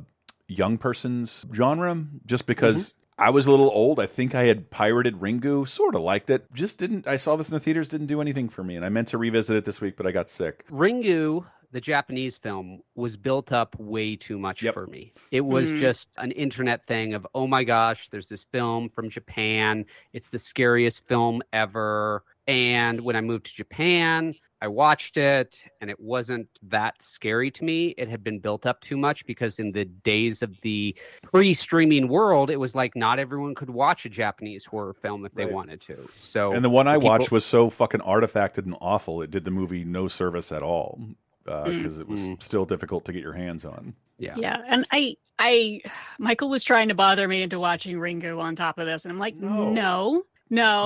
[0.48, 2.46] young person's genre, just mm-hmm.
[2.48, 2.94] because.
[3.22, 4.00] I was a little old.
[4.00, 6.44] I think I had pirated Ringu, sort of liked it.
[6.52, 7.06] Just didn't.
[7.06, 9.18] I saw this in the theaters, didn't do anything for me, and I meant to
[9.18, 10.66] revisit it this week, but I got sick.
[10.68, 15.12] Ringu, the Japanese film, was built up way too much for me.
[15.30, 15.76] It was Mm-hmm.
[15.76, 15.80] Mhm.
[15.80, 19.84] just an internet thing of, oh my gosh, there's this film from Japan.
[20.12, 22.24] It's the scariest film ever.
[22.48, 27.64] And when I moved to Japan, I watched it and it wasn't that scary to
[27.64, 27.88] me.
[27.98, 32.06] It had been built up too much because in the days of the pre streaming
[32.06, 35.52] world, it was like not everyone could watch a Japanese horror film if they Right.
[35.52, 36.08] wanted to.
[36.20, 39.20] So, And the one I people- watched was so fucking artifacted and awful.
[39.20, 41.00] It did the movie no service at all
[41.44, 42.00] because Mm.
[42.00, 43.94] it was still difficult to get your hands on.
[44.18, 44.34] Yeah.
[44.36, 45.80] Yeah, and I, I,
[46.20, 49.18] Michael was trying to bother me into watching Ringo on top of this, and I'm
[49.18, 50.22] like, no, no.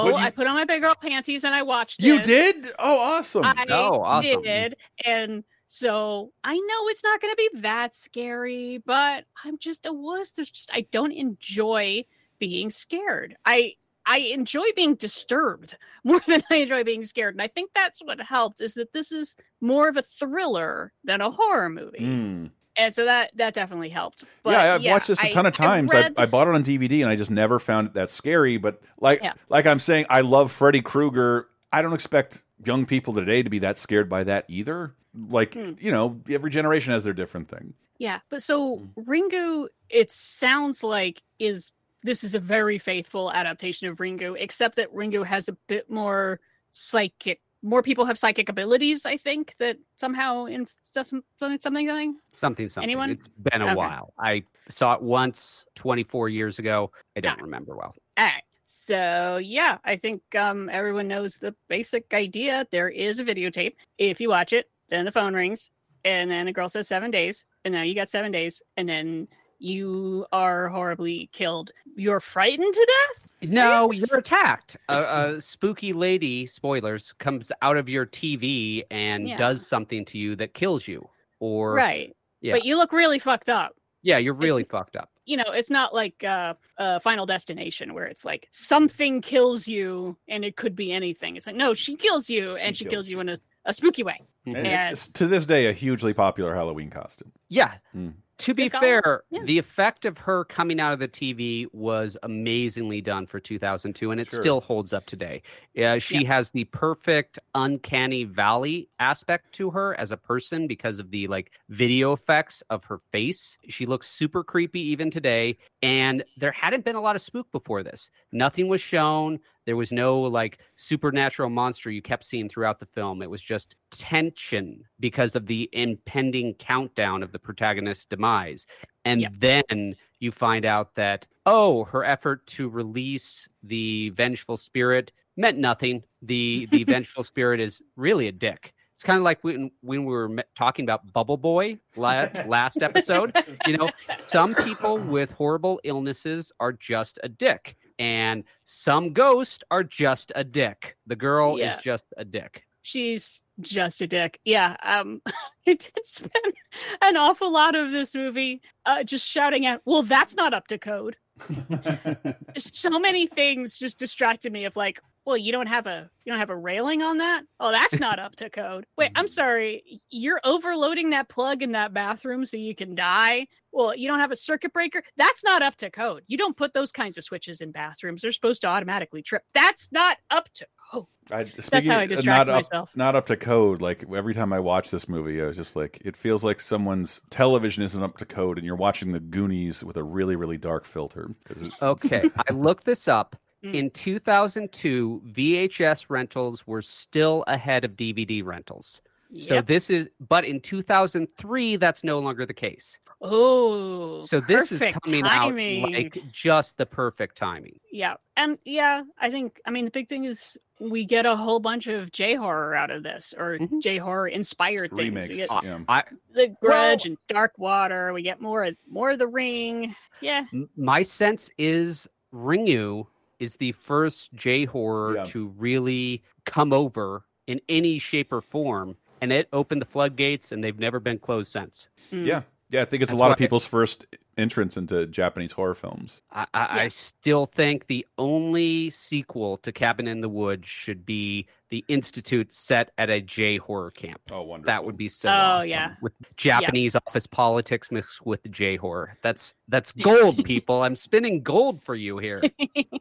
[0.05, 2.01] But you- I put on my big girl panties and I watched.
[2.01, 2.07] It.
[2.07, 2.27] You this.
[2.27, 2.69] did?
[2.79, 3.45] Oh, awesome!
[3.45, 4.43] I Oh, awesome.
[4.43, 9.85] did, and so I know it's not going to be that scary, but I'm just
[9.87, 10.33] a wuss.
[10.33, 12.05] There's just I don't enjoy
[12.39, 13.37] being scared.
[13.45, 13.75] I
[14.09, 17.35] I enjoy being disturbed more than I enjoy being scared.
[17.35, 21.21] And I think that's what helped is that this is more of a thriller than
[21.21, 21.99] a horror movie.
[21.99, 22.51] Mm.
[22.79, 24.25] And so that that definitely helped.
[24.43, 25.93] But yeah, I've watched this a ton of I times.
[25.93, 28.57] read- I, I bought it on DVD and I just never found it that scary.
[28.59, 29.33] But like Yeah.
[29.49, 31.49] like I'm saying, I love Freddy Krueger.
[31.73, 34.95] I don't expect young people today to be that scared by that either.
[35.29, 35.73] Like Hmm.
[35.79, 37.75] you know, every generation has their different thing.
[37.99, 39.05] Yeah, but so Mm.
[39.07, 41.71] Ringu, it sounds like is
[42.03, 46.41] this is a very faithful adaptation of Ringu, except that Ringu has a bit more
[46.71, 47.41] psychic.
[47.67, 52.17] More people have psychic abilities, I think, that somehow in something something something.
[52.35, 52.85] Something, something.
[52.89, 53.11] Anyone?
[53.11, 53.75] It's been a Okay.
[53.75, 54.15] while.
[54.21, 56.93] I saw it once 24 years ago.
[57.17, 57.95] I don't remember well.
[58.19, 58.43] All right.
[58.63, 62.67] So yeah, I think um, everyone knows the basic idea.
[62.71, 63.75] There is a videotape.
[63.99, 65.71] If you watch it, then the phone rings,
[66.05, 69.27] and then a girl says seven days, and now you got seven days, and then
[69.59, 71.73] you are horribly killed.
[71.97, 73.26] You're frightened to death.
[73.43, 74.77] No, you're attacked.
[74.89, 79.37] A, a spooky lady, spoilers, comes out of your TV and Yeah.
[79.37, 81.09] does something to you that kills you.
[81.39, 82.17] Or right.
[82.41, 82.55] Yeah.
[82.55, 83.75] But you look really fucked up.
[84.03, 85.11] yeah, you're really fucked up.
[85.27, 90.17] You know, it's not like uh, uh, Final Destination where it's like something kills you
[90.29, 91.37] and it could be anything.
[91.37, 94.05] It's like no, she kills you and she kills kills you in a, a spooky
[94.05, 94.21] way.
[94.47, 97.33] And And to this day a hugely popular Halloween costume.
[97.49, 97.75] Yeah.
[97.95, 98.15] Mm.
[98.39, 98.81] To be Good call.
[98.83, 99.45] fair, Yeah.
[99.45, 104.21] the effect of her coming out of the TV was amazingly done for 2002, and
[104.21, 104.41] it Sure.
[104.41, 105.43] still holds up today.
[105.83, 106.35] Uh, she Yeah.
[106.35, 111.51] has the perfect uncanny valley aspect to her as a person because of the like
[111.71, 113.57] video effects of her face.
[113.69, 117.83] She looks super creepy even today, and there hadn't been a lot of spook before
[117.83, 118.11] this.
[118.33, 119.41] Nothing was shown.
[119.67, 123.21] There was no like supernatural monster you kept seeing throughout the film.
[123.21, 128.67] It was just tension because of the impending countdown of the protagonist's demise.
[129.05, 129.33] And Yep.
[129.39, 136.03] then you find out that, oh, her effort to release the vengeful spirit meant nothing.
[136.23, 138.73] The the vengeful spirit is really a dick.
[138.95, 143.37] It's kind of like when when we were talking about Bubble Boy last episode.
[143.67, 143.91] You know,
[144.27, 150.45] some people with horrible illnesses are just a dick, and some ghosts are just a
[150.45, 150.97] dick.
[151.07, 151.77] The girl Yeah.
[151.79, 152.63] is just a dick.
[152.83, 154.39] she's just a dick.
[154.45, 154.77] Yeah.
[154.83, 156.55] Um I did spend
[157.03, 160.79] an awful lot of this movie uh just shouting at, well, that's not up to
[160.79, 161.17] code.
[162.57, 166.39] so many things just distracted me of like, well, you don't have a you don't
[166.39, 167.43] have a railing on that?
[167.59, 168.87] Oh, that's not up to code.
[168.97, 169.31] Wait, I'm mm-hmm.
[169.31, 170.01] sorry.
[170.09, 173.49] You're overloading that plug in that bathroom so you can die.
[173.73, 175.03] Well, you don't have a circuit breaker?
[175.17, 176.23] That's not up to code.
[176.29, 178.23] You don't put those kinds of switches in bathrooms.
[178.23, 179.43] They're supposed to automatically trip.
[179.53, 181.07] That's not up to code.
[181.33, 182.93] I, That's how I uh, distract not up, myself.
[182.95, 183.83] Not up to code.
[183.83, 187.21] Like every time I watch this movie, I was just like, it feels like someone's
[187.31, 190.85] television isn't up to code, and you're watching the Goonies with a really, really dark
[190.85, 193.37] filter it- Okay, I looked this up.
[193.73, 193.75] Mm.
[193.75, 199.01] In 2002, VHS rentals were still ahead of DVD rentals.
[199.41, 202.99] So this is, but in 2003, that's no longer the case.
[203.21, 205.85] Oh, So this is coming timing.
[205.85, 207.81] out like just the perfect timing.
[207.91, 211.59] yeah, and yeah, I think I mean the big thing is we get a whole
[211.59, 215.15] bunch of J horror out of this, or J horror inspired things.
[215.15, 215.79] Remakes, get yeah.
[215.89, 218.13] I the Grudge and Dark Water.
[218.13, 219.97] We get more of more of the Ring.
[220.21, 220.45] Yeah,
[220.77, 223.07] my sense is Ringu
[223.39, 225.25] is the first J horror Yeah.
[225.25, 230.63] to really come over in any shape or form, and it opened the floodgates, and
[230.63, 231.89] they've never been closed since.
[232.13, 232.27] Mm.
[232.27, 232.83] yeah, yeah.
[232.83, 234.07] I think it's That's a lot of why- people's first
[234.37, 236.21] entrance into Japanese horror films.
[236.31, 241.47] I, I, I still think the only sequel to Cabin in the Woods should be
[241.71, 244.21] the Institute set at a J horror camp.
[244.31, 244.67] Oh, wonderful!
[244.73, 245.29] That would be so.
[245.29, 245.69] Oh, awesome.
[245.69, 245.95] yeah.
[246.01, 249.17] with Japanese office politics mixed with J horror.
[249.23, 250.83] That's that's gold, people.
[250.83, 252.43] I'm spinning gold for you here.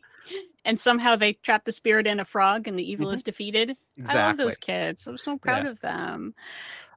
[0.66, 3.78] and somehow they trap the spirit in a frog, and the evil is defeated.
[4.07, 5.06] I love those kids.
[5.06, 5.70] I'm so proud Yeah.
[5.70, 6.34] of them.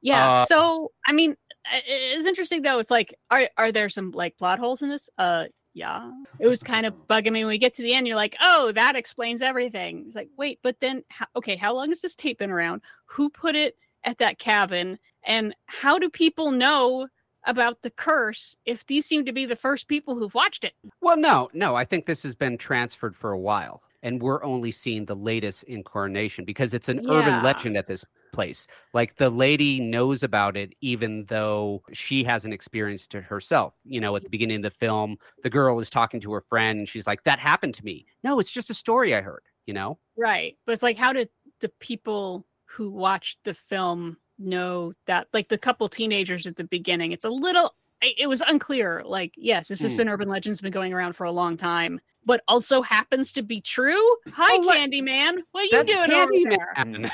[0.00, 0.30] Yeah.
[0.30, 2.78] Uh, so I mean, i- it's interesting though.
[2.78, 5.08] It's like, are are there some like plot holes in this?
[5.18, 6.10] Uh, yeah.
[6.40, 8.06] It was kind of bugging me when we get to the end.
[8.06, 10.04] You're like, oh, that explains everything.
[10.06, 12.82] It's like, wait, but then, ho- okay, how long has this tape been around?
[13.06, 14.98] Who put it at that cabin?
[15.24, 17.06] And how do people know
[17.44, 20.74] about the curse if these seem to be the first people who've watched it?
[21.00, 21.76] Well, no, no.
[21.76, 25.62] I think this has been transferred for a while, and we're only seeing the latest
[25.64, 27.12] incarnation because it's an Yeah.
[27.12, 28.66] urban legend at this place.
[28.92, 33.74] Like the lady knows about it, even though she hasn't experienced it herself.
[33.84, 36.78] You know, at the beginning of the film, the girl is talking to her friend,
[36.80, 39.42] and she's like, "That happened to me." No, it's just a story I heard.
[39.66, 39.98] You know.
[40.16, 40.56] Right.
[40.64, 41.28] But it's like, how did
[41.60, 45.28] the people who watched the film know that?
[45.32, 49.02] Like the couple teenagers at the beginning, it's a little, it was unclear.
[49.04, 50.02] Like, yes, it's just Hmm.
[50.02, 52.00] an urban legend's been going around for a long time.
[52.28, 54.16] But also happens to be true.
[54.34, 55.38] Hi, Oh, what- Candyman.
[55.52, 56.32] What are you That's doing over
[56.76, 57.10] Candyman.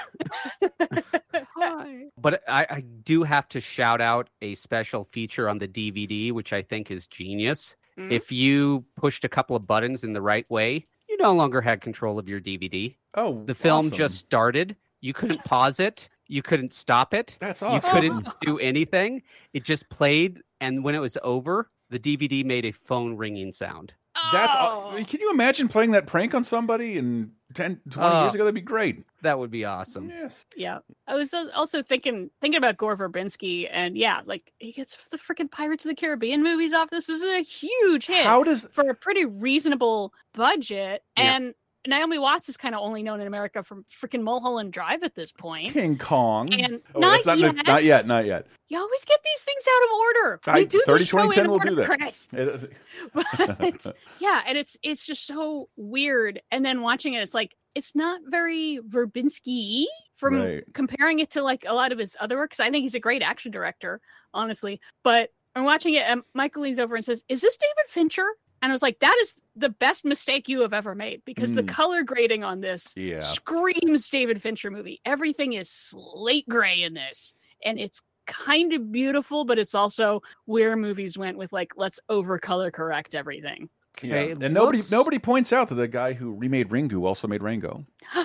[0.61, 1.05] there?
[1.57, 2.05] Hi.
[2.20, 6.53] But I, I do have to shout out a special feature on the DVD, which
[6.53, 7.77] I think is genius.
[7.97, 8.11] Mhm.
[8.11, 11.81] If you pushed a couple of buttons in the right way, you no longer had
[11.81, 12.97] control of your DVD.
[13.15, 13.97] Oh, The film awesome.
[13.97, 14.74] just started.
[15.01, 16.09] You couldn't pause it.
[16.27, 17.36] You couldn't stop it.
[17.39, 18.03] That's awesome.
[18.05, 19.23] You couldn't do anything.
[19.53, 23.93] It just played, and when it was over, the DVD made a phone ringing sound.
[24.33, 25.11] That's.
[25.11, 28.35] Can you imagine playing that prank on somebody in 10, 20 years Oh.
[28.35, 28.45] ago?
[28.45, 29.05] That'd be great.
[29.23, 30.05] That would be awesome.
[30.07, 30.45] Yes.
[30.57, 35.19] Yeah, I was also thinking thinking about Gore Verbinski, and yeah, like he gets the
[35.19, 36.91] freaking Pirates of the Caribbean movies off.
[36.91, 38.25] This is a huge hit.
[38.27, 41.37] How does- for a pretty reasonable budget, Yeah.
[41.37, 41.55] and
[41.86, 45.32] Naomi Watts is kind of only known in America from freaking Mulholland Drive at this
[45.32, 45.73] point.
[45.73, 46.52] King Kong.
[46.55, 47.66] And oh, not that's not, yet.
[47.66, 48.06] not yet.
[48.06, 48.47] Not yet.
[48.69, 50.40] You always get these things out of order.
[50.47, 52.69] We I, do the 30, show 20, 10 in will do that.
[53.12, 56.40] But yeah, and it's it's just so weird.
[56.51, 59.85] And then watching it, it's like it's not very Verbinski
[60.16, 60.65] from Right.
[60.73, 62.61] comparing it to like a lot of his other works.
[62.61, 64.01] I think he's a great action director,
[64.32, 64.81] honestly.
[65.02, 68.27] But I'm watching it, and Michael leans over and says, "Is this David Fincher?"
[68.65, 71.62] And I was like, "That is the best mistake you have ever made because the
[71.62, 71.69] Mm.
[71.69, 73.20] color grading on this Yeah.
[73.20, 75.03] screams David Fincher movie.
[75.05, 80.77] Everything is slate gray in this, and it's kind of beautiful, but it's also where
[80.77, 83.69] movies went with like let's over color correct everything.
[84.03, 84.15] Yeah.
[84.15, 87.28] Okay, it And nobody looks- nobody points out that the guy who remade Ringu also
[87.28, 87.85] made Rango.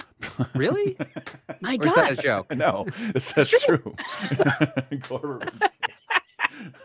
[0.56, 0.95] Really?
[1.61, 2.56] My Or is that a God, joke?
[2.56, 3.94] No, that's, that's true.
[5.07, 5.41] Gore-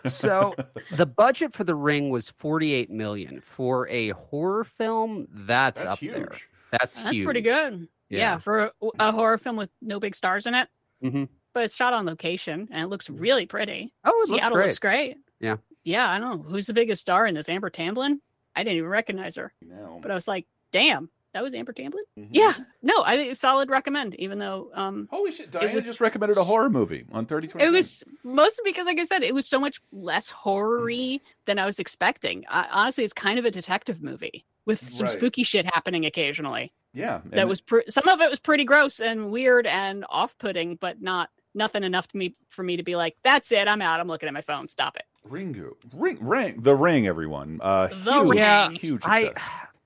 [0.07, 0.55] so
[0.93, 6.01] the budget for the ring was 48 million for a horror film that's, That's up
[6.01, 6.49] there huge.
[6.71, 7.89] that's, that's huge pretty good.
[8.11, 8.39] Yeah, Yeah.
[8.39, 10.69] for a, a horror film with no big stars in it,
[11.03, 11.29] Mhm.
[11.53, 13.93] but it's shot on location and it looks really pretty.
[14.05, 14.67] oh it looks Seattle great.
[14.67, 15.17] looks great.
[15.41, 15.57] Yeah.
[15.85, 17.49] Yeah, I don't know who's the biggest star in this.
[17.49, 18.21] Amber Tamblyn.
[18.57, 19.99] I didn't even recognize her, No.
[20.01, 22.05] but I was like, damn, that was Amber Tamblyn.
[22.19, 22.29] Mhm.
[22.31, 24.15] Yeah, no, I think solid recommend.
[24.15, 25.51] Even though um, Holy shit!
[25.51, 29.05] Diana was- just recommended a horror movie on 30 It was mostly because, like I
[29.05, 32.45] said, it was so much less horror-y than I was expecting.
[32.49, 35.13] I, honestly, it's kind of a detective movie with some Right.
[35.13, 36.73] spooky shit happening occasionally.
[36.95, 37.21] Yeah.
[37.27, 41.29] that was pre- some of it was pretty gross and weird and off-putting, but not
[41.53, 43.99] nothing enough to me for me to be like, "That's it, I'm out.
[44.01, 44.69] I'm looking at my phone.
[44.69, 45.73] Stop it." Ringu.
[45.93, 47.59] Ring, ring, the ring, everyone.
[47.63, 48.39] Uh, The huge, Ring.
[48.39, 49.43] Yeah, huge I success.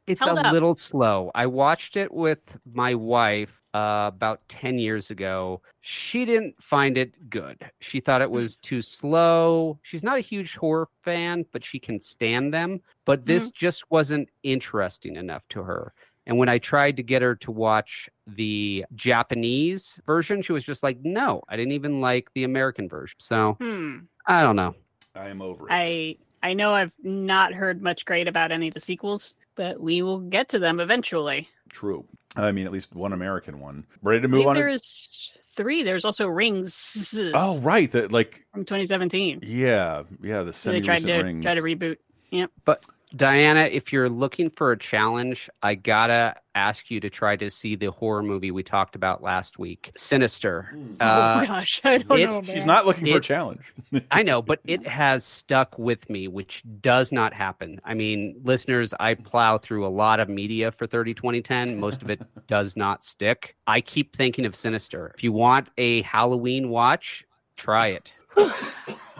[0.09, 0.53] It's Held a up.
[0.53, 1.31] little slow.
[1.35, 2.39] I watched it with
[2.73, 5.61] my wife uh, about 10 years ago.
[5.81, 7.71] She didn't find it good.
[7.81, 9.79] She thought it was too slow.
[9.83, 12.81] She's not a huge horror fan, but she can stand them.
[13.05, 15.93] But this just wasn't interesting enough to her.
[16.27, 20.83] And when I tried to get her to watch the Japanese version, she was just
[20.83, 23.17] like, no, I didn't even like the American version.
[23.19, 23.99] So Hmm.
[24.27, 24.75] I don't know.
[25.15, 25.71] I am over it.
[25.73, 30.01] I I know I've not heard much great about any of the sequels, but we
[30.01, 31.49] will get to them eventually.
[31.69, 32.07] True.
[32.37, 33.85] I mean, at least one American one.
[34.01, 34.55] Ready to move think on?
[34.55, 35.83] to- there's three.
[35.83, 37.19] There's also Rings.
[37.35, 37.91] Oh, right.
[37.91, 39.41] That like, from 2017.
[39.43, 40.45] yeah, yeah.
[40.45, 41.45] The So they tried to rings.
[41.45, 41.97] try to reboot.
[42.31, 42.53] Yep.
[42.65, 42.87] But
[43.17, 47.75] Diana, if you're looking for a challenge, I gotta ask you to try to see
[47.77, 50.71] the horror movie we talked about last week, Sinister.
[51.01, 52.43] Uh, oh gosh, I don't it- know.
[52.43, 53.73] She's not looking for a challenge.
[54.11, 57.81] I know, but it has stuck with me, which does not happen.
[57.85, 61.81] I mean, listeners, I plow through a lot of media for 30 2010.
[61.81, 63.57] Most of it does not stick.
[63.67, 65.13] I keep thinking of Sinister.
[65.17, 67.25] If you want a Halloween watch,
[67.57, 68.13] try it.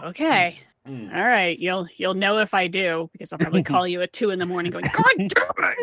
[0.01, 0.57] Okay.
[0.89, 1.15] Mm.
[1.15, 1.57] All right.
[1.59, 4.45] You'll you'll know if I do because I'll probably call you at two in the
[4.45, 5.29] morning going, God
[5.59, 5.75] damn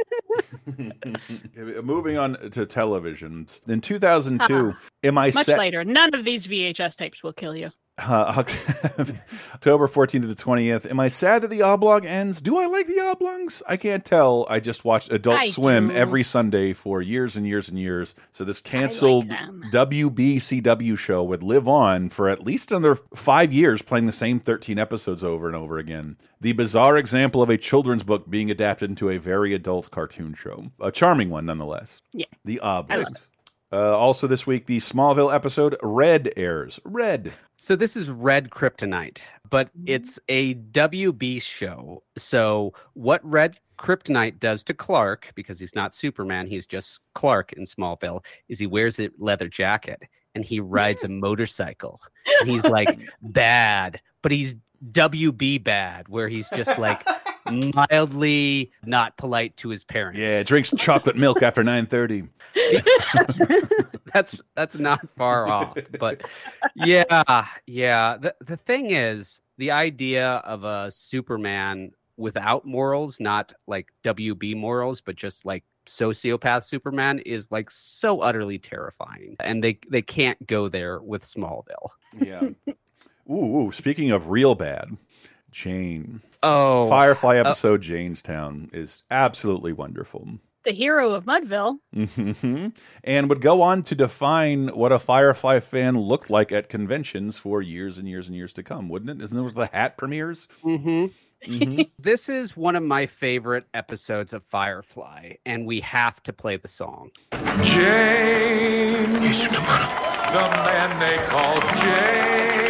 [1.56, 1.84] it.
[1.84, 3.60] Moving on to televisions.
[3.68, 4.74] In 2002,
[5.04, 5.58] am I Much set?
[5.58, 5.84] later.
[5.84, 7.70] None of these VHS tapes will kill you.
[7.98, 8.44] Uh,
[9.54, 10.88] October 14th to the 20th.
[10.90, 12.42] Am I sad that the oblong ends?
[12.42, 13.62] Do I like the oblongs?
[13.66, 14.46] I can't tell.
[14.50, 15.94] I just watched Adult I Swim do.
[15.94, 18.14] every Sunday for years and years and years.
[18.32, 19.62] So this canceled them.
[19.72, 24.78] WBCW show would live on for at least another five years, playing the same 13
[24.78, 26.18] episodes over and over again.
[26.40, 30.66] The bizarre example of a children's book being adapted into a very adult cartoon show.
[30.80, 32.02] A charming one, nonetheless.
[32.12, 32.26] Yeah.
[32.44, 33.28] The oblongs.
[33.72, 36.78] Uh, also this week, the Smallville episode Red airs.
[36.84, 37.32] Red.
[37.58, 39.18] So this is Red Kryptonite,
[39.48, 39.84] but mm-hmm.
[39.86, 42.02] it's a WB show.
[42.18, 47.64] So what Red Kryptonite does to Clark, because he's not Superman, he's just Clark in
[47.64, 50.02] Smallville, is he wears a leather jacket
[50.34, 52.00] and he rides a motorcycle.
[52.40, 54.54] And he's like bad, but he's
[54.92, 57.06] WB bad, where he's just like
[57.50, 60.18] mildly not polite to his parents.
[60.18, 62.28] Yeah, drinks chocolate milk after 9:30.
[64.14, 66.22] that's that's not far off but
[66.74, 73.92] yeah yeah the, the thing is the idea of a superman without morals, not like
[74.04, 79.36] WB morals, but just like sociopath Superman is like so utterly terrifying.
[79.40, 81.90] And they they can't go there with Smallville.
[82.18, 82.48] Yeah.
[83.30, 84.96] Ooh, ooh, speaking of real bad,
[85.50, 86.22] Jayne.
[86.46, 90.28] Oh, Firefly uh, episode Jaynestown is absolutely wonderful.
[90.64, 91.78] The hero of Mudville.
[91.94, 92.68] hmm
[93.04, 97.62] And would go on to define what a Firefly fan looked like at conventions for
[97.62, 99.22] years and years and years to come, wouldn't it?
[99.24, 100.48] Isn't that where the hat premieres?
[100.64, 101.06] Mm-hmm.
[101.44, 101.90] Mhm.
[101.98, 106.66] this is one of my favorite episodes of Firefly, and we have to play the
[106.68, 107.10] song.
[107.62, 112.65] Jayne, the man they call Jayne.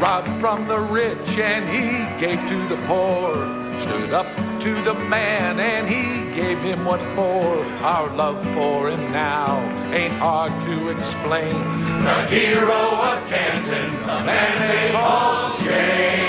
[0.00, 3.32] Robbed from the rich and he gave to the poor.
[3.80, 4.26] Stood up
[4.60, 7.64] to the man and he gave him what for.
[7.82, 9.58] Our love for him now
[9.94, 11.54] ain't hard to explain.
[12.04, 16.25] The hero of Canton, the man they call Jayne.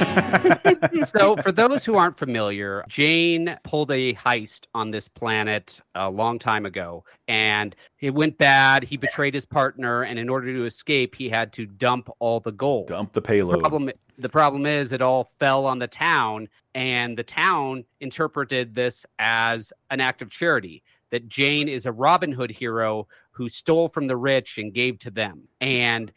[1.04, 6.38] so, for those who aren't familiar, Jayne pulled a heist on this planet a long
[6.38, 8.84] time ago, and it went bad.
[8.84, 12.52] He betrayed his partner, and in order to escape, he had to dump all the
[12.52, 12.88] gold.
[12.88, 13.60] Dump the payload.
[13.60, 19.04] Problem, the problem is, it all fell on the town, and the town interpreted this
[19.18, 20.82] as an act of charity.
[21.10, 23.08] That Jayne is a Robin Hood hero
[23.40, 25.48] who stole from the rich and gave to them.
[25.62, 26.12] And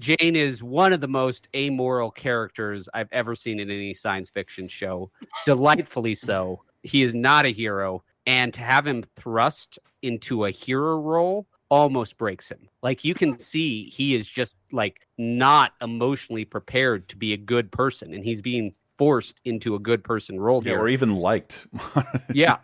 [0.00, 4.66] Jayne is one of the most amoral characters I've ever seen in any science fiction
[4.66, 5.12] show.
[5.46, 6.64] Delightfully so.
[6.82, 8.02] He is not a hero.
[8.26, 12.68] And to have him thrust into a hero role almost breaks him.
[12.82, 17.70] Like you can see he is just like not emotionally prepared to be a good
[17.70, 18.12] person.
[18.14, 20.80] And he's being forced into a good person role Yeah, here.
[20.80, 21.68] or even liked.
[22.34, 22.56] yeah.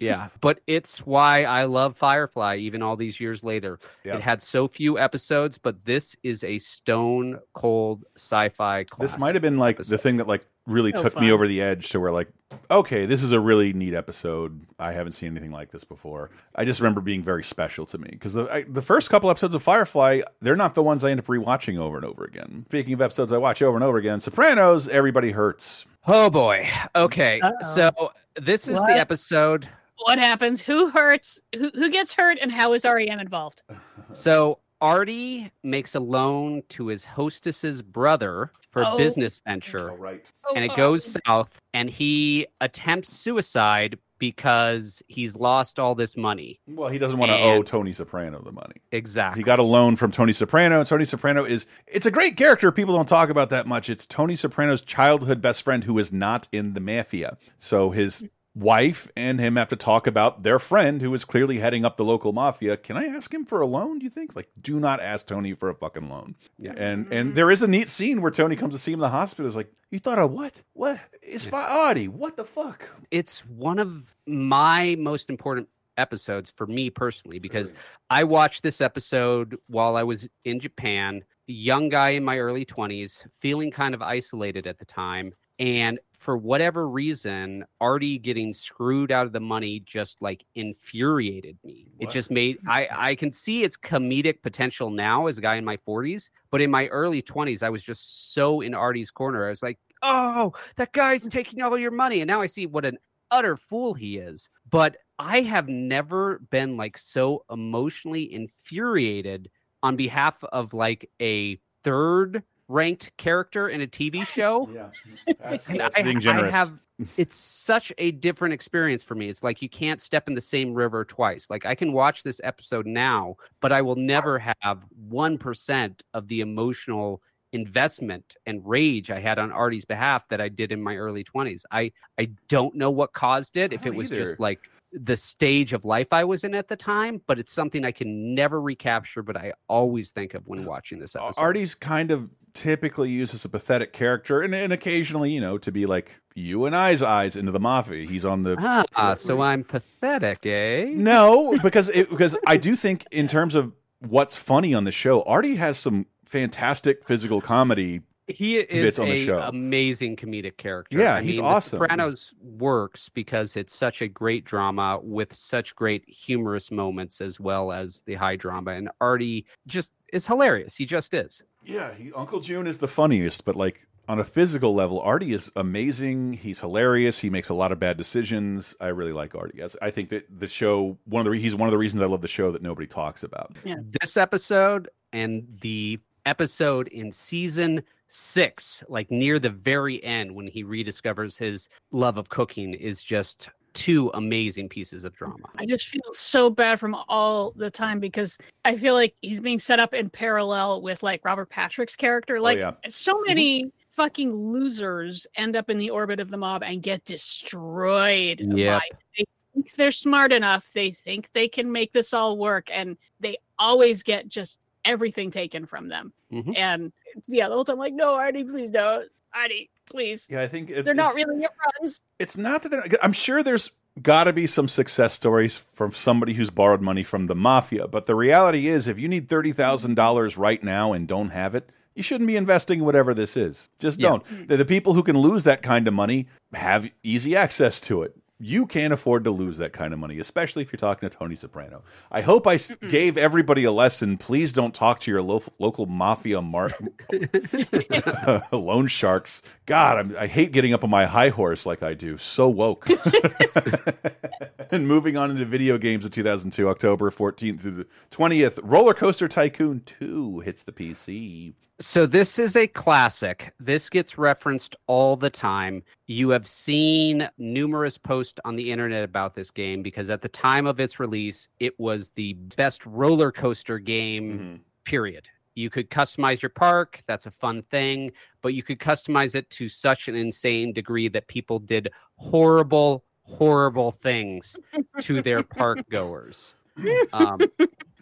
[0.00, 0.28] Yeah.
[0.40, 3.78] But it's why I love Firefly even all these years later.
[4.04, 4.16] Yeah.
[4.16, 9.12] It had so few episodes, but this is a stone cold sci-fi classic.
[9.12, 11.62] This might have been like the thing that like really So took me over the
[11.62, 12.28] edge to where like,
[12.70, 14.66] okay, this is a really neat episode.
[14.78, 16.30] I haven't seen anything like this before.
[16.54, 19.54] I just remember being very special to me because the I, the first couple episodes
[19.54, 22.66] of Firefly, they're not the ones I end up rewatching over and over again.
[22.68, 25.86] Speaking of episodes I watch over and over again, Sopranos, everybody hurts.
[26.06, 26.68] Oh boy.
[26.94, 27.40] Okay.
[27.40, 27.74] Uh-oh.
[27.74, 28.86] So this is What?
[28.88, 30.60] the episode What happens?
[30.60, 31.40] Who hurts?
[31.56, 32.38] Who, who gets hurt?
[32.40, 33.62] And how is REM involved?
[34.14, 38.96] So Artie makes a loan to his hostess's brother for a Oh.
[38.96, 39.92] business venture.
[39.92, 40.26] right.
[40.48, 46.16] Oh, and it Oh, goes south, and he attempts suicide because he's lost all this
[46.16, 46.60] money.
[46.66, 48.76] Well, he doesn't want to owe Tony Soprano the money.
[48.92, 49.40] Exactly.
[49.40, 52.70] He got a loan from Tony Soprano, and Tony Soprano is it's a great character
[52.72, 53.88] people don't talk about that much.
[53.88, 57.38] It's Tony Soprano's childhood best friend who is not in the mafia.
[57.58, 58.24] So his
[58.58, 62.04] wife and him have to talk about their friend who is clearly heading up the
[62.04, 62.76] local mafia.
[62.76, 64.34] Can I ask him for a loan, do you think?
[64.34, 66.34] Like, do not ask Tony for a fucking loan.
[66.58, 66.72] Yeah.
[66.76, 67.34] And and mm-hmm.
[67.34, 69.48] there is a neat scene where Tony comes to see him in the hospital.
[69.48, 70.54] Is like, you thought of what?
[70.72, 71.00] What?
[71.22, 72.88] It's fi- What the fuck?
[73.10, 77.74] It's one of my most important episodes for me personally because
[78.08, 83.26] I watched this episode while I was in Japan, young guy in my early 20s,
[83.38, 85.34] feeling kind of isolated at the time.
[85.58, 85.98] And
[86.28, 91.86] for whatever reason, Artie getting screwed out of the money just like infuriated me.
[92.00, 95.64] It just made I I can see its comedic potential now as a guy in
[95.64, 99.46] my 40s, but in my early 20s, I was just so in Artie's corner.
[99.46, 102.84] I was like, "Oh, that guy's taking all your money," and now I see what
[102.84, 102.98] an
[103.30, 104.50] utter fool he is.
[104.68, 109.48] But I have never been like so emotionally infuriated
[109.82, 114.68] on behalf of like a third ranked character in a TV show.
[114.72, 114.90] Yeah.
[115.68, 116.72] And that's I, being I have
[117.16, 119.28] it's such a different experience for me.
[119.28, 121.48] It's like you can't step in the same river twice.
[121.48, 126.40] Like I can watch this episode now, but I will never have 1% of the
[126.40, 127.22] emotional
[127.52, 131.62] investment and rage I had on Artie's behalf that I did in my early 20s.
[131.70, 134.24] I I don't know what caused it if it was either.
[134.24, 134.60] just like
[134.92, 138.34] the stage of life I was in at the time, but it's something I can
[138.34, 141.40] never recapture but I always think of when watching this episode.
[141.40, 145.70] Artie's kind of typically used as a pathetic character, and, and occasionally, you know, to
[145.70, 148.06] be like you and I's eyes into the mafia.
[148.06, 148.56] He's on the
[148.96, 150.86] Ah, so I'm pathetic, eh?
[150.88, 155.22] no, because it, because I do think in terms of what's funny on the show,
[155.22, 158.00] Artie has some fantastic physical comedy.
[158.28, 159.40] He is bits on the a show.
[159.40, 160.98] amazing comedic character.
[160.98, 161.78] Yeah, I he's mean, awesome.
[161.78, 167.40] The Sopranos works because it's such a great drama with such great humorous moments as
[167.40, 168.72] well as the high drama.
[168.72, 170.76] And Artie just is hilarious.
[170.76, 171.42] He just is.
[171.64, 175.50] Yeah, he, Uncle June is the funniest, but like on a physical level, Artie is
[175.56, 176.32] amazing.
[176.34, 177.18] He's hilarious.
[177.18, 178.74] He makes a lot of bad decisions.
[178.80, 179.58] I really like Artie.
[179.58, 182.02] Yes, I think that the show one of the re- he's one of the reasons
[182.02, 183.56] I love the show that nobody talks about.
[183.64, 183.76] Yeah.
[184.00, 190.64] This episode and the episode in season six, like near the very end when he
[190.64, 195.36] rediscovers his love of cooking, is just two amazing pieces of drama.
[195.56, 199.58] I just feel so bad from all the time because I feel like he's being
[199.58, 202.38] set up in parallel with like Robert Patrick's character.
[202.38, 202.72] Oh, like yeah.
[202.88, 203.28] so mm-hmm.
[203.28, 208.40] many fucking losers end up in the orbit of the mob and get destroyed.
[208.40, 208.78] Yeah.
[208.78, 209.24] by- They
[209.54, 210.70] think they're smart enough.
[210.72, 214.58] They think they can make this all work, and they always get just
[214.88, 216.12] everything taken from them.
[216.32, 216.56] Mhm.
[216.56, 216.92] And
[217.26, 219.08] yeah, the whole time, I'm like, no, Artie, please don't.
[219.34, 220.28] Artie, please.
[220.30, 222.00] Yeah, I think it- they're not really your friends.
[222.18, 223.70] It's not that they're, I'm sure there's
[224.02, 228.06] got to be some success stories from somebody who's borrowed money from the mafia, but
[228.06, 231.68] the reality is, if you need thirty thousand dollars right now and don't have it,
[231.94, 233.68] you shouldn't be investing in whatever this is.
[233.80, 234.10] Just Yeah.
[234.10, 234.48] don't.
[234.48, 238.16] The, the people who can lose that kind of money have easy access to it.
[238.40, 241.34] You can't afford to lose that kind of money, especially if you're talking to Tony
[241.34, 241.82] Soprano.
[242.12, 244.16] I hope I s- gave everybody a lesson.
[244.16, 246.40] Please don't talk to your lo local mafia
[248.52, 249.42] loan sharks.
[249.66, 252.16] God, I'm, I hate getting up on my high horse like I do.
[252.16, 252.88] So woke.
[254.70, 259.26] and moving on into video games of 2002, October 14th through the 20th, Roller Coaster
[259.26, 261.54] Tycoon 2 hits the PC.
[261.80, 263.52] So this is a classic.
[263.60, 265.84] This gets referenced all the time.
[266.08, 270.66] You have seen numerous posts on the internet about this game because at the time
[270.66, 275.28] of its release, it was the best roller coaster game, period.
[275.54, 278.10] You could customize your park, that's a fun thing,
[278.42, 283.92] but you could customize it to such an insane degree that people did horrible, horrible
[283.92, 284.56] things
[285.02, 286.54] to their park goers.
[287.12, 287.40] Um,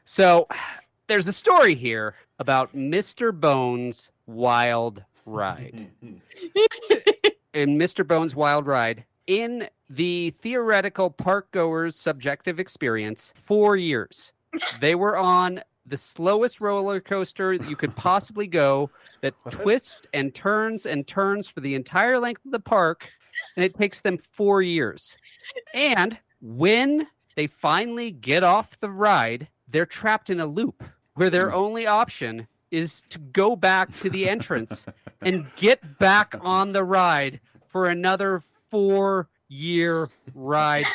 [0.05, 0.47] so
[1.07, 3.39] there's a story here about Mr.
[3.39, 5.91] Bones' Wild Ride.
[7.55, 8.07] in Mr.
[8.07, 14.33] Bones' Wild Ride, in the theoretical park goer's subjective experience, four years.
[14.81, 18.91] They were on the slowest roller coaster that you could possibly go
[19.21, 23.09] that twists and turns and turns for the entire length of the park,
[23.57, 25.17] and it takes them four years.
[25.75, 27.07] And when
[27.37, 30.83] they finally get off the ride, they're trapped in a loop
[31.17, 31.57] where their hmm.
[31.57, 34.87] only option is to go back to the entrance
[35.21, 40.87] and get back on the ride for another four year ride.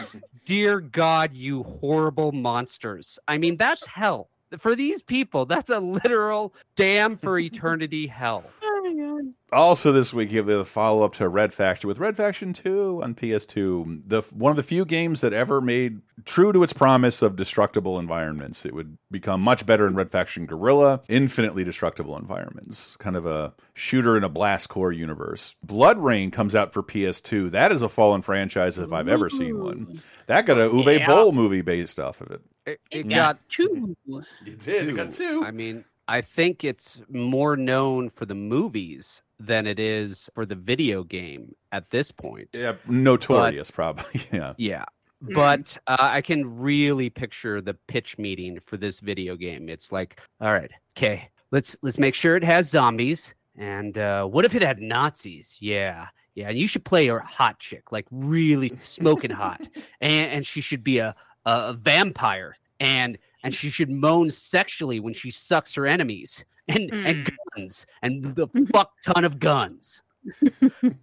[0.46, 3.20] Dear God, you horrible monsters.
[3.28, 4.30] I mean, that's hell.
[4.58, 8.44] For these people, that's a literal damn for eternity hell.
[8.92, 9.34] My god.
[9.52, 13.02] Also, this week, you have the follow up to Red Faction with Red Faction 2
[13.04, 14.04] on PS2.
[14.08, 18.00] The One of the few games that ever made true to its promise of destructible
[18.00, 18.66] environments.
[18.66, 22.96] It would become much better in Red Faction Guerrilla, infinitely destructible environments.
[22.98, 25.56] Kind of a shooter in a blast core universe.
[25.66, 27.52] BloodRayne comes out for PS2.
[27.52, 30.02] That is a fallen franchise if I've ever seen one.
[30.28, 31.08] That got a Uwe Yeah.
[31.08, 32.42] Boll movie based off of it.
[32.66, 33.98] It, It it got got two.
[34.46, 34.90] It did.
[34.90, 35.44] It got two.
[35.44, 40.56] I mean, I think it's more known for the movies than it is for the
[40.56, 42.50] video game at this point.
[42.52, 44.20] Yeah, notorious, probably.
[44.34, 44.54] Yeah.
[44.58, 44.84] Yeah.
[45.24, 45.36] Mm.
[45.36, 49.70] But uh, I can really picture the pitch meeting for this video game.
[49.70, 53.34] It's like, all right, okay, let's let's make sure it has zombies.
[53.58, 55.56] And uh, what if it had Nazis?
[55.62, 56.50] Yeah, yeah.
[56.50, 59.62] And you should play a hot chick, like really smoking hot,
[60.02, 61.16] and and she should be a
[61.46, 66.92] a, a vampire, and and she should moan sexually when she sucks her enemies, and
[66.94, 70.02] and guns, and the fuck ton of guns.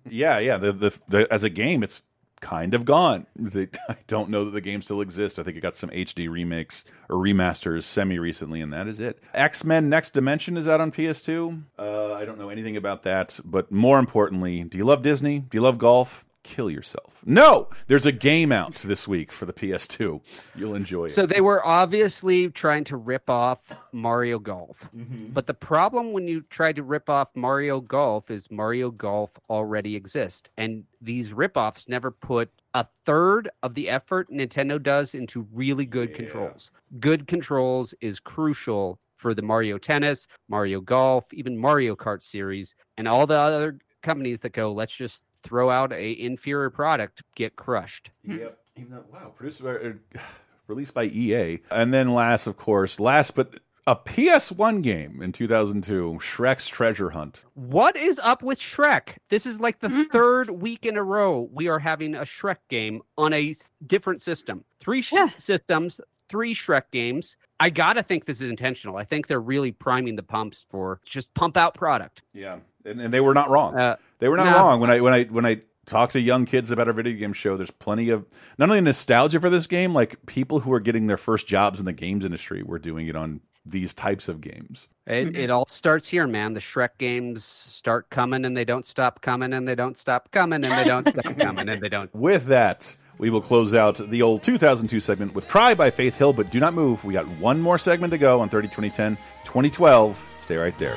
[0.09, 0.57] yeah, yeah.
[0.57, 2.03] The, the the as a game, it's
[2.41, 3.27] kind of gone.
[3.37, 5.39] The, I don't know that the game still exists.
[5.39, 9.19] I think it got some HD remakes or remasters semi recently, and that is it.
[9.35, 11.63] X Men Next Dimension is out on PS2.
[11.79, 15.41] Uh, I don't know anything about that, but more importantly, do you love Disney?
[15.41, 16.25] Do you love golf?
[16.49, 17.21] Kill yourself.
[17.27, 20.19] No, there's a game out this week for the PS2.
[20.57, 21.11] You'll enjoy it.
[21.11, 24.89] So they were obviously trying to rip off Mario Golf.
[24.97, 25.27] Mm-hmm.
[25.35, 29.95] But the problem when you try to rip off Mario Golf is Mario Golf already
[29.95, 30.49] exists.
[30.57, 36.15] And these ripoffs never put a third of the effort Nintendo does into really good
[36.15, 36.71] controls.
[36.99, 43.07] Good controls is crucial for the Mario Tennis, Mario Golf, even Mario Kart series, and
[43.07, 48.11] all the other companies that go, let's just throw out a inferior product, get crushed.
[48.25, 48.59] Yep.
[48.77, 49.93] Even though, wow, produced by, uh,
[50.67, 51.61] released by EA.
[51.71, 57.43] And then last, of course, last but a PS1 game in 2002, Shrek's Treasure Hunt.
[57.55, 59.17] What is up with Shrek?
[59.31, 63.01] This is like the third week in a row we are having a Shrek game
[63.17, 63.57] on a
[63.87, 64.65] different system.
[64.79, 67.37] Three sh- systems, three Shrek games.
[67.59, 68.99] I gotta think this is intentional.
[68.99, 72.21] I think they're really priming the pumps for just pump out product.
[72.35, 73.75] Yeah, and, and they were not wrong.
[73.77, 74.57] Uh, they were not no.
[74.57, 74.81] wrong.
[74.81, 77.57] When I when I when I talk to young kids about our video game show,
[77.57, 78.27] there's plenty of
[78.59, 81.87] not only nostalgia for this game, like people who are getting their first jobs in
[81.87, 84.89] the games industry were doing it on these types of games.
[85.07, 85.37] It, mm-hmm.
[85.37, 86.55] it all starts here, man.
[86.55, 90.65] The Shrek games start coming and they don't stop coming and they don't stop coming
[90.65, 92.15] and they don't stop coming and they don't.
[92.15, 96.33] With that, we will close out the old 2002 segment with Cry by Faith Hill,
[96.33, 97.05] but do not move.
[97.05, 100.25] We got one more segment to go on 30 2010 2012.
[100.43, 100.97] Stay right there.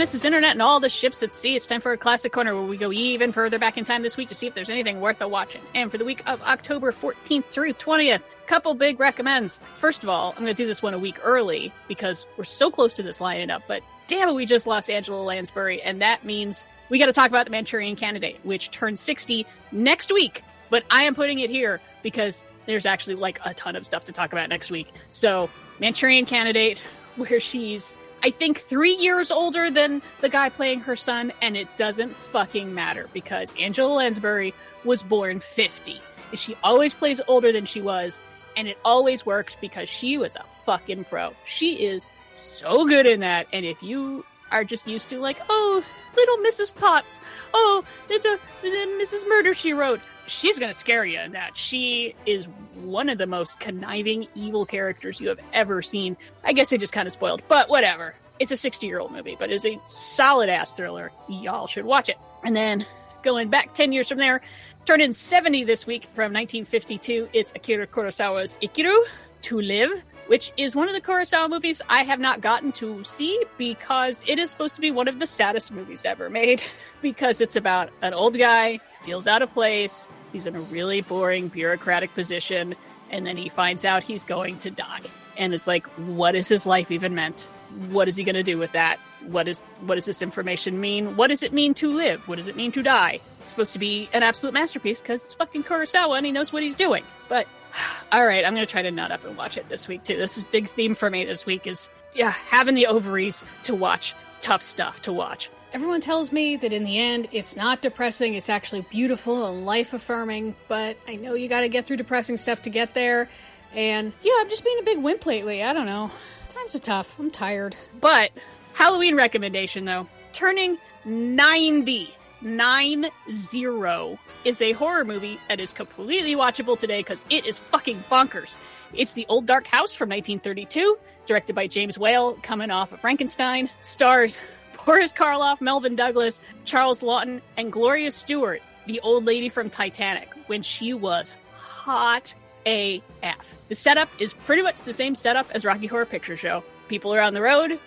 [0.00, 0.24] Mrs.
[0.24, 1.56] Internet and all the ships at sea.
[1.56, 4.16] It's time for a classic corner where we go even further back in time this
[4.16, 5.60] week to see if there's anything worth a watching.
[5.74, 9.60] And for the week of October 14th through 20th, couple big recommends.
[9.76, 12.70] First of all, I'm going to do this one a week early because we're so
[12.70, 16.24] close to this lining up, but damn it, we just lost Angela Lansbury, and that
[16.24, 20.42] means we got to talk about the Manchurian Candidate, which turns 60 next week.
[20.70, 24.12] But I am putting it here because there's actually like a ton of stuff to
[24.12, 24.90] talk about next week.
[25.10, 26.78] So, Manchurian Candidate,
[27.16, 31.68] where she's I think three years older than the guy playing her son, and it
[31.76, 36.00] doesn't fucking matter because Angela Lansbury was born 50.
[36.34, 38.20] She always plays older than she was,
[38.56, 41.32] and it always worked because she was a fucking pro.
[41.44, 45.84] She is so good in that, and if you are just used to like, oh,
[46.16, 46.74] little Mrs.
[46.74, 47.20] Potts,
[47.54, 49.28] oh, it's a Mrs.
[49.28, 50.00] Murder she wrote.
[50.30, 51.56] She's gonna scare you in that.
[51.56, 56.16] She is one of the most conniving, evil characters you have ever seen.
[56.44, 58.14] I guess they just kind of spoiled, but whatever.
[58.38, 61.10] It's a 60 year old movie, but it's a solid ass thriller.
[61.28, 62.16] Y'all should watch it.
[62.44, 62.86] And then
[63.24, 64.40] going back 10 years from there,
[64.86, 67.28] turned in 70 this week from 1952.
[67.32, 69.02] It's Akira Kurosawa's Ikiru,
[69.42, 69.90] To Live,
[70.28, 74.38] which is one of the Kurosawa movies I have not gotten to see because it
[74.38, 76.62] is supposed to be one of the saddest movies ever made.
[77.02, 81.48] Because it's about an old guy, feels out of place, he's in a really boring
[81.48, 82.74] bureaucratic position,
[83.10, 85.02] and then he finds out he's going to die.
[85.36, 87.48] And it's like, what is his life even meant?
[87.90, 88.98] What is he going to do with that?
[89.26, 91.16] What is what does this information mean?
[91.16, 92.26] What does it mean to live?
[92.26, 93.20] What does it mean to die?
[93.42, 96.62] It's supposed to be an absolute masterpiece because it's fucking Kurosawa and he knows what
[96.62, 97.04] he's doing.
[97.28, 97.46] But
[98.12, 100.16] all right, I'm going to try to nut up and watch it this week too.
[100.16, 104.14] This is big theme for me this week is yeah, having the ovaries to watch
[104.40, 105.50] tough stuff to watch.
[105.72, 109.92] Everyone tells me that in the end, it's not depressing, it's actually beautiful and life
[109.92, 113.28] affirming, but I know you gotta get through depressing stuff to get there.
[113.72, 115.62] And yeah, I'm just being a big wimp lately.
[115.62, 116.10] I don't know.
[116.48, 117.16] Times are tough.
[117.20, 117.76] I'm tired.
[118.00, 118.32] But,
[118.72, 122.14] Halloween recommendation though turning 90.
[122.42, 128.02] 9 0 is a horror movie that is completely watchable today because it is fucking
[128.10, 128.56] bonkers.
[128.94, 133.68] It's The Old Dark House from 1932, directed by James Whale, coming off of Frankenstein,
[133.82, 134.38] stars
[134.84, 140.62] Boris Karloff, Melvyn Douglas, Charles Laughton, and Gloria Stuart, the old lady from Titanic, when
[140.62, 142.34] she was hot
[142.66, 143.56] AF.
[143.68, 146.62] The setup is pretty much the same setup as Rocky Horror Picture Show.
[146.88, 147.78] People are on the road,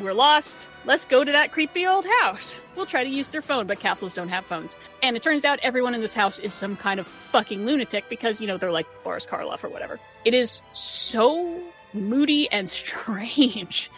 [0.00, 2.58] we're lost, let's go to that creepy old house.
[2.76, 4.76] We'll try to use their phone, but castles don't have phones.
[5.02, 8.40] And it turns out everyone in this house is some kind of fucking lunatic because,
[8.40, 9.98] you know, they're like Boris Karloff or whatever.
[10.24, 11.60] It is so
[11.92, 13.90] moody and strange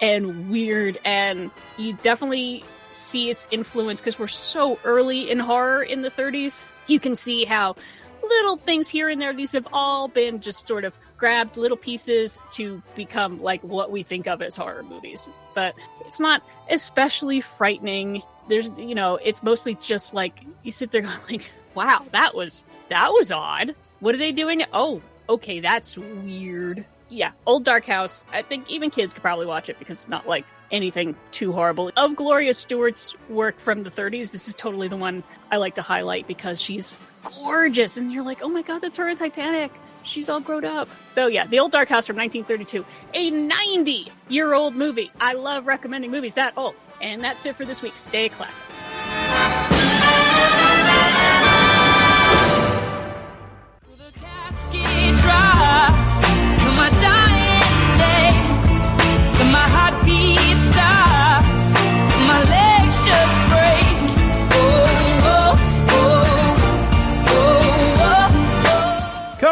[0.00, 6.02] and weird, and you definitely see its influence because we're so early in horror in
[6.02, 6.62] the 30s.
[6.86, 7.76] You can see how
[8.22, 12.38] little things here and there, these have all been just sort of grabbed little pieces
[12.52, 15.28] to become like what we think of as horror movies.
[15.54, 15.74] But
[16.06, 18.22] it's not especially frightening.
[18.48, 22.64] There's, you know, it's mostly just like you sit there going like, wow, that was
[22.88, 23.74] that was odd.
[24.00, 24.64] What are they doing?
[24.72, 26.84] Oh, okay, that's weird.
[27.10, 28.24] Yeah, Old Dark House.
[28.32, 31.90] I think even kids could probably watch it because it's not like anything too horrible.
[31.96, 35.82] Of Gloria Stuart's work from the 30s, this is totally the one I like to
[35.82, 39.72] highlight because she's gorgeous and you're like, "Oh my god, that's her in Titanic."
[40.04, 40.88] She's all grown up.
[41.08, 45.10] So yeah, The Old Dark House from 1932, a 90-year-old movie.
[45.20, 46.74] I love recommending movies that old.
[47.00, 47.94] And that's it for this week.
[47.96, 48.64] Stay classic.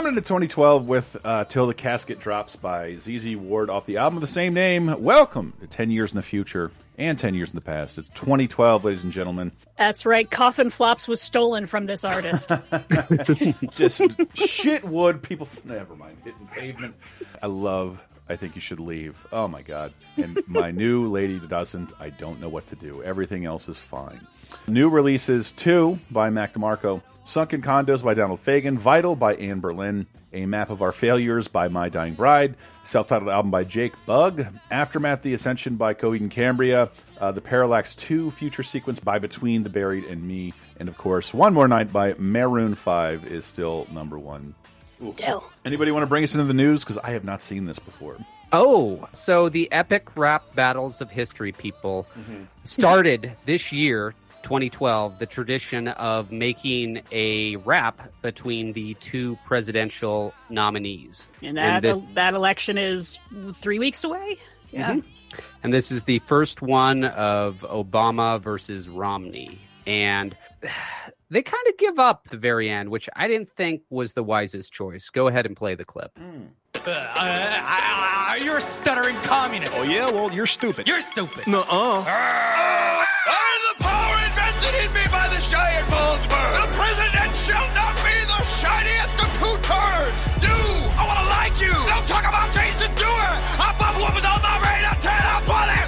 [0.07, 4.21] Into 2012 with uh, Till the Casket Drops by ZZ Ward off the album of
[4.21, 5.03] the same name.
[5.03, 7.99] Welcome to 10 years in the future and 10 years in the past.
[7.99, 9.51] It's 2012, ladies and gentlemen.
[9.77, 10.31] That's right.
[10.31, 12.53] Coffin Flops was stolen from this artist.
[13.73, 14.03] Just
[14.35, 15.25] shit wood.
[15.25, 16.19] People, never mind.
[16.23, 16.95] Hitting pavement.
[17.43, 18.01] I love.
[18.29, 19.27] I think you should leave.
[19.33, 19.93] Oh my god.
[20.17, 21.93] And my new lady doesn't.
[21.99, 23.03] I don't know what to do.
[23.03, 24.25] Everything else is fine.
[24.67, 30.47] New releases: two by Mac DeMarco, Sunken Condos by Donald Fagen, Vital by Anberlin, A
[30.47, 32.55] Map of Our Failures by My Dying Bride,
[32.85, 36.91] self-titled album by Jake Bugg, Aftermath: The Ascension by Coheed and Cambria,
[37.21, 41.33] uh, the Parallax 2 future sequence by Between the Buried and Me, and of course,
[41.33, 44.55] One More Night by Maroon 5 is still number one.
[44.81, 45.45] Still.
[45.65, 46.83] Anybody want to bring us into the news?
[46.83, 48.17] Because I have not seen this before.
[48.53, 52.07] Oh, so the epic rap battles of history, people,
[52.65, 54.15] started this year,
[54.47, 61.29] 2012, the tradition of making a rap between the two presidential nominees.
[61.43, 63.19] And that this- that election is
[63.55, 64.39] three weeks away.
[64.71, 64.93] Yeah.
[64.93, 65.05] Mhm.
[65.65, 69.59] And this is the first one of Obama versus Romney.
[69.85, 70.37] And
[71.31, 74.73] they kind of give up the very end, which I didn't think was the wisest
[74.73, 75.11] choice.
[75.11, 76.17] Go ahead and play the clip.
[76.87, 79.73] Uh, you're a stuttering communist.
[79.75, 80.87] Oh yeah, well you're stupid.
[80.87, 81.49] You're stupid.
[81.49, 82.05] Nuh-uh.
[82.07, 82.96] I am the
[84.95, 85.87] me by the giant.
[85.91, 89.31] The president shall not be the shiniest of.
[90.43, 90.59] You,
[90.97, 91.75] I want to like you.
[91.87, 92.51] Don't talk about.
[92.57, 94.95] I thought what was on my radar.
[95.01, 95.87] Ten up on it.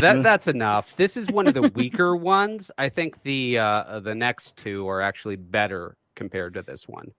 [0.00, 0.96] That that's enough.
[0.96, 2.70] This is one of the weaker ones.
[2.78, 7.12] I think the uh, the next two are actually better compared to this one.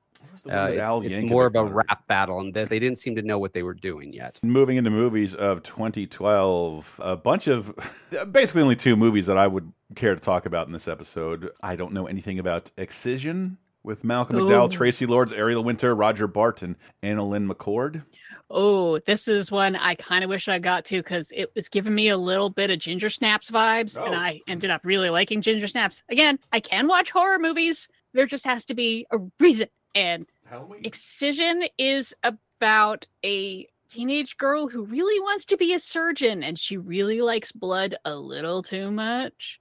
[0.43, 1.76] The one Uh, it's Al it's more of a wanted?
[1.76, 4.39] rap battle, and this they didn't seem to know what they were doing yet.
[4.43, 7.73] Moving into movies of 2012, a bunch of
[8.31, 11.49] basically only two movies that I would care to talk about in this episode.
[11.61, 16.77] I don't know anything about Excision with Malcolm McDowell, Traci Lords, Ariel Winter, Roger Barton,
[17.02, 18.03] AnnaLynne McCord.
[18.49, 21.95] Oh, this is one I kind of wish I got to because it was giving
[21.95, 25.68] me a little bit of Ginger Snaps vibes, and I ended up really liking Ginger
[25.68, 26.03] Snaps.
[26.10, 27.88] Again, I can watch horror movies.
[28.14, 29.68] There just has to be a reason.
[29.95, 30.26] And
[30.84, 36.77] Excision is about a teenage girl who really wants to be a surgeon, and she
[36.77, 39.59] really likes blood a little too much.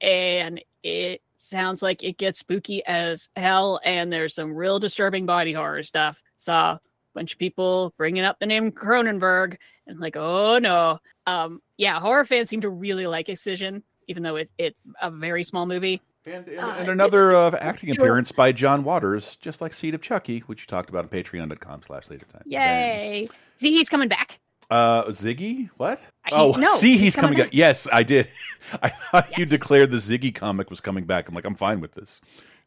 [0.00, 5.52] And it sounds like it gets spooky as hell, and there's some real disturbing body
[5.52, 6.22] horror stuff.
[6.36, 6.80] Saw a
[7.14, 9.56] bunch of people bringing up the name Cronenberg,
[9.86, 10.98] and like, oh no.
[11.26, 15.44] Um, yeah, horror fans seem to really like Excision, even though it's it's a very
[15.44, 16.00] small movie.
[16.32, 20.62] And, and another uh, acting appearance by John Waters, just like Seed of Chucky, which
[20.62, 22.42] you talked about on patreon.com slash laser time.
[22.46, 23.26] Yay!
[23.56, 24.38] See, he's coming back.
[24.70, 25.70] Uh, Ziggy?
[25.78, 26.00] What?
[26.26, 27.54] I- oh, no, see, he's he's coming coming back.
[27.54, 28.28] Yes, I did.
[28.82, 31.28] I thought you declared the Ziggy comic was coming back.
[31.28, 32.20] I'm like, I'm fine with this.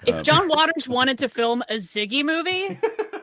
[0.08, 2.80] If Um, John Waters wanted to film a Ziggy movie,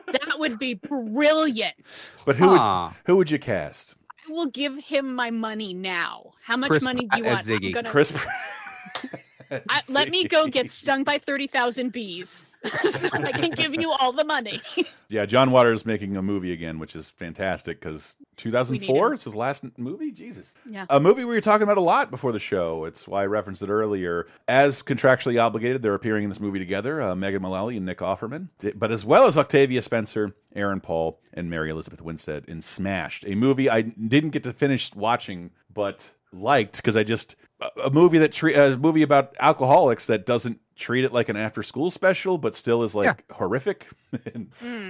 [0.07, 2.11] that would be brilliant.
[2.25, 2.87] but who Aw.
[2.87, 3.95] would who would you cast?
[4.29, 6.31] I will give him my money now.
[6.41, 7.39] How much Chris money do you want?
[7.41, 7.73] as I'm Ziggy.
[7.73, 8.13] gonna- Chris
[9.69, 12.45] I, let me go get stung by 30,000 bees.
[12.91, 14.61] so I can give you all the money.
[15.11, 19.13] Yeah, John Waters making a movie again, which is fantastic because 2004 him.
[19.13, 20.11] is his last movie.
[20.11, 20.85] Jesus, Yeah.
[20.87, 22.85] a movie we were talking about a lot before the show.
[22.85, 24.27] It's why I referenced it earlier.
[24.47, 27.01] As contractually obligated, they're appearing in this movie together.
[27.01, 31.49] Uh, Megan Mullally and Nick Offerman, but as well as Octavia Spencer, Aaron Paul, and
[31.49, 35.49] Mary Elizabeth Winstead in Smashed, a movie I didn't get to finish watching,
[35.79, 40.25] but liked because I just a- a movie that tre- a movie about alcoholics that
[40.25, 43.87] doesn't treat it like an after school special, but still is like horrific.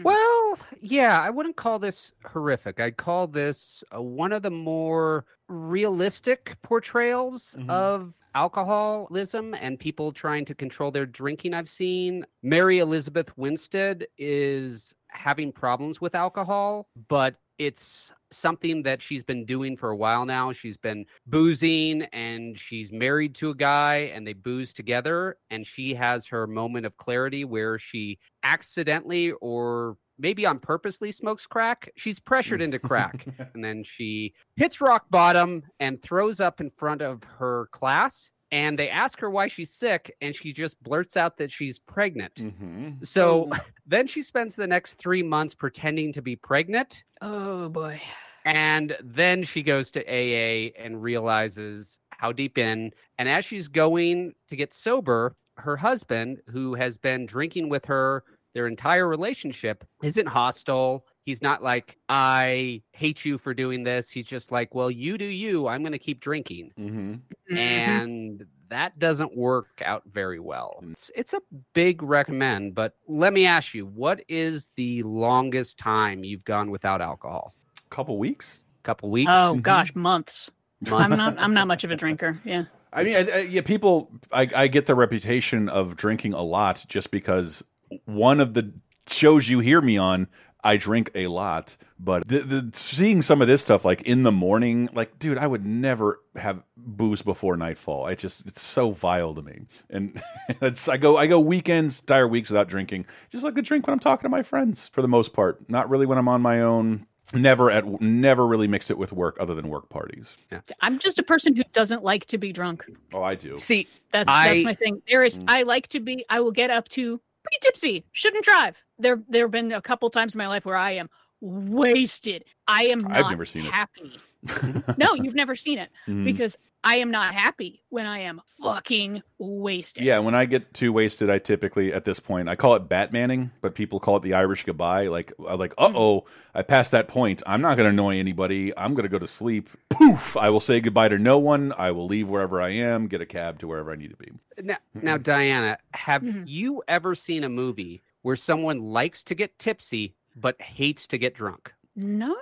[0.04, 2.80] Well, yeah, I wouldn't call this horrific.
[2.80, 10.46] I'd call this uh, one of the more realistic portrayals of alcoholism and people trying
[10.46, 12.26] to control their drinking I've seen.
[12.44, 19.76] Mary Elizabeth Winstead is having problems with alcohol, but it's something that she's been doing
[19.76, 20.54] for a while now.
[20.54, 25.38] She's been boozing and she's married to a guy and they booze together.
[25.52, 31.46] And she has her moment of clarity where she accidentally or maybe on purposely smokes
[31.46, 31.92] crack.
[31.98, 33.26] She's pressured into crack.
[33.54, 38.32] and then she hits rock bottom and throws up in front of her class.
[38.52, 42.36] And they ask her why she's sick, and she just blurts out that she's pregnant.
[42.36, 43.04] Mm-hmm.
[43.04, 43.52] So
[43.86, 47.04] then she spends the next three months pretending to be pregnant.
[47.22, 48.02] Oh boy.
[48.46, 52.92] And then she goes to AA and realizes how deep in.
[53.18, 58.24] And as she's going to get sober, her husband, who has been drinking with her
[58.54, 61.06] their entire relationship, isn't hostile.
[61.30, 64.10] He's not like, I hate you for doing this.
[64.10, 65.68] He's just like, well, you do you.
[65.68, 66.72] I'm going to keep drinking.
[66.76, 67.12] Mm-hmm.
[67.12, 67.58] Mm-hmm.
[67.58, 70.84] And that doesn't work out very well.
[70.90, 71.42] It's, it's a
[71.74, 77.00] big recommend, but let me ask you, what is the longest time you've gone without
[77.00, 77.54] alcohol?
[77.78, 78.64] A couple weeks.
[78.82, 79.30] Couple weeks.
[79.32, 80.50] Oh gosh, months.
[80.92, 81.38] I'm not.
[81.38, 82.42] I'm not much of a drinker.
[82.44, 82.64] Yeah.
[82.92, 84.10] I mean, I, I, yeah, people.
[84.32, 87.64] I, I get the reputation of drinking a lot just because
[88.06, 88.74] one of the
[89.12, 90.28] shows you hear me on,
[90.64, 91.78] I drink a lot.
[92.00, 95.48] But the, the seeing some of this stuff, like in the morning, like, dude, I
[95.48, 98.06] would never have booze before nightfall.
[98.06, 99.62] I just, it's so vile to me.
[99.90, 100.22] And
[100.62, 103.06] it's, I go, I go weekends, entire weeks without drinking.
[103.32, 105.70] Just like to drink when I'm talking to my friends, for the most part.
[105.70, 107.06] Not really when I'm on my own.
[107.32, 110.36] Never at, never really mix it with work, other than work parties.
[110.52, 110.62] Yeah.
[110.82, 112.86] I'm just a person who doesn't like to be drunk.
[113.14, 113.56] Oh, I do.
[113.58, 115.02] See, That's I- that's my thing.
[115.08, 115.38] There is.
[115.38, 115.46] Mm.
[115.48, 116.26] I like to be.
[116.30, 118.06] I will get up to pretty tipsy.
[118.12, 118.82] Shouldn't drive.
[118.98, 121.10] There there have been a couple times in my life where I am
[121.42, 122.46] wasted.
[122.68, 123.72] I am not I've never seen it.
[123.72, 124.20] happy.
[124.98, 126.26] no, you've never seen it Mhm.
[126.26, 130.04] because I am not happy when I am fucking wasted.
[130.04, 133.52] Yeah, when I get too wasted, I typically at this point I call it Batmaning,
[133.62, 135.08] but people call it the Irish goodbye.
[135.08, 137.44] Like, I'm like, uh oh, I passed that point.
[137.46, 138.76] I'm not going to annoy anybody.
[138.78, 139.70] I'm going to go to sleep.
[139.90, 140.38] Poof!
[140.38, 141.74] I will say goodbye to no one.
[141.78, 144.32] I will leave wherever I am, get a cab to wherever I need to be.
[144.62, 150.16] Now, now Diana, have you ever seen a movie where someone likes to get tipsy
[150.36, 151.74] but hates to get drunk?
[151.96, 152.38] Not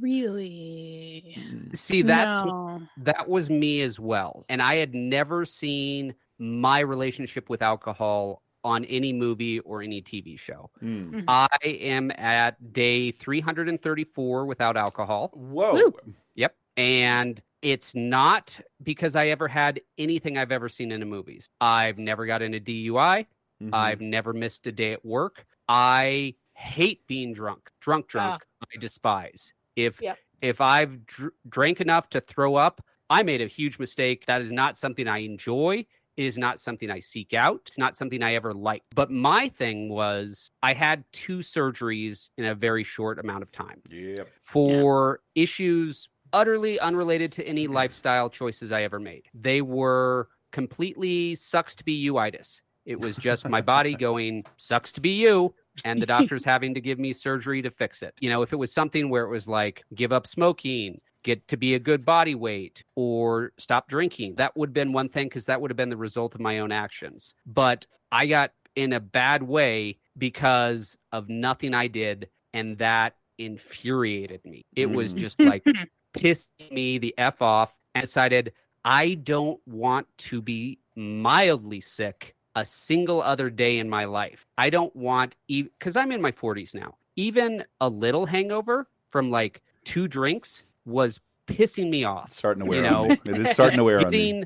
[0.00, 1.36] really.
[1.74, 2.82] See, that's No.
[2.98, 4.44] that was me as well.
[4.48, 10.38] And I had never seen my relationship with alcohol on any movie or any TV
[10.38, 10.70] show.
[10.82, 11.24] Mm.
[11.28, 15.30] I am at day 334 without alcohol.
[15.34, 15.92] Whoa.
[16.36, 16.54] Yep.
[16.76, 21.46] And it's not because I ever had anything I've ever seen in the movies.
[21.60, 23.26] I've never got in a DUI.
[23.62, 23.74] Mm-hmm.
[23.74, 25.44] I've never missed a day at work.
[25.68, 27.70] I hate being drunk.
[27.80, 28.10] Drunk, ah.
[28.10, 28.42] drunk.
[28.62, 29.52] I despise.
[29.76, 30.18] If Yep.
[30.40, 34.24] if I've dr- drank enough to throw up, I made a huge mistake.
[34.26, 35.86] That is not something I enjoy.
[36.16, 37.62] It is not something I seek out.
[37.66, 38.94] It's not something I ever liked.
[38.94, 43.80] But my thing was I had two surgeries in a very short amount of time
[43.90, 44.28] Yep.
[44.42, 47.74] for issues utterly unrelated to any mm.
[47.74, 49.24] lifestyle choices I ever made.
[49.34, 52.62] They were completely sucks to be you itis.
[52.84, 55.54] It was just my body going, sucks to be you.
[55.84, 58.14] And the doctors having to give me surgery to fix it.
[58.20, 61.56] You know, if it was something where it was like, give up smoking, get to
[61.56, 65.46] be a good body weight, or stop drinking, that would have been one thing because
[65.46, 67.34] that would have been the result of my own actions.
[67.46, 72.28] But I got in a bad way because of nothing I did.
[72.54, 74.64] And that infuriated me.
[74.76, 75.18] It was Mm.
[75.18, 75.64] just like
[76.16, 78.52] pissing me the F off and decided
[78.84, 84.46] I don't want to be mildly sick a single other day in my life.
[84.58, 89.62] I don't want, because I'm in my 40s now, even a little hangover from like
[89.84, 92.32] two drinks was pissing me off.
[92.32, 93.20] Starting to wear you wear know, on me.
[93.24, 94.18] It is starting to wear on me.
[94.18, 94.44] getting,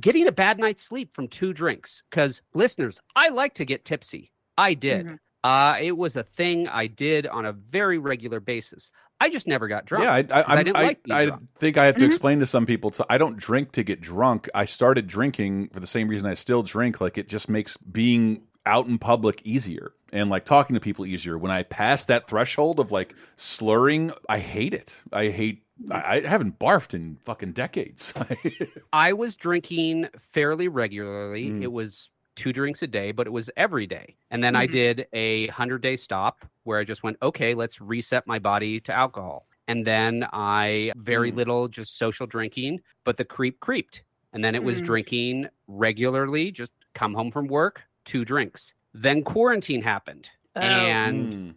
[0.00, 2.02] getting a bad night's sleep from two drinks.
[2.10, 4.32] Because listeners, I like to get tipsy.
[4.58, 5.06] I did.
[5.06, 5.14] Mm-hmm.
[5.44, 8.90] Uh, it was a thing I did on a very regular basis.
[9.20, 10.04] I just never got drunk.
[10.04, 11.42] Yeah, I, I, 'cause I I'm- didn't I, like I drunk.
[11.58, 12.06] think I have to Mhm.
[12.08, 12.92] explain to some people.
[12.92, 14.48] So I don't drink to get drunk.
[14.54, 17.00] I started drinking for the same reason I still drink.
[17.00, 21.38] Like it just makes being out in public easier and like talking to people easier.
[21.38, 25.00] When I pass that threshold of like slurring, I hate it.
[25.12, 25.62] I hate.
[25.90, 28.12] I, I haven't barfed in fucking decades.
[28.92, 31.50] I was drinking fairly regularly.
[31.50, 31.62] Mm.
[31.62, 34.16] It was two drinks a day, but it was every day.
[34.30, 34.72] And then I Mhm.
[34.72, 38.92] did a 100 day stop where I just went, okay, let's reset my body to
[38.92, 39.46] alcohol.
[39.68, 41.36] And then I very Mm.
[41.36, 44.02] little just social drinking, but the creep creeped.
[44.32, 44.84] And then it was Mm.
[44.84, 48.72] drinking regularly, just come home from work, two drinks.
[48.94, 50.30] Then quarantine happened.
[50.54, 50.60] Oh.
[50.60, 51.54] And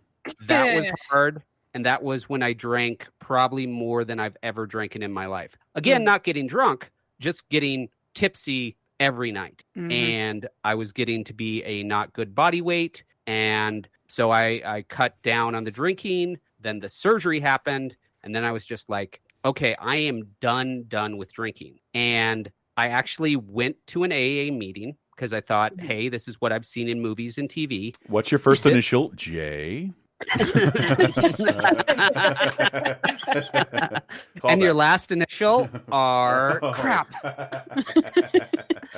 [0.48, 1.44] that was hard.
[1.76, 5.56] And that was when I drank probably more than I've ever drinking in my life.
[5.76, 6.06] Again, Mm.
[6.06, 6.90] not getting drunk,
[7.20, 9.64] just getting tipsy every night.
[9.78, 9.92] Mhm.
[9.92, 13.04] And I was getting to be a not good body weight.
[13.28, 16.38] And so I, I cut down on the drinking.
[16.60, 17.96] Then the surgery happened.
[18.24, 21.80] And then I was just like, okay, I am done, done with drinking.
[21.94, 26.52] And I actually went to an AA meeting because I thought, hey, this is what
[26.52, 27.94] I've seen in movies and TV.
[28.08, 29.12] What's your first initial?
[29.16, 29.92] J.
[34.44, 37.08] And your last initial are crap.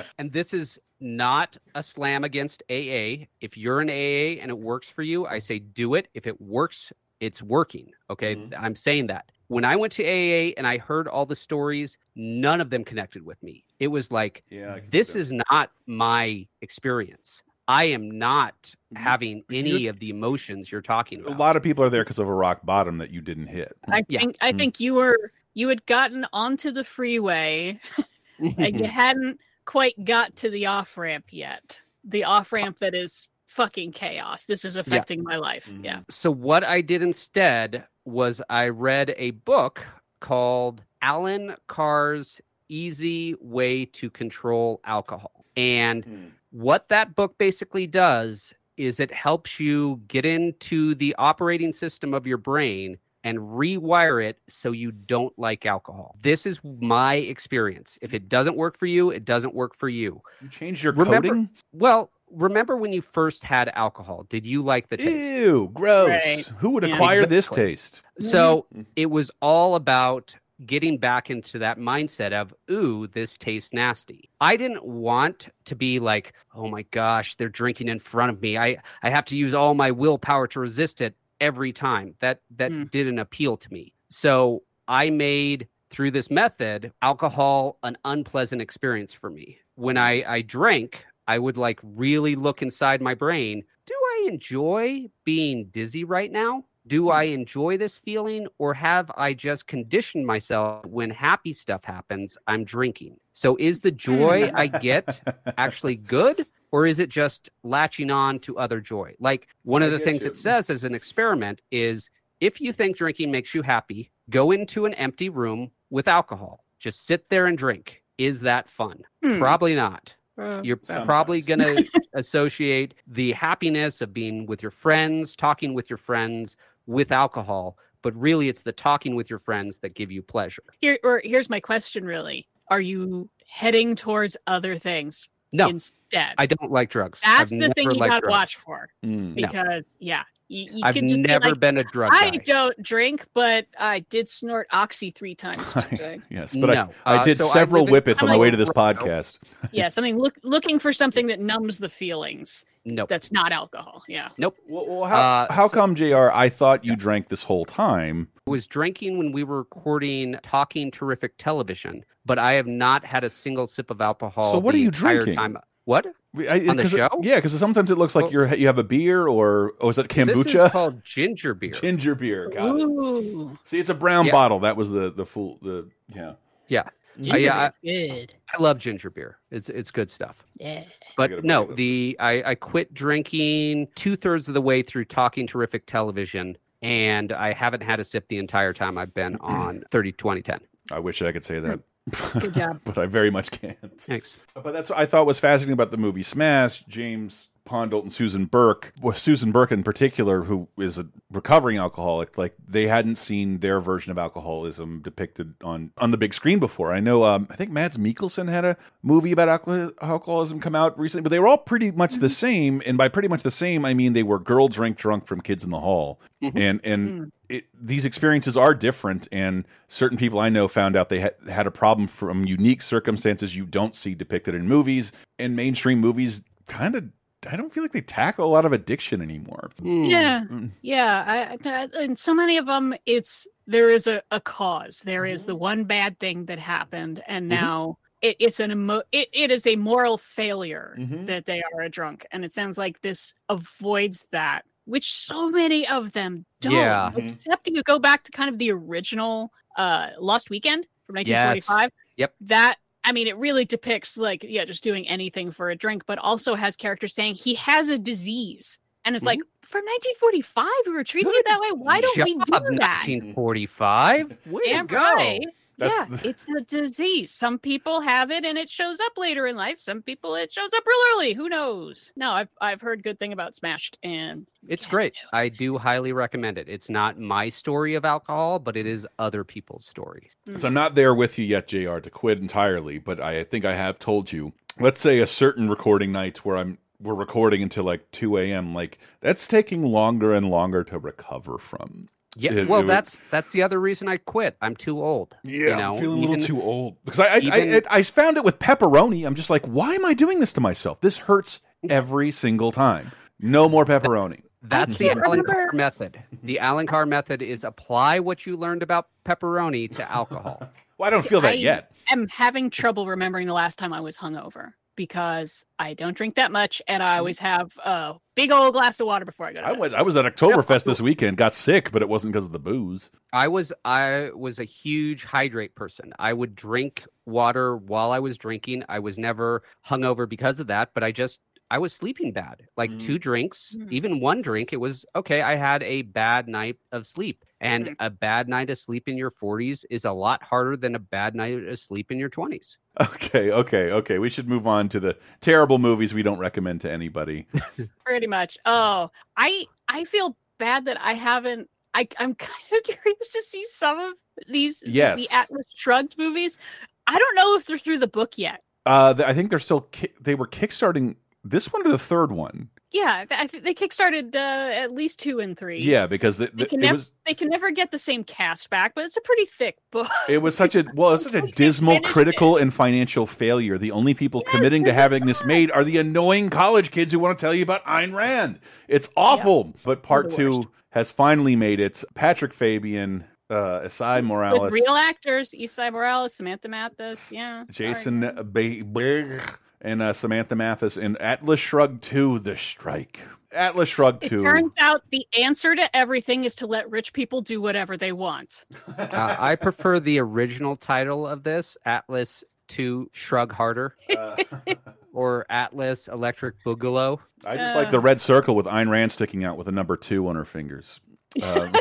[0.18, 3.26] and this is not a slam against AA.
[3.40, 6.08] If you're an AA and it works for you, I say do it.
[6.14, 7.90] If it works, it's working.
[8.10, 8.36] Okay.
[8.36, 8.64] Mm-hmm.
[8.64, 9.30] I'm saying that.
[9.48, 13.24] When I went to AA and I heard all the stories, none of them connected
[13.24, 13.64] with me.
[13.80, 17.42] It was like, Yeah, I can see this is not my experience.
[17.68, 18.74] I am not.
[18.96, 21.34] Having any of the emotions you're talking about.
[21.34, 23.72] A lot of people are there because of a rock bottom that you didn't hit.
[23.88, 24.58] I think I Mm.
[24.58, 27.78] think you were you had gotten onto the freeway
[28.58, 31.80] and you hadn't quite got to the off ramp yet.
[32.04, 34.46] The off ramp that is fucking chaos.
[34.46, 35.66] This is affecting my life.
[35.66, 35.84] Mm-hmm.
[35.84, 36.00] Yeah.
[36.08, 39.84] So what I did instead was I read a book
[40.20, 45.44] called Allen Carr's Easy Way to Control Alcohol.
[45.56, 52.14] And what that book basically does is it helps you get into the operating system
[52.14, 56.16] of your brain and rewire it so you don't like alcohol.
[56.22, 57.96] This is my experience.
[58.02, 60.20] If it doesn't work for you, it doesn't work for you.
[60.40, 61.50] You changed your Remember- coding?
[61.72, 64.26] Well, remember when you first had alcohol?
[64.28, 65.36] Did you like the taste?
[65.36, 66.08] Ew, gross.
[66.08, 66.46] Right.
[66.58, 66.94] Who would Yeah.
[66.94, 68.02] acquire this taste?
[68.18, 68.82] So Mm-hmm.
[68.96, 70.34] it was all about
[70.66, 74.30] getting back into that mindset of, ooh, this tastes nasty.
[74.40, 78.56] I didn't want to be like, oh my gosh, they're drinking in front of me.
[78.58, 82.14] I, I have to use all my willpower to resist it every time.
[82.20, 82.90] That that Mm.
[82.90, 83.92] didn't appeal to me.
[84.10, 89.58] So I made through this method alcohol an unpleasant experience for me.
[89.74, 93.62] When I, I drank, I would like really look inside my brain.
[93.86, 96.64] Do I enjoy being dizzy right now?
[96.86, 102.36] Do I enjoy this feeling or have I just conditioned myself when happy stuff happens,
[102.48, 103.16] I'm drinking?
[103.32, 105.20] So is the joy I get
[105.58, 109.14] actually good or is it just latching on to other joy?
[109.20, 110.30] Like one I of the things you.
[110.30, 112.10] it says as an experiment is
[112.40, 116.64] if you think drinking makes you happy, go into an empty room with alcohol.
[116.80, 118.02] Just sit there and drink.
[118.18, 119.02] Is that fun?
[119.24, 119.38] Hmm.
[119.38, 120.12] Probably not.
[120.38, 121.06] Uh, You're Sometimes.
[121.06, 126.56] probably going to associate the happiness of being with your friends, talking with your friends
[126.86, 130.62] with alcohol, but really it's the talking with your friends that give you pleasure.
[130.80, 132.46] Here or here's my question really.
[132.68, 136.34] Are you heading towards other things No, instead?
[136.38, 137.20] I don't like drugs.
[137.24, 138.30] That's I've the thing you liked gotta drugs.
[138.32, 138.88] watch for.
[139.04, 139.28] Mm.
[139.28, 139.34] No.
[139.34, 142.36] Because yeah, you, you I've could just be never like, been a drug I guy.
[142.38, 146.20] don't drink, but I did snort oxy three times today.
[146.30, 146.90] Yes, but No.
[147.04, 149.38] I, I Uh, did so several live in whippets on the way to this podcast.
[149.70, 152.64] yeah, something look looking for something that numbs the feelings.
[152.84, 153.08] Nope.
[153.08, 154.02] That's not alcohol.
[154.08, 154.30] Yeah.
[154.38, 154.56] Nope.
[154.68, 158.28] Well, well how, Uh, how so- come, JR, I thought you drank this whole time?
[158.46, 163.22] I was drinking when we were recording Talking Terrific Television, but I have not had
[163.22, 164.52] a single sip of alcohol.
[164.52, 165.36] So what the are you drinking?
[165.36, 165.56] Time.
[165.84, 166.06] What?
[166.48, 167.08] I, On the 'cause- show?
[167.22, 169.96] Yeah, because sometimes it looks like Well- you're you have a beer or oh, is
[169.96, 170.26] that kombucha?
[170.34, 170.70] This is kombucha?
[170.72, 171.70] called ginger beer.
[171.72, 172.48] Ginger beer.
[172.50, 173.58] Got it.
[173.64, 174.32] See, it's a brown Yeah.
[174.32, 174.60] bottle.
[174.60, 176.34] That was the the full the yeah.
[176.68, 176.84] Yeah.
[177.20, 178.34] Ginger yeah, beer, good.
[178.52, 179.38] I love ginger beer.
[179.50, 180.44] It's it's good stuff.
[180.58, 180.84] Yeah.
[181.16, 185.86] But no, the I, I quit drinking two thirds of the way through talking terrific
[185.86, 190.42] television, and I haven't had a sip the entire time I've been on 30 20
[190.42, 190.60] 10.
[190.90, 191.80] I wish I could say that.
[192.40, 192.80] Good job.
[192.84, 194.00] but I very much can't.
[194.00, 194.36] Thanks.
[194.54, 196.84] But that's what I thought was fascinating about the movie Smash.
[196.86, 202.36] James Ponsoldt and Susan Burke, well, Susan Burke in particular, who is a recovering alcoholic,
[202.36, 206.92] like they hadn't seen their version of alcoholism depicted on on the big screen before.
[206.92, 210.98] I know, um, I think Mads Mikkelsen had a movie about alcohol alcoholism come out
[210.98, 212.32] recently, but they were all pretty much the mm-hmm.
[212.32, 212.82] same.
[212.84, 215.62] And by pretty much the same, I mean they were girl drink drunk from Kids
[215.64, 216.58] in the Hall, mm-hmm.
[216.58, 217.28] and and mm-hmm.
[217.48, 221.66] it, these experiences are different, and certain people I know found out they had, had
[221.66, 225.12] a problem from unique circumstances you don't see depicted in movies.
[225.38, 227.04] And mainstream movies kind of,
[227.50, 229.70] I don't feel like they tackle a lot of addiction anymore.
[229.82, 230.70] Yeah, Mm.
[230.82, 231.24] yeah.
[231.64, 235.00] I, I, and so many of them, it's there is a, a cause.
[235.04, 237.48] There is the one bad thing that happened, and Mhm.
[237.50, 241.26] now it, it's an emo- it, it is a moral failure Mhm.
[241.26, 242.24] that they are a drunk.
[242.30, 246.72] And it sounds like this avoids that, which so many of them don't.
[246.74, 247.10] Yeah.
[247.12, 247.30] Mhm.
[247.30, 251.90] Except if you go back to kind of the original uh Lost Weekend from 1945.
[252.16, 252.34] Yep.
[252.42, 256.18] That I mean, it really depicts like yeah, just doing anything for a drink, but
[256.18, 259.66] also has characters saying he has a disease, and it's like mm-hmm.
[259.66, 261.72] from 1945 we were treating it that way.
[261.72, 262.62] Why don't we do that?
[262.62, 264.38] 1945.
[264.46, 264.96] Way to go.
[264.96, 265.46] right.
[265.78, 267.30] That's yeah, it's a disease.
[267.30, 269.78] Some people have it and it shows up later in life.
[269.78, 271.32] Some people it shows up real early.
[271.32, 272.12] Who knows?
[272.16, 275.14] No, I've I've heard good thing about Smashed, and It's great.
[275.32, 276.68] I do highly recommend it.
[276.68, 280.30] It's not my story of alcohol, but it is other people's stories.
[280.46, 280.64] So mm.
[280.64, 283.98] I'm not there with you yet, JR, to quit entirely, but I think I have
[283.98, 284.52] told you.
[284.78, 288.74] Let's say a certain recording night where I'm we're recording until like 2 a.m.
[288.74, 292.08] Like that's taking longer and longer to recover from.
[292.36, 294.56] Yeah, It- well, it would- that's that's the other reason I quit.
[294.62, 295.36] I'm too old.
[295.44, 297.98] Yeah, you know, I'm feeling a little even- too old because I I, even- I
[297.98, 299.26] I found it with pepperoni.
[299.26, 301.00] I'm just like, why am I doing this to myself?
[301.00, 301.60] This hurts
[301.90, 303.12] every single time.
[303.38, 304.42] No more pepperoni.
[304.62, 306.22] That's the can't Allen remember- Carr method.
[306.42, 310.70] The Allen Carr method is apply what you learned about pepperoni to alcohol.
[310.98, 311.90] Well, I don't feel that yet.
[312.08, 314.72] I'm having trouble remembering the last time I was hungover.
[314.96, 319.06] Because I don't drink that much, and I always have a big old glass of
[319.06, 319.78] water before I go to I bed.
[319.78, 319.94] went.
[319.94, 321.36] I was at Oktoberfest this weekend.
[321.36, 323.10] Got sick, but it wasn't because of the booze.
[323.32, 326.12] I was I was a huge hydrate person.
[326.18, 328.84] I would drink water while I was drinking.
[328.88, 331.40] I was never hungover because of that, but I just
[331.70, 332.66] I was sleeping bad.
[332.76, 333.00] Like Mm.
[333.00, 333.90] two drinks, Mm.
[333.92, 335.40] even one drink, it was okay.
[335.40, 337.44] I had a bad night of sleep.
[337.62, 337.94] And Mm.
[338.00, 341.34] a bad night of sleep in your 40s is a lot harder than a bad
[341.34, 342.76] night of sleep in your 20s.
[343.00, 344.18] Okay, okay, okay.
[344.18, 347.46] We should move on to the terrible movies we don't recommend to anybody.
[348.04, 348.58] Pretty much.
[348.66, 351.70] Oh, I I feel bad that I haven't.
[351.94, 354.14] I I'm kind of curious to see some of
[354.48, 355.18] these Yes.
[355.18, 356.58] the Atlas Shrugged movies.
[357.06, 358.62] I don't know if they're through the book yet.
[358.86, 361.14] Uh, th- I think they're still ki- they were kickstarting
[361.44, 362.68] this one or the third one.
[362.92, 365.78] Yeah, I think they kickstarted uh, at least two and three.
[365.78, 368.68] Yeah, because the, They can, it never was they can never get the same cast
[368.68, 370.10] back, but it's a pretty thick book.
[370.28, 373.78] it was such a well, it's such a dismal, critical, and financial failure.
[373.78, 377.38] The only people committing to having this made are the annoying college kids who want
[377.38, 378.60] to tell you about Ayn Rand.
[378.88, 379.74] It's awful.
[379.84, 382.04] But part two has finally made it.
[382.14, 387.64] Patrick Fabian, uh, Esai Morales, With real actors, Esai Morales, Samantha Mathis, yeah.
[387.70, 388.20] Jason
[388.52, 389.42] Berg,
[389.82, 393.20] and uh, Samantha Mathis in Atlas Shrugged 2, The Strike.
[393.52, 394.42] Atlas Shrugged It 2.
[394.42, 398.64] turns out the answer to everything is to let rich people do whatever they want.
[398.98, 403.96] Uh, I prefer the original title of this, Atlas 2 Shrug Harder,
[405.12, 407.18] or Atlas Electric Boogaloo.
[407.44, 410.28] I just like the red circle with Ayn Rand sticking out with a number two
[410.28, 411.00] on her fingers.
[411.42, 411.72] Um,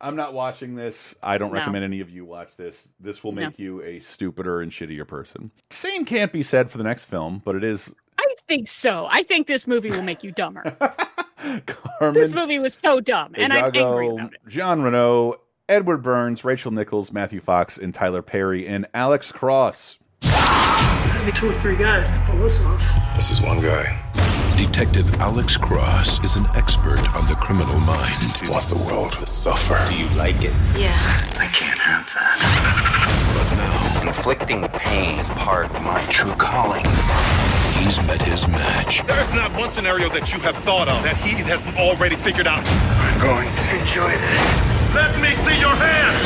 [0.00, 1.14] I'm not watching this.
[1.22, 1.58] I don't No.
[1.58, 2.88] recommend any of you watch this.
[3.00, 3.46] This will No.
[3.46, 5.50] make you a stupider and shittier person.
[5.70, 9.08] Same can't be said for the next film, but it is I think so.
[9.10, 10.62] I think this movie will make you dumber.
[11.66, 14.40] Carmen this movie was so dumb, and I'm angry about it.
[14.48, 15.34] Jean Reno,
[15.68, 19.98] Edward Burns, Rachel Nichols, Matthew Fox, and Tyler Perry, and Alex Cross.
[20.22, 22.82] Maybe two or three guys to pull this off.
[23.16, 23.98] This is one guy.
[24.56, 28.36] Detective Alex Cross is an expert on the criminal mind.
[28.40, 29.76] He wants the world to suffer.
[29.90, 30.54] Do you like it?
[30.78, 30.96] Yeah.
[31.36, 32.38] I can't have that.
[33.36, 36.84] But now, inflicting pain is part of my true calling.
[37.76, 39.06] He's met his match.
[39.06, 42.66] There's not one scenario that you have thought of that he hasn't already figured out.
[42.66, 44.94] I'm going to enjoy this.
[44.94, 46.24] Let me see your hands!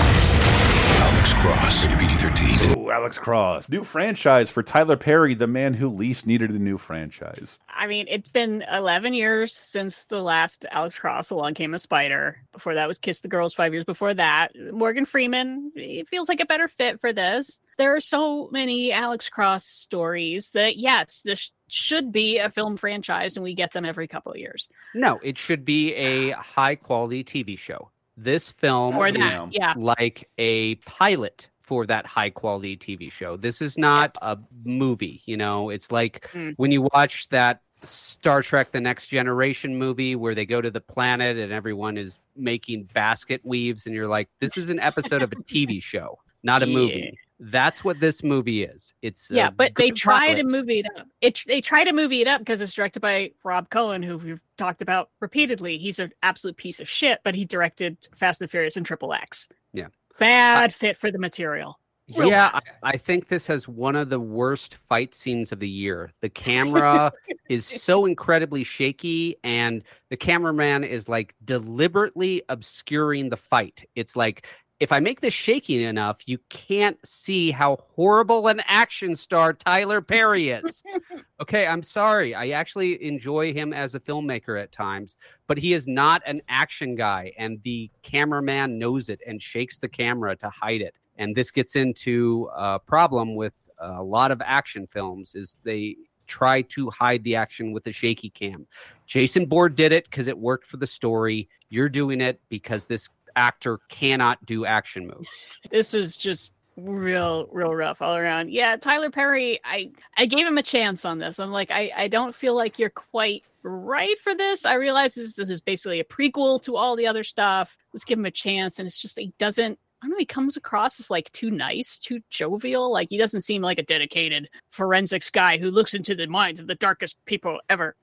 [1.02, 2.80] Alex Cross, rated PG-13.
[2.91, 3.69] Ooh, Alex Cross.
[3.69, 7.59] New franchise for Tyler Perry, the man who least needed a new franchise.
[7.69, 12.39] I mean, it's been 11 years since the last Alex Cross Along Came a Spider.
[12.53, 14.53] Before that was Kiss the Girls, five years before that.
[14.73, 17.59] Morgan Freeman, it feels like a better fit for this.
[17.79, 23.37] There are so many Alex Cross stories that, yes, this should be a film franchise
[23.37, 24.69] and we get them every couple of years.
[24.95, 27.91] No, it should be a high quality TV show.
[28.17, 29.73] This film Or is that, yeah.
[29.79, 33.36] like a pilot for that high quality TV show.
[33.36, 35.70] This is not a movie, you know.
[35.70, 36.55] It's like Mm.
[36.56, 40.80] when you watch that Star Trek The Next Generation movie where they go to the
[40.80, 45.30] planet and everyone is making basket weaves and you're like this is an episode of
[45.30, 47.16] a TV show, not a movie.
[47.38, 48.92] That's what this movie is.
[49.01, 51.06] It's yeah, but they try to movie it up.
[51.20, 54.40] It they try to movie it up because it's directed by Rob Cohen, who we've
[54.59, 55.78] talked about repeatedly.
[55.78, 59.47] He's an absolute piece of shit, but he directed Fast and Furious and Triple X.
[59.72, 59.86] Yeah.
[60.20, 61.80] Bad fit for the material.
[62.16, 62.51] Real yeah.
[62.52, 66.12] I, I think this has one of the worst fight scenes of the year.
[66.20, 67.12] The camera
[67.48, 73.88] is so incredibly shaky, and the cameraman is like deliberately obscuring the fight.
[73.94, 74.47] It's like,
[74.81, 80.01] if I make this shaky enough, you can't see how horrible an action star Tyler
[80.01, 80.82] Perry is.
[81.40, 82.35] okay, I'm sorry.
[82.35, 85.16] I actually enjoy him as a filmmaker at times,
[85.47, 89.89] but he is not an action guy, and the cameraman knows it and shakes the
[89.89, 90.94] camera to hide it.
[91.19, 95.97] And this gets into a problem with a lot of action films is they
[96.27, 98.66] try to hide the action with a shaky cam.
[99.07, 101.48] Jason Bourne did it because it worked for the story.
[101.69, 105.28] You're doing it because this actor cannot do action moves.
[105.70, 108.51] This was just real, real rough all around.
[108.51, 111.39] Yeah, Tyler Perry, I I gave him a chance on this.
[111.39, 114.65] I'm like, I, I don't feel like you're quite right for this.
[114.65, 117.77] I realize this this is basically a prequel to all the other stuff.
[117.93, 118.78] Let's give him a chance.
[118.78, 121.98] And it's just he doesn't I don't know, he comes across as like too nice,
[121.98, 122.90] too jovial.
[122.90, 126.66] Like he doesn't seem like a dedicated forensics guy who looks into the minds of
[126.66, 127.97] the darkest people ever.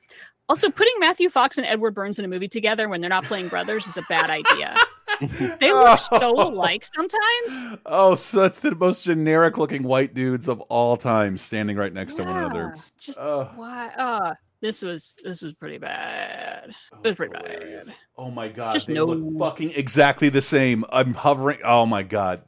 [0.49, 3.49] Also, putting Matthew Fox and Edward Burns in a movie together when they're not playing
[3.49, 4.73] brothers is a bad idea.
[5.59, 7.79] they look so alike sometimes.
[7.85, 12.15] Oh, so that's the most generic looking white dudes of all time standing right next
[12.15, 12.75] to one another.
[12.99, 13.49] Just Ugh.
[13.55, 13.87] why?
[13.97, 16.69] Uh, this was this was pretty bad.
[17.03, 17.93] It was pretty bad.
[18.17, 20.83] Oh my god, Just they no- look fucking exactly the same.
[20.91, 21.59] I'm hovering.
[21.63, 22.41] Oh my god.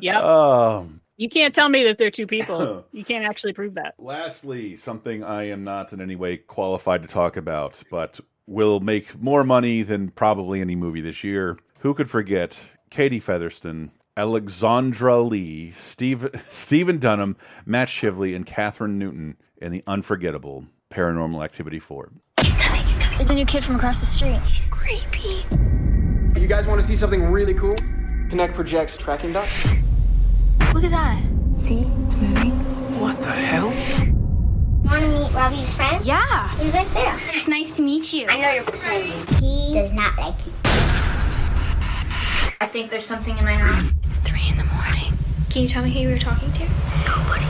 [0.00, 0.22] Yep.
[0.22, 2.84] Um, You can't tell me that they're two people.
[2.92, 3.94] you can't actually prove that.
[3.98, 9.20] Lastly, something I am not in any way qualified to talk about, but will make
[9.20, 11.58] more money than probably any movie this year.
[11.80, 19.36] Who could forget Katie Featherston, Alexondra Lee, Steve, Stephen Dunham, Matt Shively, and Kathryn Newton
[19.60, 22.12] in the unforgettable Paranormal Activity 4?
[22.40, 23.18] He's coming, he's coming.
[23.18, 24.38] There's a new kid from across the street.
[24.42, 25.44] He's creepy.
[26.38, 27.76] You guys want to see something really cool?
[28.28, 29.70] Kinect projects tracking dots.
[30.72, 31.22] Look at that.
[31.56, 31.80] See?
[32.04, 32.50] It's moving.
[32.98, 34.21] What the hell?
[34.84, 36.04] Want to meet Robbie's friend?
[36.04, 36.48] Yeah.
[36.56, 37.14] He's right there.
[37.34, 38.26] It's nice to meet you.
[38.28, 39.26] I know you're pretending.
[39.36, 40.52] He does not like you.
[42.60, 43.92] I think there's something in my house.
[44.04, 45.12] It's three in the morning.
[45.50, 46.62] Can you tell me who you were talking to?
[47.06, 47.46] Nobody.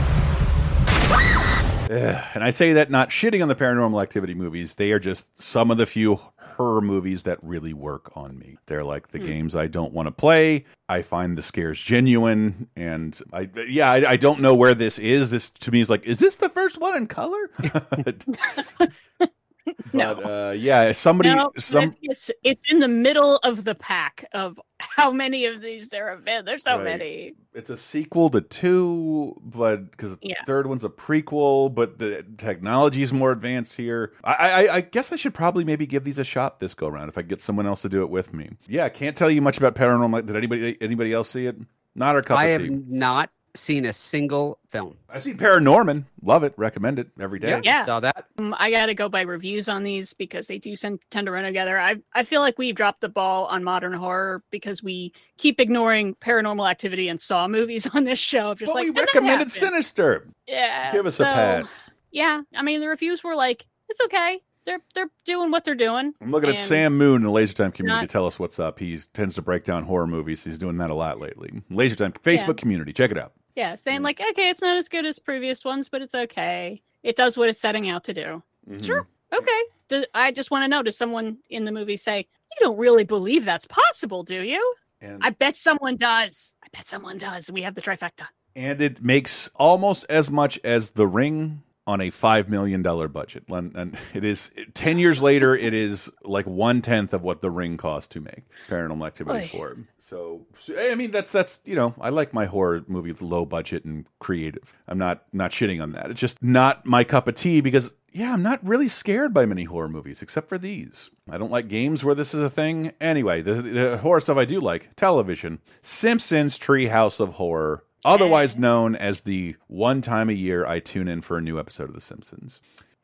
[2.33, 4.75] And I say that not shitting on the paranormal activity movies.
[4.75, 8.57] They are just some of the few horror movies that really work on me.
[8.65, 9.25] They're like the Hmm.
[9.25, 10.65] games I don't want to play.
[10.89, 15.29] I find the scares genuine, and I yeah I, I don't know where this is.
[15.31, 17.49] This to me is like, is this the first one in color?
[19.93, 24.59] but uh, yeah, somebody no, some it's it's in the middle of the pack of
[24.79, 26.45] how many of these there have been.
[26.45, 26.83] There's so Right.
[26.83, 27.33] many.
[27.53, 30.43] it's a sequel to two, but because the Yeah.
[30.45, 34.13] third one's a prequel, but the technology is more advanced here.
[34.23, 34.33] I,
[34.67, 37.17] I, I guess I should probably maybe give these a shot this go around if
[37.17, 38.49] I get someone else to do it with me.
[38.67, 40.25] Yeah, can't tell you much about paranormal.
[40.25, 41.55] Did anybody anybody else see it?
[41.95, 42.71] Not our cup I of have tea.
[42.87, 44.95] not seen a single film.
[45.09, 46.05] I've seen Paranorman.
[46.23, 46.53] Love it.
[46.57, 47.61] Recommend it every day.
[47.63, 47.85] Yeah.
[47.85, 48.25] Saw that.
[48.37, 51.31] Um, I got to go by reviews on these because they do send, tend to
[51.31, 51.79] run together.
[51.79, 56.15] I I feel like we've dropped the ball on modern horror because we keep ignoring
[56.15, 58.51] Paranormal Activity and Saw movies on this show.
[58.51, 59.51] Of just But like we recommended.
[59.51, 60.27] Sinister.
[60.47, 61.89] Yeah, Give us a pass.
[62.11, 64.41] Yeah, I mean the reviews were like it's okay.
[64.65, 66.13] They're they're doing what they're doing.
[66.21, 68.59] I'm looking at Sam Moon in the Laser Time community Not- to tell us what's
[68.59, 68.79] up.
[68.79, 70.43] He tends to break down horror movies.
[70.43, 71.51] He's doing that a lot lately.
[71.69, 72.53] Laser Time Facebook Yeah.
[72.53, 72.93] community.
[72.93, 73.33] Check it out.
[73.55, 76.81] Yeah, saying like okay, it's not as good as previous ones, but it's okay.
[77.03, 78.41] It does what it's setting out to do.
[78.69, 78.83] Mm-hmm.
[78.83, 79.07] Sure.
[79.33, 79.61] Okay.
[79.89, 83.03] Do, I just want to know does someone in the movie say, You don't really
[83.03, 84.75] believe that's possible, do you?
[85.01, 86.53] And- I bet someone does.
[86.63, 87.51] I bet someone does.
[87.51, 88.27] We have the trifecta.
[88.55, 93.43] and it makes almost as much as The Ring on a five million dollar budget.
[93.49, 97.77] And it is ten years later, it is like one tenth of what The Ring
[97.77, 98.43] cost to make.
[98.69, 99.47] Paranormal Activity Oy.
[99.47, 99.77] four.
[99.99, 103.85] So so, I mean, that's that's you know, I like my horror movies low budget
[103.85, 104.73] and creative.
[104.87, 106.11] I'm not not shitting on that.
[106.11, 107.91] It's just not my cup of tea because.
[108.15, 111.09] Yeah, I'm not really scared by many horror movies except for these.
[111.27, 112.91] I don't like games where this is a thing.
[113.01, 118.95] Anyway, the, the horror stuff I do like television Simpsons Treehouse of Horror, otherwise known
[118.95, 122.01] as the one time a year I tune in for a new episode of The
[122.01, 122.61] Simpsons.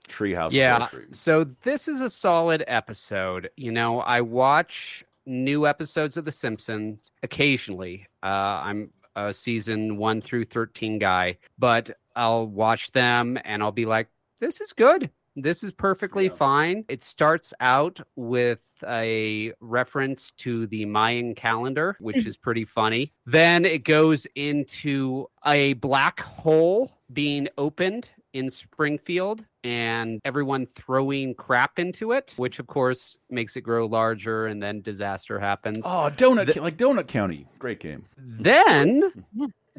[0.08, 0.88] Treehouse Yeah.
[1.12, 3.50] So this is a solid episode.
[3.56, 8.08] You know, I watch new episodes of The Simpsons occasionally.
[8.24, 13.86] Uh, I'm a season one through 13 guy, but I'll watch them and I'll be
[13.86, 14.08] like,
[14.40, 15.10] this is good.
[15.42, 16.86] This is perfectly fine.
[16.88, 23.14] It starts out with a reference to the Mayan calendar, which is pretty funny.
[23.26, 31.80] Then it goes into a black hole being opened in Springfield and everyone throwing crap
[31.80, 35.80] into it, which of course makes it grow larger and then disaster happens.
[35.84, 37.48] Oh, Donut, like Donut County.
[37.58, 38.06] Great game.
[38.18, 39.26] Then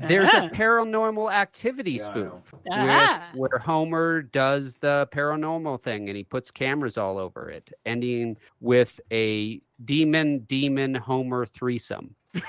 [0.09, 0.47] there's Ah.
[0.47, 3.29] a paranormal activity spoof where, Ah.
[3.35, 9.01] where Homer does the paranormal thing and he puts cameras all over it, ending with
[9.13, 12.15] a demon demon Homer threesome.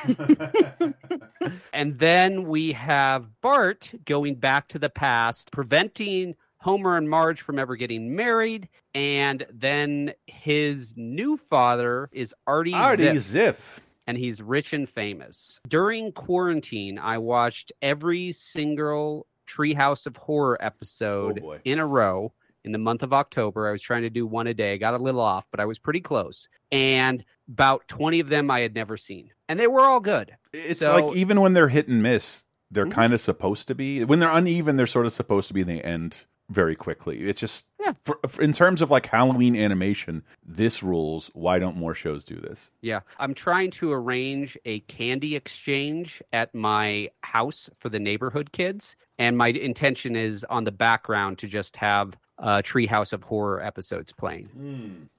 [1.73, 7.57] and then we have Bart going back to the past, preventing Homer and Marge from
[7.57, 8.69] ever getting married.
[8.93, 13.79] And then his new father is Artie, Artie Ziff Ziff.
[14.07, 15.59] And he's rich and famous.
[15.67, 22.33] During quarantine, I watched every single Treehouse of Horror episode Oh, in a row
[22.63, 23.67] in the month of October.
[23.67, 24.73] I was trying to do one a day.
[24.73, 26.47] I got a little off, but I was pretty close.
[26.71, 29.31] And about 20 of them I had never seen.
[29.49, 30.31] And they were all good.
[30.53, 32.93] It's So- like even when they're hit and miss, they're Mm-hmm.
[32.93, 34.05] kind of supposed to be.
[34.05, 37.19] When they're uneven, they're sort of supposed to be, in the end very quickly.
[37.29, 37.65] It's just,
[38.03, 41.31] for, for- in terms of like Halloween animation, this rules.
[41.33, 42.69] Why don't more shows do this?
[42.81, 42.99] Yeah.
[43.19, 48.95] I'm trying to arrange a candy exchange at my house for the neighborhood kids.
[49.17, 54.11] And my intention is on the background to just have uh, Treehouse of Horror episodes
[54.11, 54.49] playing.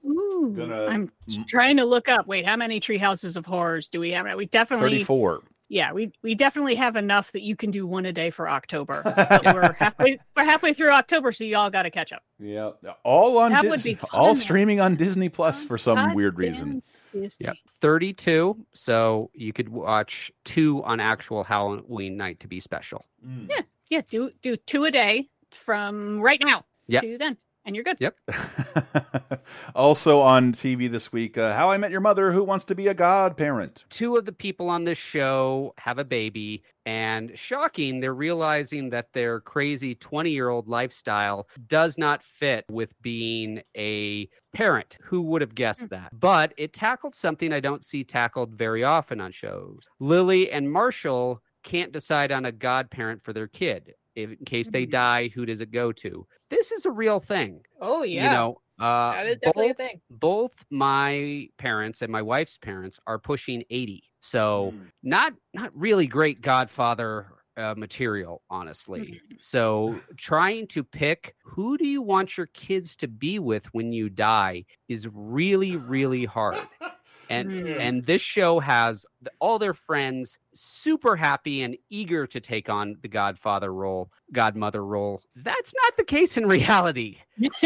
[0.05, 1.09] Ooh, Gonna- I'm
[1.47, 2.27] trying to look up.
[2.27, 4.25] Wait, how many tree houses of horrors do we have?
[4.35, 5.41] We definitely 34.
[5.73, 9.01] Yeah, we we definitely have enough that you can do one a day for October.
[9.43, 12.21] But we're halfway we're halfway through October, so y'all got to catch up.
[12.39, 12.71] Yeah,
[13.03, 14.09] all on That would Dis- be fun.
[14.13, 16.83] all streaming on Disney Plus for some God weird reason.
[17.11, 17.45] Disney.
[17.47, 17.55] Yep.
[17.81, 18.55] 32.
[18.73, 23.05] So you could watch two on actual Halloween night to be special.
[23.27, 23.47] Mm.
[23.49, 24.01] Yeah, yeah.
[24.07, 27.01] Do do two a day from right now Yep.
[27.03, 27.97] to then, and you're good.
[27.99, 28.15] Yep.
[29.75, 32.87] Also on TV this week, uh, How I Met Your Mother, Who Wants to Be
[32.87, 33.85] a Godparent.
[33.89, 39.07] Two of the people on this show have a baby, and shocking, they're realizing that
[39.13, 44.97] their crazy 20 year old lifestyle does not fit with being a parent.
[45.03, 46.17] Who would have guessed that?
[46.17, 49.83] But it tackled something I don't see tackled very often on shows.
[49.99, 53.93] Lily and Marshall can't decide on a godparent for their kid.
[54.15, 56.25] If, in case they die, who does it go to?
[56.49, 57.61] This is a real thing.
[57.81, 60.01] Oh yeah, You know, uh, that is definitely a both- thing.
[60.09, 64.73] both my parents and my wife's parents are pushing 80 so
[65.03, 72.01] not not really great godfather uh, material honestly so trying to pick who do you
[72.01, 76.57] want your kids to be with when you die is really really hard
[77.29, 77.79] and Mm.
[77.79, 79.05] and this show has
[79.39, 85.21] all their friends super happy and eager to take on the godfather role godmother role
[85.35, 87.17] that's not the case in reality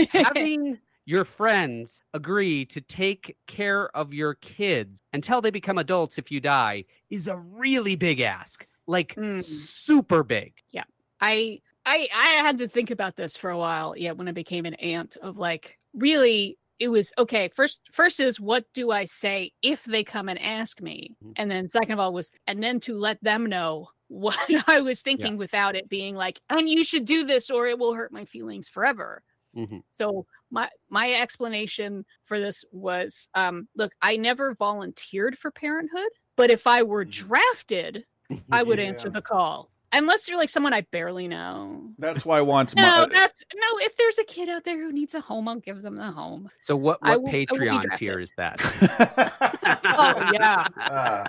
[0.09, 6.29] having your friends agree to take care of your kids until they become adults if
[6.31, 10.83] you die is a really big ask like super big Yeah.
[11.19, 13.95] I I I had to think about this for a while.
[13.97, 17.49] Yeah, when I became an aunt of like really it was okay.
[17.55, 21.15] First first is what do I say if they come and ask me?
[21.35, 25.01] And then second of all was and then to let them know what I was
[25.01, 28.23] thinking without it being like, and you should do this or it will hurt my
[28.25, 29.21] feelings forever.
[29.55, 29.83] Mhm.
[29.91, 36.49] So my my explanation for this was um look, I never volunteered for parenthood, but
[36.51, 38.05] if I were drafted,
[38.51, 39.71] I would answer the call.
[39.97, 41.89] Unless you're like someone I barely know.
[41.97, 43.67] That's why I want No, my, that's no.
[43.79, 46.49] If there's a kid out there who needs a home, I'll give them the home.
[46.61, 48.61] so what what will- I will be patreon tier is that
[49.85, 50.67] Oh yeah.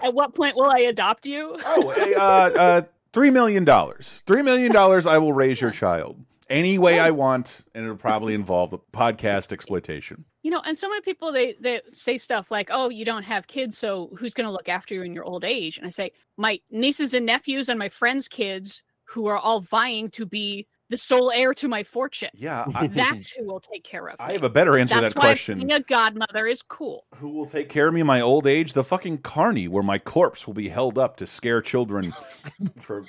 [0.02, 1.56] At what point will I adopt you?
[1.64, 2.82] Oh, uh, uh,
[3.12, 4.22] three million dollars.
[4.26, 5.06] Three million dollars.
[5.06, 10.24] I will raise your child any way I want, and it'll probably involve podcast exploitation.
[10.42, 13.48] You know, and so many people they they say stuff like, "Oh, you don't have
[13.48, 16.12] kids, so who's going to look after you in your old age?" And I say,
[16.36, 20.96] my nieces and nephews and my friends' kids who are all vying to be the
[20.96, 22.30] sole heir to my fortune.
[22.34, 24.16] Yeah, I- that's who will take care of.
[24.18, 24.32] I me.
[24.34, 25.58] have a better answer to That's that why question.
[25.58, 27.04] Being a godmother is cool.
[27.16, 28.72] Who will take care of me in my old age?
[28.72, 32.50] The fucking carny, where my corpse will be held up to scare children oh
[32.80, 33.04] for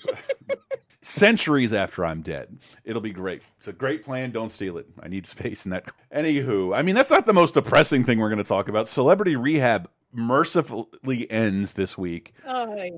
[1.02, 2.58] centuries after I'm dead.
[2.84, 3.42] It'll be great.
[3.58, 4.32] It's a great plan.
[4.32, 4.88] Don't steal it.
[5.02, 5.90] I need space in that.
[6.14, 8.88] Anywho, I mean, that's not the most depressing thing we're going to talk about.
[8.88, 12.34] Celebrity Rehab mercifully ends this week.
[12.45, 12.94] Oh, All right,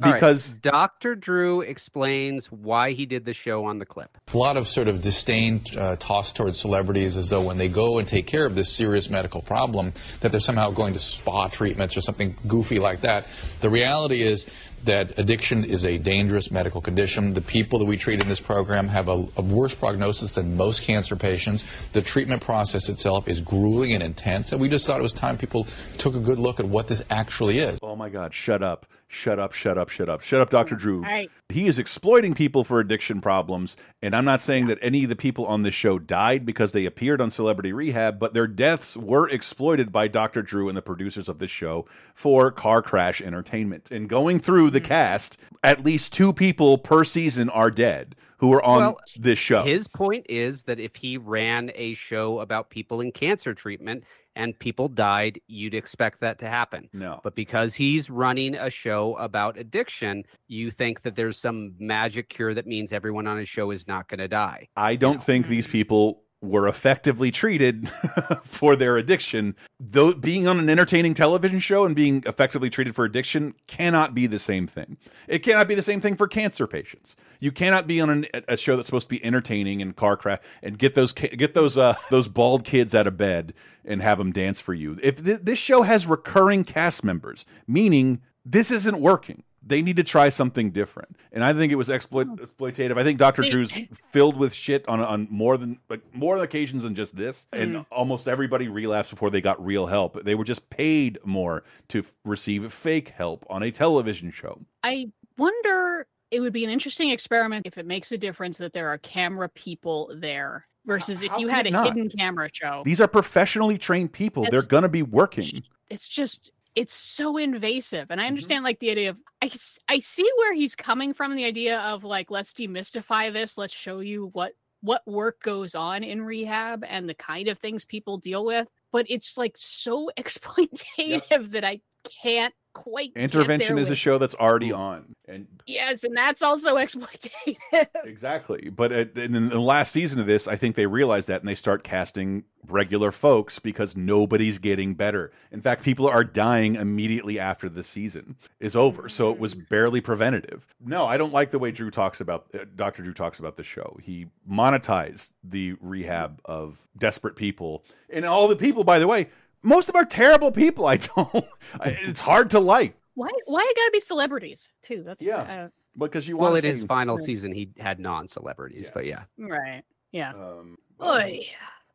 [0.00, 4.68] Because- dr drew explains why he did the show on the clip A lot of
[4.68, 8.44] sort of disdain uh, tossed towards celebrities as though when they go and take care
[8.44, 12.78] of this serious medical problem, that they're somehow going to spa treatments or something goofy
[12.78, 13.26] like that.
[13.60, 14.46] The reality is
[14.84, 17.34] that addiction is a dangerous medical condition.
[17.34, 20.82] The people that we treat in this program have a, a worse prognosis than most
[20.82, 21.64] cancer patients.
[21.92, 25.36] The treatment process itself is grueling and intense, and we just thought it was time
[25.36, 25.66] people
[25.98, 27.78] took a good look at what this actually is.
[27.82, 28.86] Oh my God, shut up.
[29.12, 30.20] Shut up, shut up, shut up.
[30.20, 30.76] Shut up, Dr.
[30.76, 31.02] Drew.
[31.02, 31.28] right.
[31.48, 33.76] He is exploiting people for addiction problems.
[34.02, 36.86] And I'm not saying that any of the people on this show died because they
[36.86, 40.42] appeared on Celebrity Rehab, but their deaths were exploited by Dr.
[40.42, 43.90] Drew and the producers of this show for car crash entertainment.
[43.90, 44.84] And going through the mm.
[44.84, 49.64] cast, at least two people per season are dead who are on Well, this show.
[49.64, 54.04] His point is that if he ran a show about people in cancer treatment
[54.36, 56.88] and people died, you'd expect that to happen.
[56.92, 57.20] No.
[57.22, 62.54] But because he's running a show about addiction, you think that there's some magic cure
[62.54, 64.68] that means everyone on his show is not going to die.
[64.76, 67.88] I don't think these people were effectively treated
[68.44, 69.54] for their addiction.
[69.78, 74.26] Though being on an entertaining television show and being effectively treated for addiction cannot be
[74.26, 74.96] the same thing.
[75.28, 77.14] It cannot be the same thing for cancer patients.
[77.40, 80.40] You cannot be on an, a show that's supposed to be entertaining and car crash
[80.62, 83.52] and get those get those uh, those bald kids out of bed
[83.84, 84.98] and have them dance for you.
[85.02, 89.42] If th this show has recurring cast members, meaning this isn't working.
[89.62, 92.96] They need to try something different, and I think it was exploit exploitative.
[92.98, 93.70] I think Doctor Drew's
[94.10, 97.86] filled with shit on on more than like more occasions than just this, and Mm.
[97.90, 100.24] almost everybody relapsed before they got real help.
[100.24, 104.60] They were just paid more to f- receive fake help on a television show.
[104.82, 108.88] I wonder it would be an interesting experiment if it makes a difference that there
[108.88, 111.86] are camera people there versus if you had a not?
[111.88, 112.82] hidden camera show.
[112.84, 114.46] These are professionally trained people.
[114.50, 115.62] They're going to be working.
[115.90, 118.12] It's just it's so invasive Mm-hmm.
[118.12, 119.50] and i understand like the idea of I,
[119.88, 124.00] I see where he's coming from the idea of like let's demystify this let's show
[124.00, 124.52] you what
[124.82, 129.06] what work goes on in rehab and the kind of things people deal with but
[129.08, 131.80] it's like so exploitative that i
[132.22, 136.42] can't quite get Intervention there is a show that's already on, and yes and that's
[136.42, 137.56] also exploitative
[138.04, 138.70] exactly.
[138.70, 141.54] But uh, in the last season of this, I think they realize that, and they
[141.54, 145.32] start casting regular folks because nobody's getting better.
[145.50, 150.00] In fact, people are dying immediately after the season is over, so it was barely
[150.00, 150.66] preventative.
[150.84, 153.02] No, I don't like the way Drew talks about uh, Dr.
[153.02, 153.96] Drew talks about the show.
[154.02, 159.28] He monetized the rehab of desperate people, and all the people, by the way.
[159.62, 160.86] Most of them are terrible people.
[160.86, 161.44] I don't.
[161.84, 165.38] It's hard to like why why it gotta be celebrities too that's Yeah.
[165.38, 165.68] uh,
[165.98, 167.24] because you Well, want in his final Right.
[167.26, 169.24] season, he had non-celebrities, but yeah.
[169.38, 169.82] right
[170.12, 171.40] yeah Um, Oy.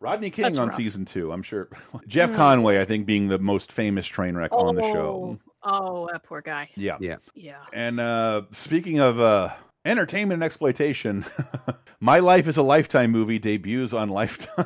[0.01, 0.77] Rodney King That's on rough.
[0.77, 1.69] season two, I'm sure.
[2.07, 2.35] Jeff Mm.
[2.35, 5.39] Conway, I think, being the most famous train wreck on the show.
[5.63, 5.71] Oh,
[6.03, 6.97] oh that poor guy Yeah.
[6.99, 7.15] Yeah.
[7.33, 9.49] yeah And uh, speaking of uh,
[9.86, 11.26] entertainment and exploitation,
[11.99, 14.66] My Life is a Lifetime movie debuts on Lifetime.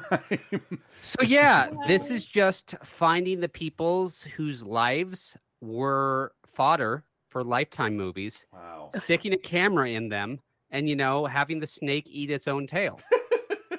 [1.02, 8.46] So yeah, this is just finding the peoples whose lives were fodder for lifetime movies,
[8.52, 8.90] wow.
[9.04, 10.40] sticking a camera in them,
[10.72, 13.00] and you know, having the snake eat its own tail.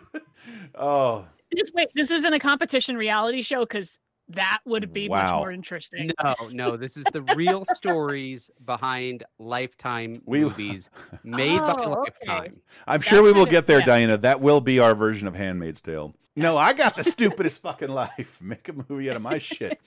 [0.76, 3.98] oh, This, wait, this isn't a competition reality show because
[4.30, 6.10] that would be much more interesting.
[6.22, 10.90] No, no, this is the real stories behind lifetime We- movies
[11.24, 12.12] made by Oh, okay.
[12.26, 12.60] Lifetime.
[12.86, 13.86] I'm sure we will get there, yeah.
[13.86, 14.16] Diana.
[14.18, 16.14] That will be our version of Handmaid's Tale.
[16.36, 18.38] No, I got the stupidest fucking life.
[18.40, 19.80] Make a movie out of my shit.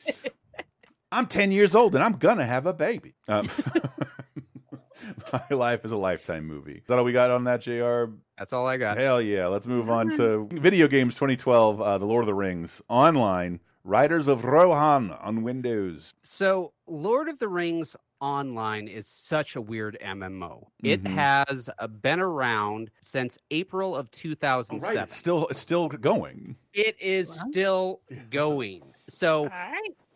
[1.11, 3.13] I'm 10 years old and I'm gonna have a baby.
[3.27, 3.47] Um,
[5.33, 6.73] my life is a lifetime movie.
[6.75, 8.05] Is that all we got on that, JR?
[8.37, 8.97] That's all I got.
[8.97, 9.47] Hell yeah.
[9.47, 14.27] Let's move on to Video Games 2012, uh, The Lord of the Rings, online, Riders
[14.29, 16.13] of Rohan on Windows.
[16.23, 20.69] So, Lord of the Rings Online is such a weird MMO.
[20.81, 21.07] It Mhm.
[21.13, 24.95] has uh, been around since April of Oh, 2007.
[24.95, 26.55] right, it's still it's still going.
[26.71, 27.99] It is still
[28.29, 28.83] going.
[29.09, 29.49] So,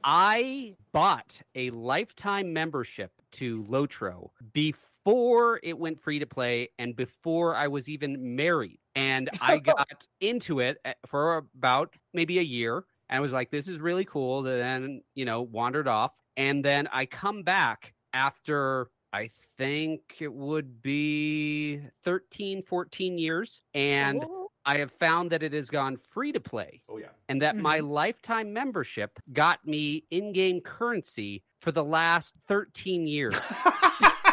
[0.06, 7.54] I bought a lifetime membership to Lotro before it went free to play and before
[7.56, 8.80] I was even married.
[8.96, 13.68] And I got into it for about maybe a year and I was like, this
[13.68, 14.44] is really cool.
[14.44, 16.12] Then, you know, wandered off.
[16.36, 23.62] And then I come back after I think it would be 13, 14 years.
[23.74, 24.52] And oh.
[24.66, 27.08] I have found that it has gone free to play Oh, yeah.
[27.30, 27.90] and that my hmm.
[27.90, 33.36] lifetime membership got me in-game currency for the last 13 years.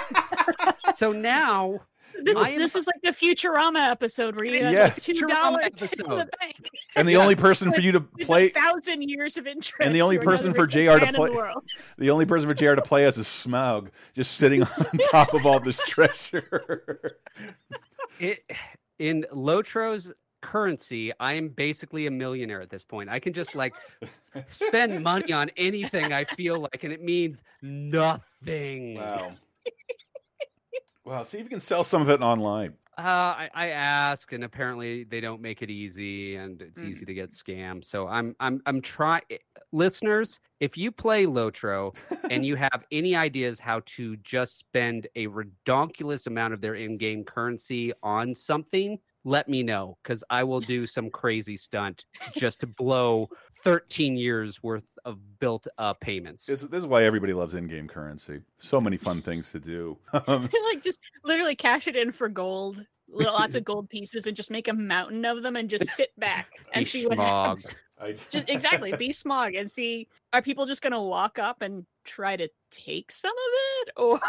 [0.94, 1.80] so now
[2.22, 4.82] This, I am- this is like the Futurama episode where you have Yeah.
[4.84, 6.70] like two dollars in the bank.
[6.96, 9.74] And the only person for you to play a thousand years of interest.
[9.80, 11.60] and the only person for JR to play the
[11.98, 14.68] the only person for JR to play as is Smaug, just sitting on
[15.10, 17.18] top of all this treasure.
[18.20, 18.44] it,
[18.98, 23.08] in Lotro's currency, I am basically a millionaire at this point.
[23.10, 23.74] I can just like
[24.48, 28.96] spend money on anything I feel like, and it means nothing.
[28.98, 29.32] Wow.
[31.04, 32.74] Wow, see if you can sell some of it online.
[32.96, 36.90] Uh, I, I ask, and apparently they don't make it easy, and it's Mm.
[36.90, 37.84] easy to get scammed.
[37.84, 39.22] So I'm I'm I'm trying.
[39.72, 41.96] Listeners, if you play Lotro
[42.30, 47.24] and you have any ideas how to just spend a redonkulous amount of their in-game
[47.24, 52.04] currency on something, let me know because I will do some crazy stunt
[52.36, 53.28] just to blow
[53.64, 56.44] 13 years worth of built-up payments.
[56.46, 58.40] This, this is why everybody loves in-game currency.
[58.58, 59.98] So many fun things to do.
[60.26, 64.50] Um, like just literally cash it in for gold, lots of gold pieces, and just
[64.50, 67.62] make a mountain of them and just sit back and Be see what schmog.
[67.62, 68.26] happens.
[68.30, 72.48] Just exactly, be Smaug and see are people just gonna walk up and try to
[72.70, 74.20] take some of it, or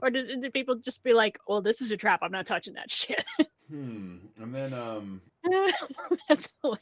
[0.00, 2.20] or does do people just be like, "Well, this is a trap.
[2.22, 3.24] I'm not touching that shit."
[3.68, 4.16] hmm.
[4.40, 5.20] And then um
[6.28, 6.80] That's hilarious.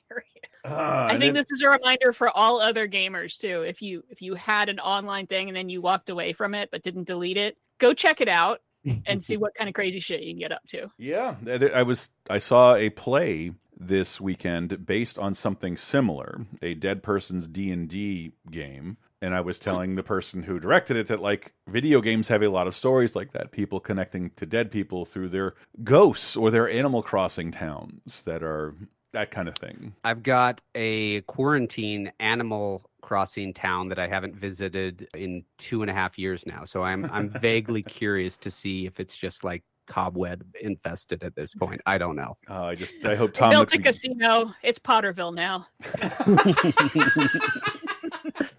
[0.64, 3.62] ah, I think then- this is a reminder for all other gamers too.
[3.62, 6.70] If you if you had an online thing and then you walked away from it
[6.70, 8.60] but didn't delete it, go check it out
[9.06, 10.88] and see what kind of crazy shit you can get up to.
[10.98, 11.34] Yeah,
[11.74, 17.48] I was I saw a play this weekend based on something similar, a dead person's
[17.48, 22.28] D&D game, and I was telling the person who directed it that like video games
[22.28, 26.36] have a lot of stories like that, people connecting to dead people through their ghosts
[26.36, 28.74] or their Animal Crossing towns that are
[29.12, 29.94] that kind of thing.
[30.04, 35.94] I've got a quarantine animal crossing town that I haven't visited in two and a
[35.94, 36.64] half years now.
[36.64, 41.54] So I'm I'm vaguely curious to see if it's just like cobweb infested at this
[41.54, 41.80] point.
[41.84, 42.36] I don't know.
[42.48, 44.54] Uh, I just I hope They Tom built looks a casino.
[44.62, 45.66] It's Potterville now.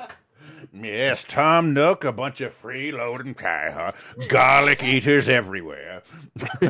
[0.74, 3.92] Yes, Tom Nook, a bunch of freeloading tie, huh?
[4.30, 6.02] Garlic eaters everywhere.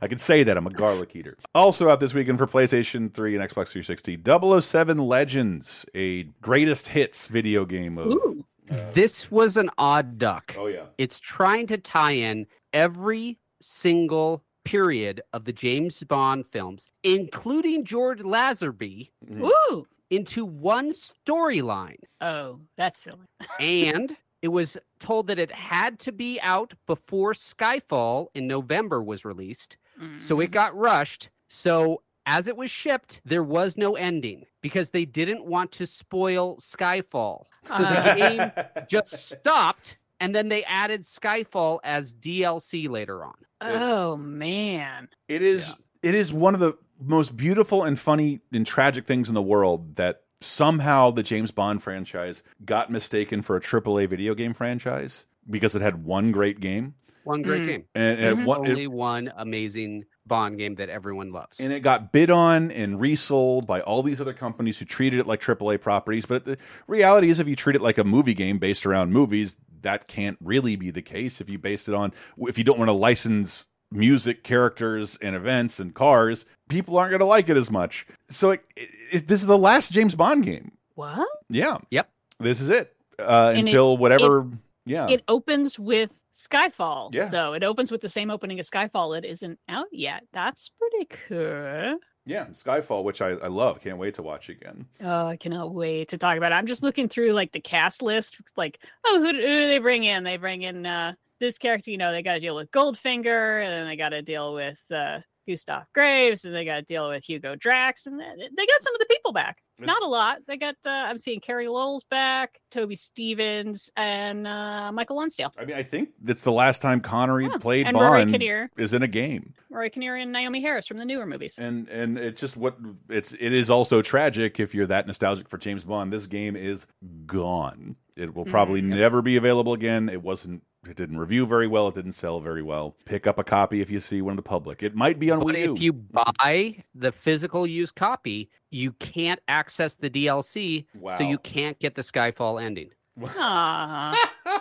[0.00, 1.36] I can say that I'm a garlic eater.
[1.54, 4.20] Also out this weekend for PlayStation 3 and Xbox 360,
[4.60, 10.54] 007 Legends, a greatest hits video game of uh, This was an odd duck.
[10.56, 10.84] Oh yeah.
[10.96, 18.20] It's trying to tie in every single period of the James Bond films, including George
[18.20, 19.42] Lazenby, mm-hmm.
[19.42, 19.86] Woo!
[20.10, 22.00] Into one storyline.
[22.20, 23.26] Oh, that's silly.
[23.60, 29.24] and it was told that it had to be out before Skyfall in November was
[29.24, 29.76] released.
[30.18, 30.52] So it mm-hmm.
[30.52, 31.28] got rushed.
[31.50, 36.56] So as it was shipped, there was no ending because they didn't want to spoil
[36.56, 37.44] Skyfall.
[37.64, 38.14] So the ah.
[38.14, 43.34] game just stopped and then they added Skyfall as DLC later on.
[43.60, 45.08] Oh man.
[45.28, 49.34] It is it is one of the most beautiful and funny and tragic things in
[49.34, 54.54] the world that somehow the James Bond franchise got mistaken for a AAA video game
[54.54, 56.94] franchise because it had one great game.
[57.24, 57.66] One great Mm.
[57.66, 57.84] game.
[57.94, 58.44] And it Mm-hmm.
[58.46, 61.58] wa- it- Only one amazing Bond game that everyone loves.
[61.60, 65.26] and it got bid on and resold by all these other companies who treated it
[65.26, 66.24] like AAA properties.
[66.24, 66.56] But the
[66.86, 70.38] reality is, if you treat it like a movie game based around movies, that can't
[70.42, 71.40] really be the case.
[71.40, 75.80] If you based it on, if you don't want to license music, characters, and events
[75.80, 78.06] and cars, people aren't going to like it as much.
[78.28, 80.72] So it, it, this is the last James Bond game.
[80.94, 81.26] What?
[81.48, 82.08] Yeah, Yep.
[82.38, 84.46] this is it uh, And it- until whatever.
[84.86, 87.14] yeah, It opens with Skyfall.
[87.14, 87.28] Yeah.
[87.28, 89.18] Though it opens with the same opening as Skyfall.
[89.18, 90.24] It isn't out yet.
[90.32, 91.98] That's pretty cool.
[92.26, 93.80] yeah, Skyfall, which I, I love.
[93.80, 94.86] Can't wait to watch again.
[95.02, 96.54] Oh, I cannot wait to talk about it.
[96.54, 98.36] I'm just looking through like the cast list.
[98.56, 100.22] Like, oh, who, do- who do they bring in?
[100.22, 101.90] They bring in uh, this character.
[101.90, 104.80] You know, they got to deal with Goldfinger, and then they got to deal with
[104.90, 108.26] uh, Gustav Graves, and they got to deal with Hugo Drax, and they
[108.66, 109.58] got some of the people back.
[109.82, 110.40] Not a lot.
[110.46, 110.76] They got.
[110.84, 115.54] Uh, I'm seeing Carey Lowell's back, Toby Stephens, and uh, Michael Lonsdale.
[115.58, 118.70] I mean, I think that's the last time Connery played and Rory Bond Kinnear.
[118.76, 119.54] is in a game.
[119.70, 121.58] Roy Kinnear and Naomie Harris from the newer movies.
[121.58, 122.76] and and it's just what
[123.08, 126.12] it's it is also tragic if you're that nostalgic for James Bond.
[126.12, 126.86] This game is
[127.24, 127.96] gone.
[128.18, 130.10] It will probably never be available again.
[130.10, 130.62] It wasn't.
[130.88, 131.88] It didn't review very well.
[131.88, 132.96] It didn't sell very well.
[133.04, 134.82] Pick up a copy if you see one in the public.
[134.82, 135.74] It might be on But Wii U.
[135.74, 141.18] if you buy the physical used copy, you can't access the DLC, Wow.
[141.18, 142.88] so you can't get the Skyfall ending.
[143.20, 144.14] Aww.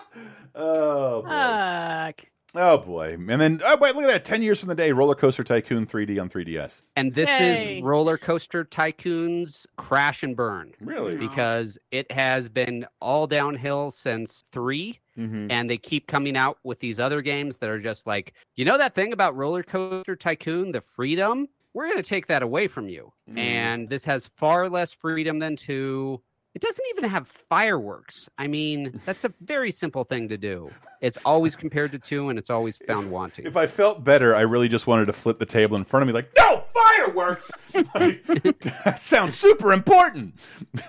[0.56, 1.30] oh boy.
[1.30, 2.26] Fuck.
[2.56, 3.14] Oh boy.
[3.14, 4.26] And then oh wait, look at that.
[4.26, 6.82] Ten years from the day, Roller Coaster Tycoon 3D on 3DS.
[6.96, 7.78] And this Yay.
[7.78, 10.74] is Roller Coaster Tycoon's crash and burn.
[10.82, 11.16] Really?
[11.16, 15.52] Because it has been all downhill since 3 Mhm.
[15.52, 18.78] and they keep coming out with these other games that are just like, you know
[18.78, 21.48] that thing about Roller Coaster Tycoon, the freedom?
[21.74, 23.14] We're going to take that away from you.
[23.30, 23.38] Mm.
[23.38, 26.20] And this has far less freedom than 2.
[26.56, 28.28] It doesn't even have fireworks.
[28.38, 30.70] I mean, that's a very simple thing to do.
[31.02, 33.46] It's always compared to 2 and it's always found wanting.
[33.46, 36.08] If I felt better, I really just wanted to flip the table in front of
[36.08, 37.52] me, like, no fireworks.
[37.96, 40.36] Like, that sounds super important.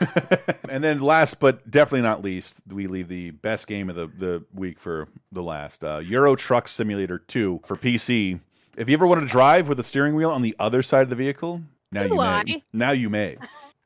[0.69, 4.45] and then, last but definitely not least, we leave the best game of the, the
[4.55, 8.41] week for the last uh, Euro Truck Simulator 2 for PC.
[8.77, 11.11] If you ever want to drive with a steering wheel on the other side of
[11.11, 11.63] the vehicle,
[11.93, 12.43] now you Why?
[12.47, 12.65] may.
[12.73, 13.37] Now you may.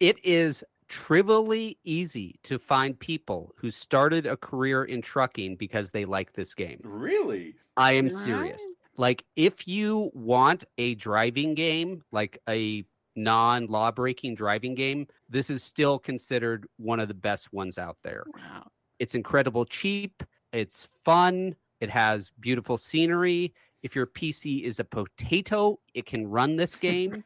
[0.00, 6.04] It is trivially easy to find people who started a career in trucking because they
[6.04, 6.78] like this game.
[6.84, 7.56] Really?
[7.76, 8.64] I am serious.
[8.96, 12.84] Like, if you want a driving game, like a
[13.16, 17.96] non law breaking driving game, this is still considered one of the best ones out
[18.04, 18.22] there.
[18.32, 18.68] Wow.
[19.00, 23.52] It's incredible cheap, it's fun, it has beautiful scenery.
[23.82, 27.24] If your PC is a potato, it can run this game.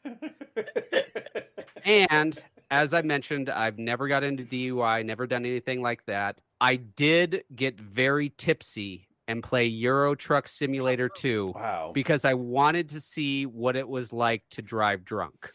[1.84, 2.40] and
[2.70, 6.40] as I mentioned, I've never got into DUI, never done anything like that.
[6.60, 11.90] I did get very tipsy and play Euro Truck Simulator 2 Wow.
[11.94, 15.50] because I wanted to see what it was like to drive drunk.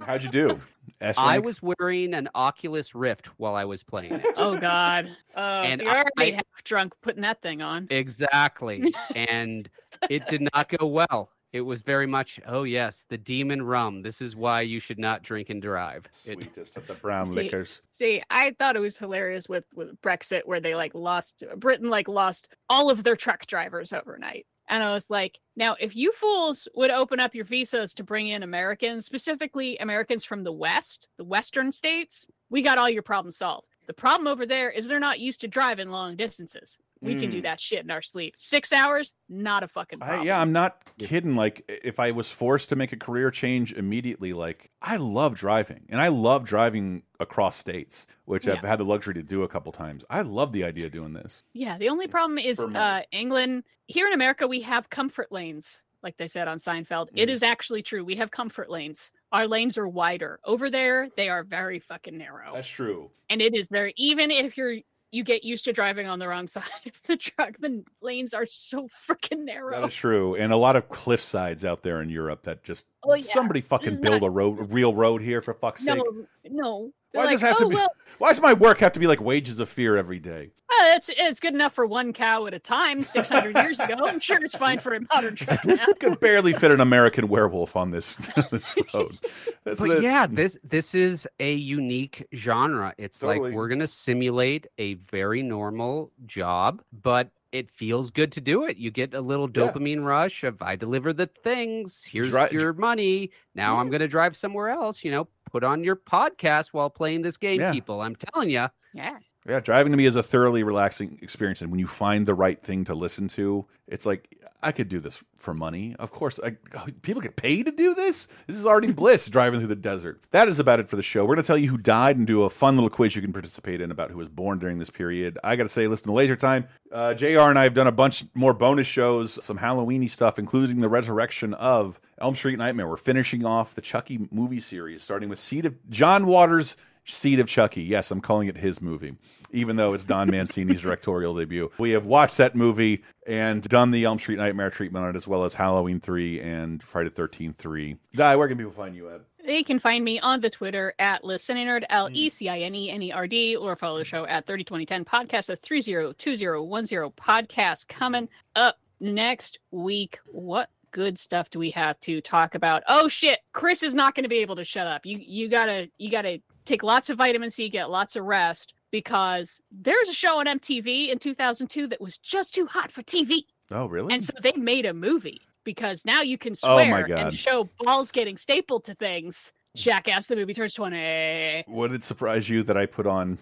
[0.00, 0.60] How'd you do?
[1.00, 1.44] S I rank?
[1.44, 4.26] was wearing an Oculus Rift while I was playing it.
[4.36, 5.10] Oh God.
[5.36, 7.86] Oh, And so you're already I- half drunk putting that thing on.
[7.90, 8.92] Exactly.
[9.14, 9.68] and
[10.08, 11.30] it did not go well.
[11.52, 14.02] It was very much, oh yes, the demon rum.
[14.02, 16.06] This is why you should not drink and drive.
[16.24, 17.82] It, Sweetest of the brown See, liquors.
[17.90, 22.08] See, I thought it was hilarious with with Brexit, where they like lost Britain, like
[22.08, 24.46] lost all of their truck drivers overnight.
[24.68, 28.28] And I was like, now, if you fools would open up your visas to bring
[28.28, 33.36] in Americans, specifically Americans from the West, the Western states, we got all your problems
[33.36, 33.66] solved.
[33.86, 36.78] The problem over there is they're not used to driving long distances.
[37.00, 37.42] We can do Mm.
[37.44, 38.34] that shit in our sleep.
[38.36, 40.20] Six hours, not a fucking problem.
[40.20, 41.34] I, yeah, I'm not kidding.
[41.34, 45.86] Like, if I was forced to make a career change immediately, like, I love driving
[45.88, 49.72] and I love driving across states, which I've had the luxury to do a couple
[49.72, 50.04] times.
[50.10, 51.42] I love the idea of doing this.
[51.54, 53.64] Yeah, the only problem is uh, England.
[53.88, 57.08] Here in America, we have comfort lanes, like they said on Seinfeld.
[57.14, 57.32] It Mhm.
[57.32, 58.04] is actually true.
[58.04, 59.12] We have comfort lanes.
[59.32, 60.40] Our lanes are wider.
[60.44, 62.54] Over there, they are very fucking narrow.
[62.54, 63.10] That's true.
[63.28, 64.76] and it is very even if you're
[65.12, 68.46] you get used to driving on the wrong side of the truck the lanes are
[68.46, 70.36] so freaking narrow That is true.
[70.36, 73.22] And a lot of cliff sides out there in Europe that just Oh, yeah.
[73.32, 75.96] somebody fucking build not- a road, a real road here for fuck's sake.
[75.96, 77.74] no no Why They're does this like, have to "Oh, be?
[77.76, 77.88] well,
[78.18, 80.50] Why does my work have to be like wages of fear every day?
[80.80, 84.18] Uh, it's it's good enough for one cow at a time 600 years ago i'm
[84.20, 87.76] sure it's fine for a modern truck now I could barely fit an American werewolf
[87.76, 88.16] on this
[88.50, 89.18] this road.
[89.64, 92.94] That's but the- yeah, this this is a unique genre.
[92.98, 93.48] It's Totally.
[93.50, 98.76] like we're gonna simulate a very normal job, but it feels good to do it.
[98.76, 99.62] You get a little Yeah.
[99.70, 102.02] dopamine rush of I deliver the things.
[102.04, 103.30] Here's Dri- your money.
[103.54, 105.04] Now I'm gonna drive somewhere else.
[105.04, 107.72] You know, put on your podcast while playing this game, Yeah.
[107.72, 108.00] people.
[108.00, 108.66] I'm telling you.
[108.94, 112.34] yeah Yeah, driving to me is a thoroughly relaxing experience, and when you find the
[112.34, 115.96] right thing to listen to, it's like I could do this for money.
[115.98, 116.50] Of course, I,
[117.02, 118.28] people get paid to do this.
[118.46, 120.22] This is already bliss driving through the desert.
[120.30, 121.22] That is about it for the show.
[121.22, 123.32] We're going to tell you who died and do a fun little quiz you can
[123.32, 125.38] participate in about who was born during this period.
[125.42, 126.68] I got to say, listen to Laser Time.
[126.92, 127.40] Uh, Jr.
[127.40, 131.54] and I have done a bunch more bonus shows, some Halloweeny stuff, including the resurrection
[131.54, 132.88] of Elm Street Nightmare.
[132.88, 136.76] We're finishing off the Chucky movie series, starting with Seed of John Waters.
[137.12, 137.82] Seed of Chucky.
[137.82, 139.16] Yes, I'm calling it his movie,
[139.52, 141.70] even though it's Don Mancini's directorial debut.
[141.78, 145.28] We have watched that movie and done the Elm Street Nightmare treatment on it, as
[145.28, 147.96] well as Halloween 3 and Friday the 13th 3.
[148.14, 149.20] Di, where can people find you at?
[149.44, 152.08] they can find me on the Twitter at listeninerd, L.
[152.12, 155.04] E C I N E N E R D, or follow the show at 302010
[155.04, 155.46] podcast.
[155.46, 157.88] That's 302010 podcast.
[157.88, 162.82] Coming up next week, what good stuff do we have to talk about?
[162.88, 165.06] Oh shit, Chris is not going to be able to shut up.
[165.06, 169.60] You you gotta you gotta take lots of vitamin C, get lots of rest because
[169.70, 173.42] there's a show on MTV in 2002 that was just too hot for TV.
[173.72, 174.12] Oh, really?
[174.14, 177.18] And so they made a movie because now you can Oh, swear God.
[177.18, 179.52] and show balls getting stapled to things.
[179.76, 181.64] Jackass the movie turns 20.
[181.68, 183.38] Would it surprise you that I put on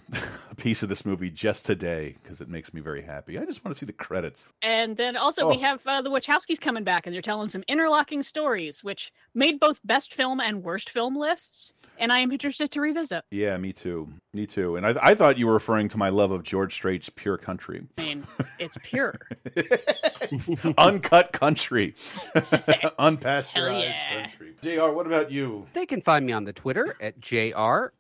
[0.59, 3.39] piece of this movie just today because it makes me very happy?
[3.39, 4.47] I just want to see the credits.
[4.61, 5.61] And then also we Oh.
[5.61, 9.81] have uh, the Wachowskis coming back and they're telling some interlocking stories, which made both
[9.85, 11.73] best film and worst film lists.
[12.01, 13.25] And I am interested to revisit.
[13.31, 14.09] Yeah, me too.
[14.33, 14.77] Me too.
[14.77, 17.85] And I, I thought you were referring to my love of George Strait's Pure Country.
[17.99, 18.25] I mean,
[18.61, 19.19] it's pure.
[20.79, 21.95] Uncut country.
[22.35, 24.23] Unpasteurized Hell yeah.
[24.29, 24.55] country.
[24.61, 25.67] JR, what about you?
[25.73, 27.93] They can find me on the Twitter at JRRALLS,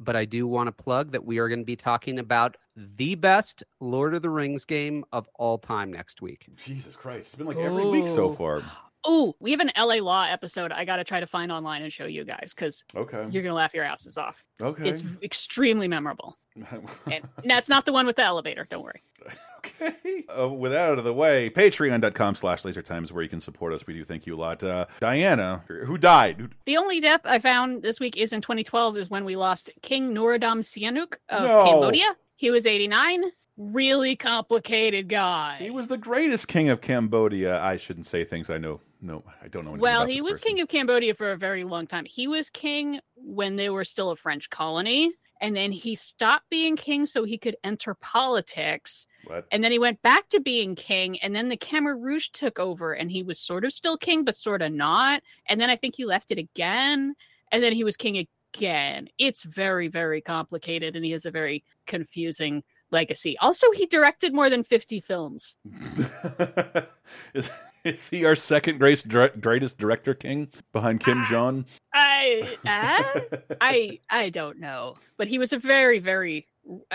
[0.00, 3.14] but I do want to plug that we are going to be talking about the
[3.14, 6.46] best Lord of the Rings game of all time next week.
[6.56, 7.20] Jesus Christ.
[7.28, 8.62] It's been like every week so far.
[9.04, 11.92] Oh, we have an LA Law episode I got to try to find online and
[11.92, 13.18] show you guys because Okay.
[13.30, 14.44] you're going to laugh your asses off.
[14.62, 14.88] Okay.
[14.88, 16.36] It's extremely memorable.
[17.10, 18.66] And that's not the one with the elevator.
[18.70, 19.02] Don't worry.
[20.38, 23.72] Uh, with that out of the way, patreon.com slash lasertime is where you can support
[23.72, 23.86] us.
[23.86, 24.64] We do thank you a lot.
[24.64, 26.48] Uh, Diana, who died?
[26.64, 30.14] The only death I found this week is in 2012 is when we lost King
[30.14, 31.64] Norodom Sihanouk of No.
[31.64, 32.16] Cambodia.
[32.36, 33.24] He was 89.
[33.58, 35.56] Really complicated guy.
[35.58, 37.60] He was the greatest king of Cambodia.
[37.60, 38.80] I shouldn't say things I know.
[39.02, 39.72] No, I don't know.
[39.72, 40.56] Well, about he this was person.
[40.56, 42.04] king of Cambodia for a very long time.
[42.06, 46.76] He was king when they were still a French colony, and then he stopped being
[46.76, 49.06] king so he could enter politics.
[49.26, 49.46] What?
[49.50, 52.92] And then he went back to being king, and then the Khmer Rouge took over,
[52.92, 55.22] and he was sort of still king, but sort of not.
[55.46, 57.14] And then I think he left it again,
[57.50, 59.08] and then he was king again.
[59.18, 63.36] It's very, very complicated, and he has a very confusing legacy.
[63.38, 65.56] Also, he directed more than 50 films.
[67.34, 67.50] is,
[67.84, 71.64] is he our second greatest, greatest director king behind Kim Jong?
[71.94, 76.51] I uh, I I don't know, but he was a very very uh,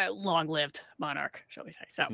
[0.10, 1.86] long-lived monarch, shall we say?
[1.90, 2.06] So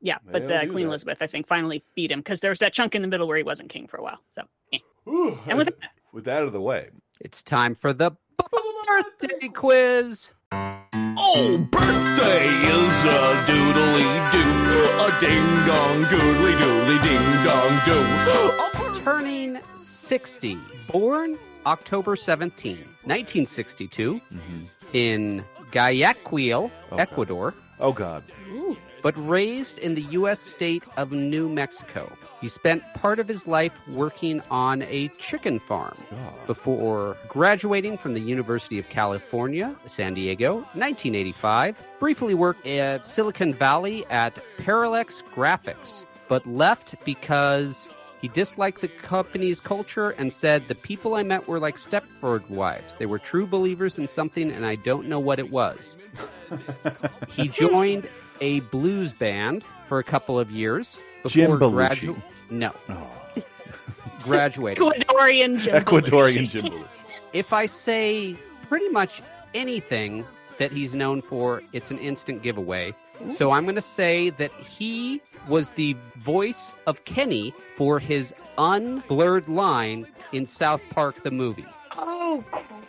[0.00, 0.84] yeah, but uh, Queen that.
[0.84, 3.36] Elizabeth, I think, finally beat him because there was that chunk in the middle where
[3.36, 4.20] he wasn't king for a while.
[4.30, 4.42] So
[4.72, 4.78] eh.
[5.06, 5.70] and with
[6.12, 8.12] With that out of the way, It's time for the
[8.86, 10.30] birthday quiz.
[10.52, 19.00] Oh, birthday is a doodly doo, a ding dong doodly doodly ding dong doo.
[19.02, 20.58] Turning 60.
[20.92, 24.20] Born October 17, 1962,
[24.92, 27.54] in Guayaquil, Ecuador.
[27.78, 28.22] Oh, God.
[29.02, 30.40] But raised in the U.S.
[30.40, 32.10] state of New Mexico.
[32.40, 35.96] He spent part of his life working on a chicken farm
[36.46, 41.76] before graduating from the University of California, San Diego, 1985.
[42.00, 47.88] Briefly worked at Silicon Valley at Parallax Graphics, but left because
[48.26, 52.96] he disliked the company's culture and said, The people I met were like Stepford wives.
[52.96, 55.96] They were true believers in something, and I don't know what it was.
[57.28, 58.08] he joined
[58.40, 60.98] a blues band for a couple of years
[61.28, 62.16] Jim before Belushi.
[62.16, 62.72] gradu- No.
[62.88, 63.22] Oh.
[64.24, 64.84] Graduating.
[64.84, 66.48] Ecuadorian Jim Ecuadorian Belushi.
[66.48, 66.84] Jim Belushi.
[67.32, 68.34] If I say
[68.68, 69.22] pretty much
[69.54, 70.24] anything
[70.58, 72.92] that he's known for, it's an instant giveaway.
[73.34, 79.48] So I'm going to say that he was the voice of Kenny for his unblurred
[79.48, 81.66] line in South Park the movie.
[81.96, 82.44] Oh,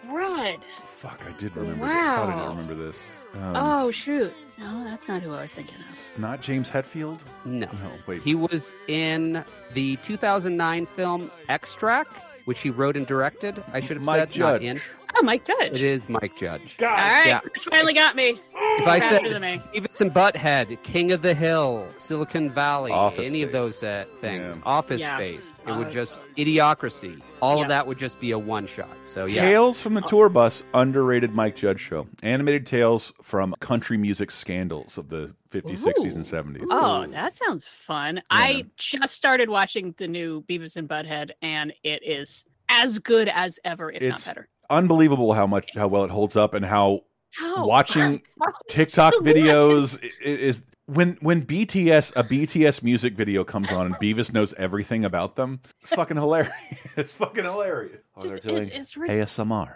[0.07, 0.61] crud.
[0.85, 1.85] Fuck, I did remember.
[1.85, 1.95] That.
[1.95, 2.49] I thought I did Wow.
[2.49, 3.13] remember this.
[3.35, 4.33] Um, oh, shoot.
[4.57, 6.19] No, that's not who I was thinking of.
[6.19, 7.19] not James Hetfield.
[7.45, 7.67] No.
[7.67, 8.23] No, wait.
[8.23, 12.11] He was in the 2009 film Extract,
[12.45, 13.63] which he wrote and directed.
[13.73, 14.81] I should have Mike said not in.
[15.19, 15.73] Oh, Mike Judge.
[15.73, 16.75] It is Mike Judge.
[16.79, 17.39] All right, Yeah.
[17.39, 18.39] Chris finally got me.
[18.79, 19.61] If I Got said it to me.
[19.73, 24.55] Beavis and Butthead, King of the Hill, Silicon Valley, Office any of those uh, things,
[24.55, 24.61] Yeah.
[24.63, 25.17] Office Yeah.
[25.17, 27.19] Space, it Uh, would just Idiocracy.
[27.41, 27.63] All Yeah.
[27.63, 28.89] of that would just be a one shot.
[29.05, 32.07] So yeah, Tales from the Tour Bus, underrated Mike Judge show.
[32.21, 36.67] Animated tales from country music scandals of the 50s, 60s, and 70s.
[36.69, 38.21] Oh, that sounds fun.
[38.29, 43.59] I just started watching the new Beavis and Butthead, and it is as good as
[43.63, 44.47] ever, if It's not better.
[44.69, 47.01] Unbelievable how much how well it holds up and how
[47.35, 47.65] How?
[47.65, 53.69] watching How TikTok videos i- i- is when when BTS a BTS music video comes
[53.71, 55.59] on and Beavis knows everything about them.
[55.81, 56.53] It's fucking hilarious.
[56.95, 57.97] It's fucking hilarious.
[58.15, 59.75] Oh, they're Just- doing it- it's rid- ASMR.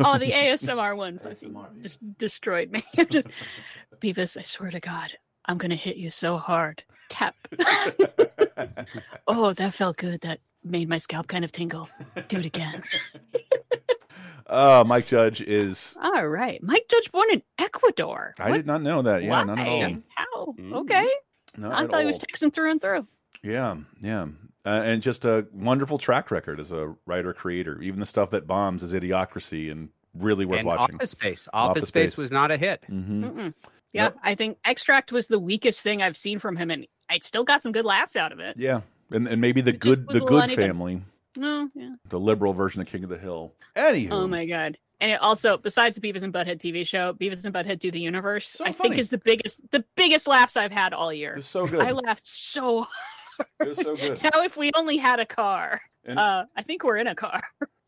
[0.00, 2.82] oh, the ASMR one fucking just destroyed me.
[3.10, 3.28] just
[4.00, 5.10] Beavis, I swear to God,
[5.46, 6.82] I'm gonna hit you so hard.
[7.10, 7.34] Tap.
[9.28, 10.20] oh, that felt good.
[10.22, 11.88] That made my scalp kind of tingle.
[12.28, 12.82] Do it again.
[14.46, 15.96] Uh, Mike Judge is.
[16.02, 18.34] All right, Mike Judge born in Ecuador.
[18.38, 19.22] I did not know that.
[19.22, 19.80] Yeah, not at all.
[19.80, 19.98] Why?
[20.14, 20.54] How?
[20.80, 21.08] Okay.
[21.56, 22.20] Not I at thought he was all.
[22.28, 23.06] Texan through and through.
[23.42, 24.26] Yeah, yeah.
[24.66, 27.80] Uh, and just a wonderful track record as a writer creator.
[27.82, 30.94] Even the stuff that bombs is idiocracy and really worth and watching.
[30.96, 31.48] Office Space.
[31.52, 32.16] Office, Space.
[32.16, 32.82] was not a hit.
[32.86, 33.54] hmm Mm-mm.
[33.92, 34.16] Yeah, Yep.
[34.24, 37.62] I think Extract was the weakest thing I've seen from him, and I still got
[37.62, 38.56] some good laughs out of it.
[38.56, 40.56] Yeah, and and maybe the It good the good uneven.
[40.56, 41.02] family,
[41.36, 41.94] No, yeah.
[42.08, 43.54] the liberal version of King of the Hill.
[43.76, 44.78] Anywho, Oh my god.
[45.00, 48.00] And it also, besides the Beavis and Butthead TV show, Beavis and Butthead do the
[48.00, 48.48] universe.
[48.48, 48.90] So I funny.
[48.90, 51.34] think is the biggest, the biggest laughs I've had all year.
[51.34, 51.80] It's so good.
[51.82, 52.86] I laughed so.
[53.36, 53.48] hard.
[53.60, 54.22] it was so good.
[54.22, 57.42] Now, if we only had a car, And- uh, I think we're in a car.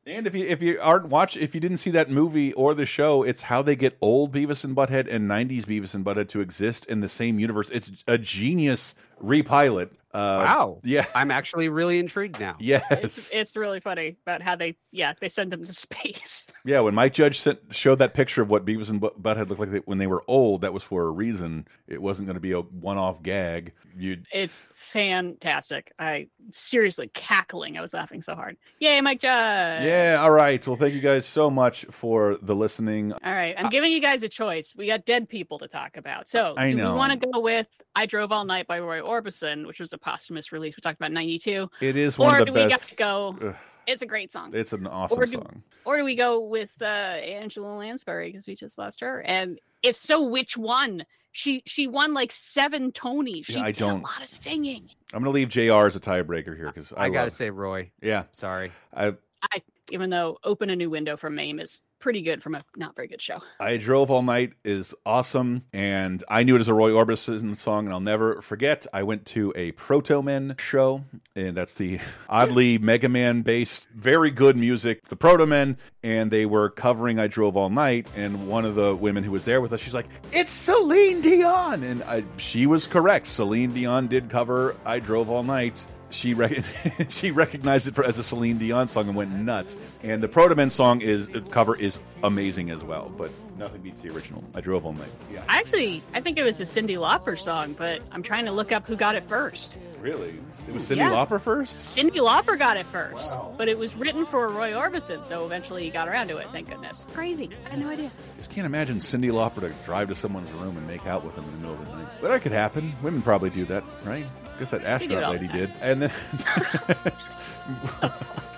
[0.09, 2.87] And if you if you aren't watch if you didn't see that movie or the
[2.87, 6.41] show, it's how they get old Beavis and Butthead and '90s Beavis and Butthead to
[6.41, 7.71] exist in the same universe.
[7.71, 9.93] It's a genius repilot.
[10.15, 10.81] Uh, Wow.
[10.83, 11.05] Yeah.
[11.15, 12.57] I'm actually really intrigued now.
[12.59, 12.85] Yes.
[12.91, 16.47] It's, it's really funny about how they, yeah, they send them to space.
[16.65, 19.61] Yeah, when Mike Judge sent, showed that picture of what Beavis and Butt- Butthead looked
[19.61, 21.69] like they, when they were old, that was for a reason.
[21.87, 23.73] It wasn't going to be a one-off gag.
[23.99, 25.93] You It's fantastic.
[25.99, 27.77] I seriously cackling.
[27.77, 28.57] I was laughing so hard.
[28.81, 29.85] Yay, Mike Judge.
[29.85, 30.67] Yeah, all right.
[30.67, 33.13] Well, thank you guys so much for the listening.
[33.13, 34.75] All right, I'm giving you guys a choice.
[34.77, 36.29] We got dead people to talk about.
[36.29, 36.93] So, I do know.
[36.93, 39.99] we want to go with "I Drove All Night" by Roy Orbison, which was a
[39.99, 40.77] posthumous release?
[40.77, 41.71] We talked about '92.
[41.81, 43.37] It is one Or of do the we got to go?
[43.43, 43.55] Ugh,
[43.87, 44.51] It's a great song.
[44.55, 45.63] it's an awesome or do, song.
[45.85, 49.23] Or do we go with uh, Angela Lansbury because we just lost her?
[49.23, 51.05] And if so, which one?
[51.33, 53.45] She she won like seven Tonys.
[53.45, 54.89] She Yeah, I did don't- a lot of singing.
[55.13, 55.87] I'm going to leave Jr.
[55.87, 57.91] as a tiebreaker here because I, I, gotta love- say, Roy.
[58.01, 58.25] yeah.
[58.33, 58.73] Sorry.
[58.95, 59.09] I
[59.43, 59.63] I
[59.93, 63.09] even though "Open a New Window" for Mame is pretty good from a not very
[63.09, 63.43] good show.
[63.59, 67.87] I drove all night is awesome, and I knew it as a Roy Orbison song,
[67.87, 68.87] and I'll never forget.
[68.93, 71.03] I went to a Protomen show,
[71.35, 75.09] and that's the oddly Mega Man based, very good music.
[75.09, 79.25] The Protomen, and they were covering "I Drove All Night," and one of the women
[79.25, 83.27] who was there with us, she's like, "It's Celine Dion," and I, she was correct.
[83.27, 86.63] Celine Dion did cover "I Drove All Night." She rec
[87.09, 89.77] she recognized it for, as a Celine Dion song and went nuts.
[90.03, 94.11] And the Protomen song is uh, cover is amazing as well, but nothing beats the
[94.11, 94.45] original.
[94.55, 95.11] I drove all night.
[95.33, 98.53] Yeah, I actually I think it was a Cyndi Lauper song, but I'm trying to
[98.53, 99.77] look up who got it first.
[100.01, 100.39] really.
[100.69, 101.11] It was Cyndi Yeah.
[101.13, 101.97] Lauper first.
[101.97, 105.91] Cyndi Lauper got it first, but it was written for Roy Orbison, so eventually he
[105.91, 106.49] got around to it.
[106.51, 107.07] Thank goodness.
[107.15, 107.49] Crazy.
[107.67, 108.11] I had no idea.
[108.37, 111.45] Just can't imagine Cyndi Lauper to drive to someone's room and make out with them
[111.45, 112.09] in the middle of the night.
[112.21, 112.93] But that could happen.
[113.01, 114.27] Women probably do that, right?
[114.57, 115.57] I guess that astronaut lady time.
[115.59, 115.73] did.
[115.83, 116.11] And then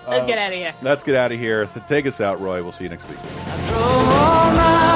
[0.07, 0.73] Let's Uh, get out of here.
[0.81, 1.65] let's get out of here.
[1.87, 2.63] Take us out, Roy.
[2.63, 3.17] We'll see you next week.
[3.67, 4.88] Drove all